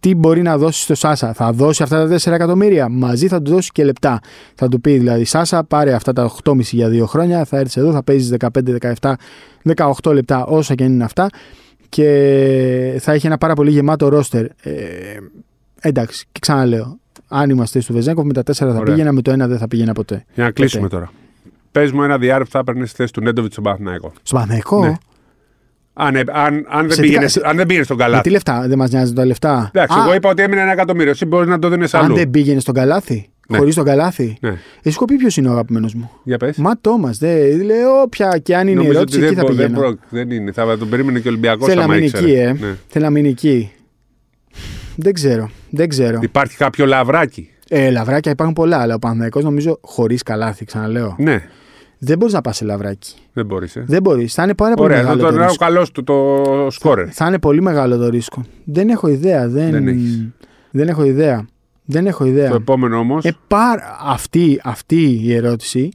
τι 0.00 0.14
μπορεί 0.14 0.42
να 0.42 0.58
δώσει 0.58 0.82
στο 0.82 0.94
Σάσα; 0.94 1.32
Θα 1.32 1.52
δώσει 1.52 1.82
αυτά 1.82 2.08
τα 2.08 2.16
4 2.16 2.32
εκατομμύρια; 2.32 2.88
Μαζί 2.88 3.28
θα 3.28 3.42
του 3.42 3.50
δώσει 3.50 3.70
και 3.72 3.84
λεπτά. 3.84 4.20
Θα 4.54 4.68
του 4.68 4.80
πει 4.80 4.98
δηλαδή, 4.98 5.24
Σάσα, 5.24 5.64
πάρε 5.64 5.92
αυτά 5.92 6.12
τα 6.12 6.30
8,5 6.44 6.58
για 6.60 6.88
δύο 6.88 7.06
χρόνια. 7.06 7.44
Θα 7.44 7.58
έρθεις 7.58 7.76
εδώ, 7.76 7.92
θα 7.92 8.02
παίζεις 8.02 8.36
15, 8.38 8.48
17, 9.00 9.12
18 10.02 10.12
λεπτά, 10.12 10.44
όσα 10.44 10.74
και 10.74 10.84
αν 10.84 10.92
είναι 10.92 11.04
αυτά. 11.04 11.28
Και 11.88 12.96
θα 13.00 13.12
έχει 13.12 13.26
ένα 13.26 13.38
πάρα 13.38 13.54
πολύ 13.54 13.70
γεμάτο 13.70 14.08
ρόστερ. 14.08 14.44
Ε, 14.44 14.50
εντάξει, 15.80 16.24
και 16.32 16.38
ξαναλέω. 16.40 16.98
Αν 17.28 17.50
είμαστε 17.50 17.80
στο 17.80 17.92
Βεζέγκοφ, 17.92 18.24
με 18.24 18.32
τα 18.32 18.42
4 18.42 18.52
θα 18.52 18.66
Ωραία. 18.66 18.82
πήγαινα, 18.82 19.12
με 19.12 19.22
το 19.22 19.32
1 19.32 19.36
δεν 19.48 19.58
θα 19.58 19.68
πήγαινα 19.68 19.92
ποτέ. 19.92 20.24
Για 20.34 20.44
να 20.44 20.50
κλείσουμε 20.50 20.88
τώρα. 20.88 21.12
Πες 21.72 21.92
μου 21.92 22.02
ένα 22.02 22.18
διάρρη 22.18 22.44
που 22.44 22.50
θα 22.50 22.58
έπαιρνες 22.58 22.88
στη 22.88 22.96
θέση 22.96 23.12
του 23.12 23.20
Νέντοβιτς 23.20 23.52
στον 23.52 23.64
Παναθηναϊκό. 23.64 24.12
Στο 24.22 24.36
Παναγικό, 24.36 24.80
Ναι. 24.80 24.94
Αν, 25.98 26.16
ε, 26.16 26.22
αν, 26.32 26.66
αν, 26.68 26.80
δεν 26.86 26.90
Σε 26.90 27.00
τι 27.00 27.06
πήγαινε, 27.06 27.22
κα- 27.22 27.28
σε- 27.28 27.40
αν 27.44 27.56
δεν 27.56 27.66
πήγαινες 27.66 27.86
στον 27.86 27.96
με 27.98 28.02
καλάθι. 28.02 28.22
τι 28.22 28.30
λεφτά, 28.30 28.64
δεν 28.68 28.78
μας 28.78 28.90
νοιάζουν 28.90 29.14
τα 29.14 29.24
λεφτά; 29.26 29.70
Εντάξει, 29.74 29.98
Α, 29.98 30.02
εγώ 30.04 30.14
είπα 30.14 30.30
ότι 30.30 30.42
έμεινε 30.42 30.60
ένα 30.60 30.72
εκατομμύριο. 30.72 31.10
Εσύ 31.10 31.24
μπορείς 31.26 31.48
να 31.48 31.58
το 31.58 31.68
δίνεις 31.68 31.94
αν 31.94 32.04
αλλού. 32.04 32.14
δεν 32.14 32.30
πήγαινες 32.30 32.62
στον 32.62 32.74
καλάθι, 32.74 33.28
Ναι. 33.48 33.56
χωρίς 33.58 33.74
τον 33.74 33.84
καλάθι. 33.84 34.36
Ναι. 34.40 34.48
Εσύ 34.48 34.58
έχω 34.88 35.04
πει 35.04 35.14
ποιος 35.16 35.36
είναι 35.36 35.48
ο 35.48 35.52
αγαπημένος 35.52 35.94
μου; 35.94 36.10
Για 36.22 36.36
πες. 36.36 36.56
Μα 36.56 36.72
Τόμας, 36.80 37.18
δεν 37.18 37.62
λέω 37.64 38.00
όποια 38.02 38.38
και 38.42 38.56
αν 38.56 38.60
είναι 38.62 38.70
η 38.70 38.74
Νομίζω 38.74 38.92
ερώτηση, 38.98 39.18
ότι 39.18 39.26
εκεί 39.26 39.34
δεν, 39.34 39.44
θα 39.44 39.50
μπο- 39.50 39.56
δεν, 39.58 39.66
πηγαίνω. 39.72 39.86
προ- 39.86 39.98
δεν 40.08 40.30
είναι. 40.30 40.52
Θα 40.52 40.78
τον 40.78 40.88
περίμενε 40.88 41.18
και 41.18 41.28
ο 41.28 41.30
Ολυμπιακός. 41.30 41.68
Θέλει 41.68 41.80
να 41.80 41.88
μείνει 41.88 42.04
εκεί, 42.14 42.32
ε. 42.32 42.52
Ναι. 42.52 42.74
Θέλει 42.88 43.04
να 43.04 43.10
μείνει 43.10 43.28
εκεί. 43.28 43.70
Δεν 44.96 45.12
ξέρω. 45.12 45.50
Δεν 45.70 45.88
ξέρω. 45.88 46.18
Υπάρχει 46.22 46.56
κάποιο 46.56 46.86
λαβράκι. 46.86 47.50
Ε, 47.68 47.90
λαβράκια 47.90 48.30
υπάρχουν 48.32 48.54
πολλά, 48.54 48.76
αλλά 48.78 48.94
ο 48.94 48.98
Παναθηναϊκός 48.98 49.44
νομίζω 49.44 49.78
χωρίς 49.82 50.22
καλάθι, 50.22 50.64
ξαναλέω. 50.64 51.14
Ναι, 51.18 51.42
Δεν 52.06 52.18
μπορείς 52.18 52.34
να 52.34 52.40
πας 52.40 52.56
σε 52.56 52.64
λαβράκι. 52.64 53.14
δεν 53.32 53.46
μπορείς. 53.46 53.76
Ε. 53.76 53.84
Δεν 53.86 54.02
μπορείς. 54.02 54.34
Θα 54.34 54.42
είναι 54.42 54.54
πάρα 54.54 54.74
πολύ 54.74 54.88
Ωραία, 54.88 55.02
θα 55.02 55.08
μεγάλο 55.08 55.22
τον 55.22 55.32
το 55.32 55.38
λέω 55.38 55.48
ρίσκο. 55.48 55.64
καλός 55.64 55.90
του 55.92 56.04
το 56.04 56.44
σκόρερ. 56.70 57.08
Θα 57.12 57.26
είναι 57.26 57.38
πολύ 57.38 57.62
μεγάλο 57.62 57.96
το 57.96 58.08
ρίσκο. 58.08 58.44
Δεν 58.64 58.88
έχω 58.88 59.08
ιδέα. 59.08 59.48
Δεν, 59.48 59.70
Δεν 59.70 59.88
έχεις. 59.88 60.26
δεν 60.70 60.88
έχω 60.88 61.04
ιδέα. 61.04 61.46
Δεν 61.84 62.06
έχω 62.06 62.24
ιδέα. 62.24 62.48
Το 62.48 62.54
επόμενο 62.54 62.98
όμως. 62.98 63.24
Ε, 63.24 63.36
πάρα- 63.48 63.96
αυτή, 64.04 64.60
αυτή 64.64 65.20
η 65.22 65.34
ερώτηση 65.34 65.88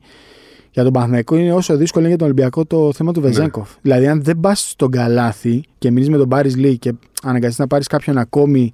για 0.71 0.83
τον 0.83 0.93
Παναθηναϊκό 0.93 1.35
είναι 1.35 1.53
όσο 1.53 1.77
δύσκολο 1.77 2.05
είναι 2.05 2.15
για 2.15 2.17
τον 2.25 2.27
Ολυμπιακό 2.33 2.65
το 2.65 2.93
θέμα 2.93 3.11
του 3.13 3.21
Βεζέγκοφ. 3.21 3.69
Ναι. 3.69 3.75
Δηλαδή, 3.81 4.07
αν 4.07 4.23
δεν 4.23 4.39
πας 4.39 4.69
στον 4.69 4.91
καλάθι 4.91 5.63
και 5.77 5.91
μείνει 5.91 6.09
με 6.09 6.17
τον 6.17 6.29
Πάρη 6.29 6.49
Λί 6.51 6.77
και 6.77 6.93
αναγκαστείς 7.23 7.59
να 7.59 7.67
πάρεις 7.67 7.87
κάποιον 7.87 8.17
ακόμη 8.17 8.71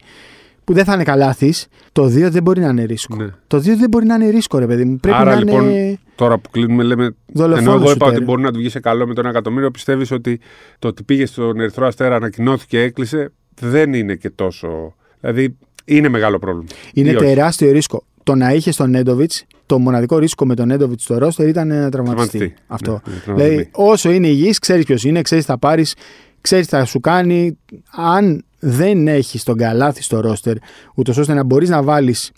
που 0.67 0.73
δεν 0.73 0.85
θα 0.85 0.93
είναι 0.93 1.03
καλάθι, 1.03 1.53
το 1.91 2.05
2 2.05 2.29
δεν 2.29 2.43
μπορεί 2.43 2.59
να 2.61 2.67
είναι 2.67 2.83
ρίσκο. 2.83 3.15
Ναι. 3.15 3.27
Το 3.47 3.57
2 3.57 3.61
δεν 3.61 3.89
μπορεί 3.89 4.05
να 4.05 4.15
είναι 4.15 4.29
ρίσκο, 4.29 4.57
ρε 4.57 4.65
παιδί 4.67 4.85
μου. 4.85 4.97
Πρέπει 4.97 5.17
Άρα 5.17 5.33
να 5.33 5.39
λοιπόν, 5.39 5.69
είναι. 5.69 5.99
τώρα 6.15 6.37
που 6.37 6.49
κλείνουμε, 6.49 6.83
λέμε. 6.83 7.15
Δολοφόνος 7.33 7.61
Ενώ 7.65 7.71
εγώ 7.71 7.91
είπα 7.91 8.05
σουτέρ. 8.05 8.07
ότι 8.07 8.23
μπορεί 8.23 8.41
να 8.41 8.51
του 8.51 8.59
βγει 8.59 8.69
σε 8.69 8.79
καλό 8.79 9.07
με 9.07 9.13
τον 9.13 9.25
εκατομμύριο, 9.25 9.71
πιστεύεις 9.71 10.11
ότι 10.11 10.39
το 10.79 10.87
ότι 10.87 11.03
πήγε 11.03 11.25
στον 11.25 11.59
Ερυθρό 11.59 11.87
Αστέρα, 11.87 12.15
ανακοινώθηκε, 12.15 12.81
έκλεισε, 12.81 13.31
δεν 13.59 13.93
είναι 13.93 14.15
και 14.15 14.29
τόσο. 14.29 14.95
Δηλαδή 15.19 15.57
είναι 15.85 16.09
μεγάλο 16.09 16.39
πρόβλημα. 16.39 16.67
Είναι 16.93 17.09
Ή 17.09 17.15
όχι; 17.15 17.25
τεράστιο 17.25 17.71
ρίσκο. 17.71 18.03
Το 18.23 18.35
να 18.35 18.53
είχε 18.53 18.71
τον 18.71 18.89
Νέντοβιτς, 18.89 19.45
το 19.65 19.79
μοναδικό 19.79 20.17
ρίσκο 20.17 20.45
με 20.45 20.55
τον 20.55 20.67
Νέντοβιτς 20.67 21.03
στο 21.03 21.17
ρόστερ 21.17 21.47
ήταν 21.47 21.67
να 21.67 21.89
τραυματιστεί. 21.89 22.37
Τραυματιστεί. 22.37 22.63
Αυτό. 22.67 22.91
Ναι, 22.91 23.13
ναι, 23.13 23.19
τραυματισμή. 23.19 23.49
δηλαδή, 23.49 23.69
όσο 23.73 24.11
είναι 24.11 24.27
υγιής, 24.27 24.59
ξέρεις 24.59 24.85
ποιος 24.85 25.03
είναι, 25.03 25.21
ξέρεις 25.21 25.45
τι 25.45 25.51
θα 25.51 25.57
πάρεις, 25.57 25.95
ξέρεις 26.41 26.67
τι 26.67 26.75
θα 26.75 26.85
σου 26.85 26.99
κάνει. 26.99 27.57
Αν 27.91 28.41
δεν 28.59 29.07
έχει 29.07 29.39
τον 29.43 29.57
καλάθι 29.57 30.03
στο 30.03 30.19
ρόστερ, 30.19 30.55
ούτως 30.95 31.17
ώστε 31.17 31.33
να 31.33 31.43
μπορείς 31.43 31.69
να 31.69 31.83
βάλεις 31.83 32.31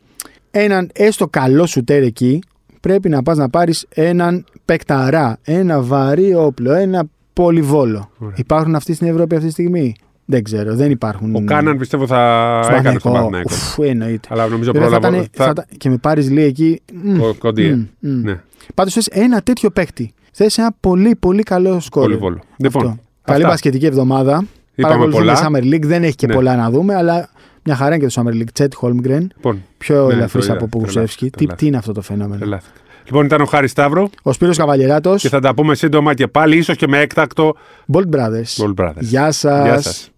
έναν 0.51 0.89
έστω 0.93 1.27
καλό 1.27 1.65
σουτέρ 1.65 2.03
εκεί, 2.03 2.39
πρέπει 2.81 3.09
να 3.09 3.23
πας 3.23 3.37
να 3.37 3.49
πάρεις 3.49 3.85
έναν 3.89 4.45
παικταρά, 4.65 5.37
ένα 5.43 5.81
βαρύ 5.81 6.33
όπλο, 6.33 6.73
ένα 6.73 7.03
πολυβόλο. 7.33 8.09
Ωραία. 8.17 8.33
Υπάρχουν 8.37 8.75
αυτοί 8.75 8.93
στην 8.93 9.07
Ευρώπη 9.07 9.35
αυτή 9.35 9.47
τη 9.47 9.51
στιγμή; 9.53 9.95
Δεν 10.25 10.43
ξέρω, 10.43 10.75
δεν 10.75 10.91
υπάρχουν. 10.91 11.35
Ο 11.35 11.43
Κάναν 11.45 11.77
πιστεύω 11.77 12.07
θα 12.07 12.59
στον 12.63 12.75
έκανε 12.75 12.99
στον 12.99 13.11
Παναθηναϊκό. 13.11 13.49
Παναθηναϊκό. 13.49 13.83
Ουφ, 13.83 13.89
εννοείται. 13.89 14.27
Αλλά 14.31 14.47
νομίζω 14.47 14.71
Βέβαια, 14.71 14.89
θα 14.89 14.99
πρόλαβα. 14.99 15.23
ήταν- 15.33 15.45
θα 15.45 15.49
ήταν- 15.51 15.65
και 15.77 15.89
με 15.89 15.97
πάρεις 15.97 16.29
λίγο 16.29 16.45
εκεί. 16.47 16.81
μμ, 17.03 17.21
Ο 17.21 17.33
Κοντιέ. 17.39 17.75
μμ, 17.75 17.85
μμ. 17.99 18.21
Ναι, 18.23 18.41
Πάντως 18.73 18.93
θες 18.93 19.07
ένα 19.07 19.41
τέτοιο 19.41 19.69
παίκτη. 19.71 20.13
Θες 20.31 20.57
ένα 20.57 20.75
πολύ 20.79 21.15
πολύ 21.15 21.43
καλό 21.43 21.79
σκόρ. 21.79 22.03
πολύ 22.03 22.15
βόλο. 22.15 22.39
Λοιπόν, 22.57 22.85
Αυτό. 22.87 22.97
Καλή 23.21 23.37
αυτά. 23.37 23.47
μπασκετική 23.47 23.85
εβδομάδα. 23.85 24.43
Είπαμε 24.79 24.95
Παρακολουθούμε 24.95 25.33
πολλά. 25.33 25.49
Summer 25.49 25.73
League. 25.73 25.85
Δεν 25.85 26.03
έχει 26.03 26.15
και 26.15 26.27
Ναι. 26.27 26.33
πολλά 26.33 26.55
να 26.55 26.69
δούμε, 26.69 26.95
αλλά 26.95 27.29
μια 27.63 27.75
χαρά 27.75 27.95
είναι 27.95 28.05
και 28.05 28.13
το 28.13 28.21
Summer 28.25 28.33
League. 28.33 28.51
Τσέτ 28.53 28.73
Χόλμγκρεν. 28.75 29.31
Λοιπόν, 29.35 29.63
Πιο 29.77 30.07
Ναι, 30.07 30.13
ελαφρύς 30.13 30.45
το 30.45 30.53
είδα. 30.53 30.61
από 30.61 30.67
Πογουσεύσκι. 30.77 31.29
Τρελάθηκα, 31.29 31.37
Τι, 31.37 31.45
τρελάθηκα. 31.45 31.55
τι 31.55 31.65
είναι 31.65 31.77
αυτό 31.77 31.91
το 31.91 32.01
φαινόμενο; 32.01 32.39
τρελάθηκα. 32.39 32.73
Λοιπόν, 33.05 33.25
ήταν 33.25 33.41
ο 33.41 33.45
Χάρης 33.45 33.71
Σταύρο 33.71 34.09
Ο 34.21 34.31
Σπύρος 34.33 34.57
Καβαλιεράτος, 34.57 35.21
και 35.21 35.29
θα 35.29 35.39
τα 35.39 35.53
πούμε 35.53 35.75
σύντομα 35.75 36.13
και 36.13 36.27
πάλι, 36.27 36.57
ίσως 36.57 36.75
και 36.75 36.87
με 36.87 36.99
έκτακτο 36.99 37.55
Bolt 37.93 38.15
Brothers. 38.15 38.63
Gold 38.65 38.73
Brothers. 38.85 38.93
Γεια 38.99 39.31
σας. 39.31 39.63
Γεια 39.65 39.81
σας. 39.81 40.09